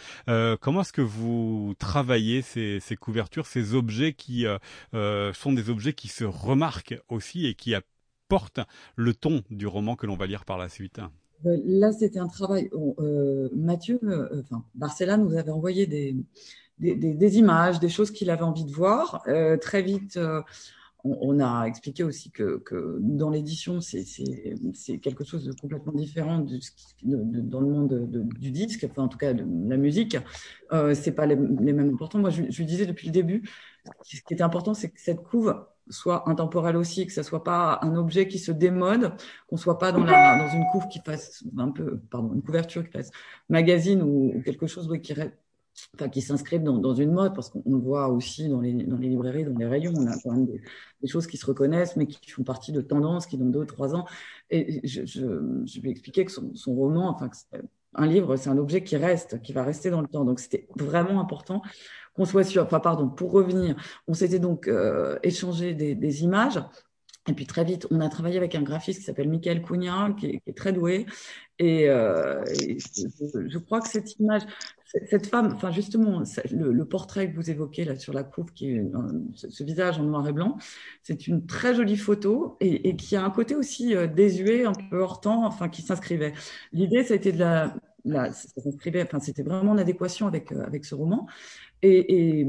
comment 0.61 0.81
est-ce 0.81 0.93
que 0.93 1.03
vous 1.03 1.75
travaillez 1.79 2.43
ces, 2.43 2.81
ces 2.81 2.97
couvertures, 2.97 3.47
ces 3.47 3.75
objets 3.77 4.15
qui 4.15 4.47
sont 4.93 5.53
des 5.53 5.71
objets 5.71 5.93
qui 5.93 6.09
se 6.09 6.25
remarquent 6.25 6.99
aussi 7.09 7.47
et 7.47 7.55
qui 7.55 7.75
porte 8.29 8.61
le 8.97 9.15
ton 9.15 9.43
du 9.51 9.67
roman 9.67 9.97
que 9.97 10.07
l'on 10.07 10.17
va 10.17 10.27
lire 10.27 10.45
par 10.45 10.59
la 10.59 10.69
suite 10.69 11.01
euh, 11.45 11.57
Là, 11.65 11.93
c'était 11.93 12.19
un 12.19 12.29
travail. 12.29 12.71
Euh, 12.99 13.49
Mathieu, 13.55 14.01
euh, 14.05 14.43
enfin, 14.43 14.65
Barcella 14.75 15.17
nous 15.17 15.37
avait 15.37 15.51
envoyé 15.51 15.87
des, 15.87 16.17
des, 16.79 17.39
images, 17.39 17.81
des 17.81 17.89
choses 17.89 18.11
qu'il 18.11 18.31
avait 18.31 18.43
envie 18.43 18.65
de 18.65 18.73
voir. 18.73 19.23
Euh, 19.29 19.57
très 19.57 19.83
vite, 19.83 20.17
euh, 20.17 20.43
on, 21.21 21.41
a 21.41 21.65
expliqué 21.67 22.05
aussi 22.05 22.31
que, 22.31 22.63
dans 23.01 23.31
l'édition, 23.31 23.81
c'est 23.81 24.99
quelque 25.01 25.25
chose 25.25 25.45
de 25.45 25.53
complètement 25.53 25.93
différent 25.93 26.39
de, 26.39 26.59
dans 27.03 27.61
le 27.61 27.67
monde 27.67 27.89
de, 27.89 28.23
du 28.39 28.51
disque, 28.51 28.87
en 28.97 29.09
tout 29.09 29.19
cas 29.19 29.33
de 29.33 29.45
la 29.69 29.77
musique. 29.77 30.17
Euh, 30.73 30.95
c'est 30.95 31.13
pas 31.13 31.27
les, 31.27 31.37
mêmes 31.37 31.95
importants. 31.95 32.19
Moi, 32.19 32.31
je, 32.31 32.43
lui 32.43 32.67
disais 32.67 32.87
depuis 32.87 33.09
le 33.09 33.13
début, 33.13 33.49
ce 34.03 34.21
qui 34.23 34.35
était 34.35 34.43
important, 34.43 34.75
c'est 34.75 34.91
que 34.91 35.01
cette 35.01 35.23
couve 35.23 35.55
soit 35.89 36.29
intemporel 36.29 36.77
aussi, 36.77 37.07
que 37.07 37.13
ça 37.13 37.23
soit 37.23 37.45
pas 37.45 37.79
un 37.83 37.95
objet 37.97 38.27
qui 38.27 38.39
se 38.39 38.51
démode, 38.51 39.13
qu'on 39.49 39.57
soit 39.57 39.79
pas 39.79 39.93
dans, 39.93 40.05
une 40.05 40.65
couve 40.73 40.89
qui 40.89 41.01
fasse 41.01 41.45
un 41.57 41.71
peu, 41.71 41.99
pardon, 42.11 42.35
une 42.35 42.43
couverture 42.43 42.85
qui 42.85 42.91
fasse 42.91 43.11
magazine 43.49 44.03
ou, 44.03 44.43
quelque 44.45 44.67
chose 44.67 44.91
qui 45.03 45.15
enfin, 45.95 46.09
qui 46.09 46.23
s'inscrivent 46.23 46.63
dans, 46.63 46.79
dans, 46.79 46.95
une 46.95 47.13
mode, 47.13 47.35
parce 47.35 47.51
qu'on 47.51 47.63
le 47.67 47.79
voit 47.79 48.09
aussi 48.09 48.49
dans 48.49 48.61
les, 48.61 48.73
dans 48.73 48.99
les 48.99 49.09
librairies, 49.09 49.45
dans 49.45 49.59
les 49.59 49.67
rayons, 49.67 49.93
on 49.97 50.07
a 50.07 50.17
quand 50.23 50.33
même 50.33 50.47
des, 50.47 51.09
choses 51.09 51.27
qui 51.27 51.37
se 51.37 51.47
reconnaissent, 51.47 51.97
mais 51.97 52.07
qui 52.07 52.31
font 52.31 52.43
partie 52.43 52.73
de 52.73 52.81
tendances 52.81 53.27
qui, 53.27 53.39
dans 53.39 53.47
deux 53.47 53.65
trois 53.65 53.95
ans, 53.95 54.07
et 54.51 54.81
je, 54.87 55.05
je, 55.07 55.65
je 55.65 55.81
vais 55.81 55.91
expliquer 55.91 56.25
que 56.25 56.33
son, 56.33 56.55
son 56.55 56.75
roman, 56.75 57.11
enfin, 57.11 57.29
que 57.29 57.37
un 57.97 58.07
livre, 58.07 58.37
c'est 58.37 58.51
un 58.51 58.59
objet 58.59 58.85
qui 58.85 58.97
reste, 58.97 59.41
qui 59.43 59.53
va 59.53 59.65
rester 59.65 59.91
dans 59.91 60.01
le 60.01 60.07
temps. 60.07 60.25
Donc, 60.25 60.39
c'était 60.39 60.69
vraiment 60.77 61.21
important 61.21 61.63
qu'on 62.15 62.25
soit 62.25 62.45
sûr. 62.45 62.63
Enfin, 62.63 62.81
pardon, 62.81 63.09
pour 63.09 63.33
revenir, 63.33 63.77
on 64.07 64.15
s'était 64.15 64.39
donc 64.39 64.69
euh, 64.69 65.19
échangé 65.23 65.75
des, 65.75 65.95
des, 65.95 66.23
images. 66.23 66.63
Et 67.29 67.33
puis 67.33 67.47
très 67.47 67.65
vite, 67.65 67.87
on 67.91 68.01
a 68.01 68.09
travaillé 68.09 68.37
avec 68.37 68.55
un 68.55 68.63
graphiste 68.63 69.01
qui 69.01 69.05
s'appelle 69.05 69.29
Michael 69.29 69.63
Cugna, 69.63 70.15
qui, 70.19 70.41
qui, 70.41 70.51
est 70.51 70.57
très 70.57 70.73
doué. 70.73 71.07
Et, 71.59 71.89
euh, 71.89 72.45
je, 72.47 73.59
crois 73.59 73.81
que 73.81 73.89
cette 73.89 74.19
image, 74.21 74.43
cette 74.87 75.27
femme, 75.27 75.53
enfin 75.55 75.71
justement, 75.71 76.23
le, 76.51 76.85
portrait 76.85 77.31
que 77.31 77.37
vous 77.37 77.51
évoquez 77.51 77.85
là 77.85 77.97
sur 77.97 78.13
la 78.13 78.23
couve, 78.23 78.53
qui 78.53 78.71
est 78.71 78.83
ce, 79.35 79.65
visage 79.65 79.99
en 79.99 80.05
noir 80.05 80.27
et 80.29 80.33
blanc, 80.33 80.57
c'est 81.03 81.27
une 81.27 81.47
très 81.47 81.75
jolie 81.75 81.97
photo 81.97 82.57
et, 82.61 82.97
qui 82.97 83.17
a 83.17 83.25
un 83.25 83.31
côté 83.31 83.55
aussi 83.57 83.95
euh, 83.97 84.07
désuet, 84.07 84.65
un 84.65 84.73
peu 84.91 85.01
hors 85.01 85.21
temps, 85.21 85.45
enfin 85.45 85.69
qui 85.69 85.83
s'inscrivait. 85.83 86.33
L'idée, 86.73 87.03
ça 87.05 87.15
a 87.15 87.17
été 87.17 87.33
de 87.33 87.39
la, 87.39 87.75
ça 88.33 88.61
s'inscrivait, 88.63 89.03
enfin 89.03 89.19
c'était 89.19 89.43
vraiment 89.43 89.73
en 89.73 89.79
adéquation 89.79 90.27
avec 90.29 90.53
euh, 90.53 90.65
avec 90.65 90.85
ce 90.85 90.95
roman 90.95 91.27
et, 91.83 92.47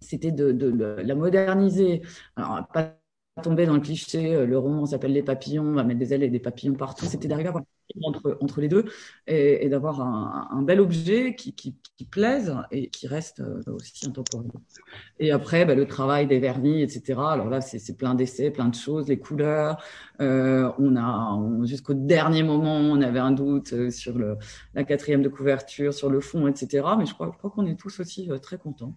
c'était 0.00 0.32
de, 0.32 1.02
la 1.02 1.14
moderniser. 1.14 2.02
Alors 2.36 2.66
pas 2.72 2.96
tomber 3.42 3.66
dans 3.66 3.74
le 3.74 3.80
cliché, 3.80 4.34
euh, 4.34 4.46
le 4.46 4.58
roman 4.58 4.86
s'appelle 4.86 5.12
Les 5.12 5.22
papillons, 5.22 5.64
on 5.64 5.74
va 5.74 5.84
mettre 5.84 6.00
des 6.00 6.14
ailes 6.14 6.22
et 6.22 6.30
des 6.30 6.40
papillons 6.40 6.74
partout. 6.74 7.06
C'était 7.06 7.28
d'arriver 7.28 7.48
à 7.48 7.50
avoir 7.50 7.64
entre, 8.02 8.38
entre 8.40 8.60
les 8.60 8.68
deux 8.68 8.84
et, 9.26 9.64
et 9.64 9.68
d'avoir 9.68 10.00
un, 10.00 10.48
un, 10.50 10.62
bel 10.62 10.80
objet 10.80 11.34
qui, 11.34 11.52
qui, 11.54 11.76
qui, 11.96 12.04
plaise 12.04 12.54
et 12.70 12.88
qui 12.88 13.06
reste 13.06 13.40
euh, 13.40 13.60
aussi 13.72 14.06
intemporel. 14.06 14.50
Et 15.18 15.30
après, 15.30 15.64
bah, 15.64 15.74
le 15.74 15.86
travail 15.86 16.26
des 16.26 16.38
vernis, 16.38 16.82
etc. 16.82 17.20
Alors 17.28 17.48
là, 17.48 17.60
c'est 17.60 17.96
plein 17.96 18.14
d'essais, 18.14 18.50
plein 18.50 18.68
de 18.68 18.74
choses, 18.74 19.08
les 19.08 19.18
couleurs. 19.18 19.82
Euh, 20.20 20.70
on 20.78 20.96
a 20.96 21.66
jusqu'au 21.66 21.94
dernier 21.94 22.42
moment, 22.42 22.76
on 22.76 23.00
avait 23.00 23.18
un 23.18 23.32
doute 23.32 23.72
euh, 23.72 23.90
sur 23.90 24.18
le, 24.18 24.36
la 24.74 24.84
quatrième 24.84 25.22
de 25.22 25.28
couverture, 25.28 25.92
sur 25.94 26.10
le 26.10 26.20
fond, 26.20 26.46
etc. 26.46 26.86
Mais 26.98 27.06
je 27.06 27.14
crois, 27.14 27.30
je 27.32 27.38
crois 27.38 27.50
qu'on 27.50 27.66
est 27.66 27.78
tous 27.78 28.00
aussi 28.00 28.28
très 28.42 28.58
contents. 28.58 28.96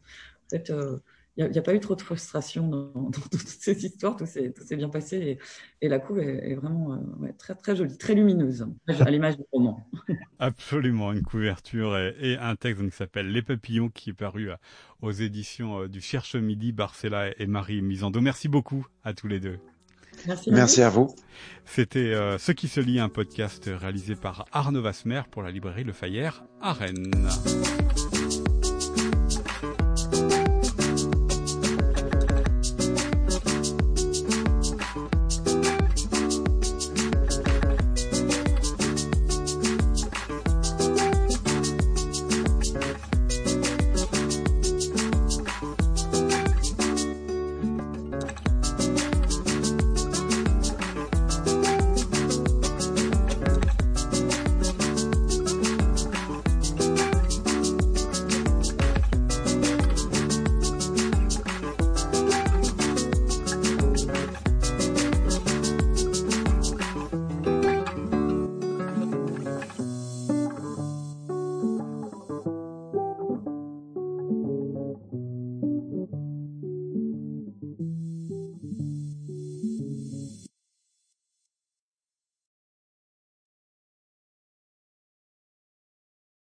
Peut-être 0.50 1.02
il 1.38 1.50
n'y 1.50 1.58
a, 1.58 1.60
a, 1.60 1.64
pas 1.64 1.74
eu 1.74 1.80
trop 1.80 1.96
de 1.96 2.02
frustration 2.02 2.68
dans, 2.68 2.92
dans, 2.94 3.12
toutes 3.12 3.48
ces 3.48 3.86
histoires, 3.86 4.16
tout 4.16 4.26
s'est 4.26 4.54
bien 4.76 4.90
passé 4.90 5.18
et, 5.18 5.40
et, 5.82 5.90
la 5.90 6.00
couve 6.00 6.20
est, 6.20 6.52
est 6.52 6.56
vraiment 6.56 6.94
euh, 6.94 6.98
ouais, 7.20 7.34
très 7.34 7.56
très 7.56 7.76
jolie, 7.76 7.98
très 7.98 8.14
lumineuse, 8.14 8.68
à 8.88 9.10
l'image 9.10 9.38
du 9.38 9.44
roman. 9.52 9.88
Absolument, 10.40 11.12
une 11.12 11.24
couverture 11.24 11.98
et, 11.98 12.16
et 12.20 12.38
un 12.38 12.56
texte 12.56 12.84
qui 12.84 12.96
s'appelle 12.96 13.32
Les 13.32 13.42
Papillons 13.42 13.90
qui 13.90 14.12
est 14.12 14.14
paru 14.14 14.52
à, 14.52 14.60
aux 15.02 15.12
éditions 15.12 15.82
euh, 15.82 15.88
du 15.88 16.02
Cherche 16.02 16.36
Midi, 16.36 16.72
Barcella 16.72 17.32
et 17.40 17.48
Marie 17.48 17.82
Misando. 17.82 18.22
Merci 18.22 18.48
beaucoup 18.48 18.86
à 19.04 19.14
tous 19.14 19.28
les 19.28 19.40
deux. 19.40 19.60
Merci, 20.28 20.52
Merci 20.52 20.82
à 20.82 20.90
vous. 20.90 21.16
C'était 21.66 22.14
euh, 22.14 22.38
Ce 22.38 22.52
qui 22.52 22.68
se 22.68 22.80
lit, 22.80 23.00
un 23.00 23.10
podcast 23.10 23.70
réalisé 23.74 24.16
par 24.16 24.46
Arnaud 24.52 24.82
Vasmer 24.82 25.24
pour 25.32 25.42
la 25.42 25.52
librairie 25.52 25.84
Le 25.84 25.94
Fayère 25.94 26.44
à 26.62 26.74
Rennes. 26.74 27.12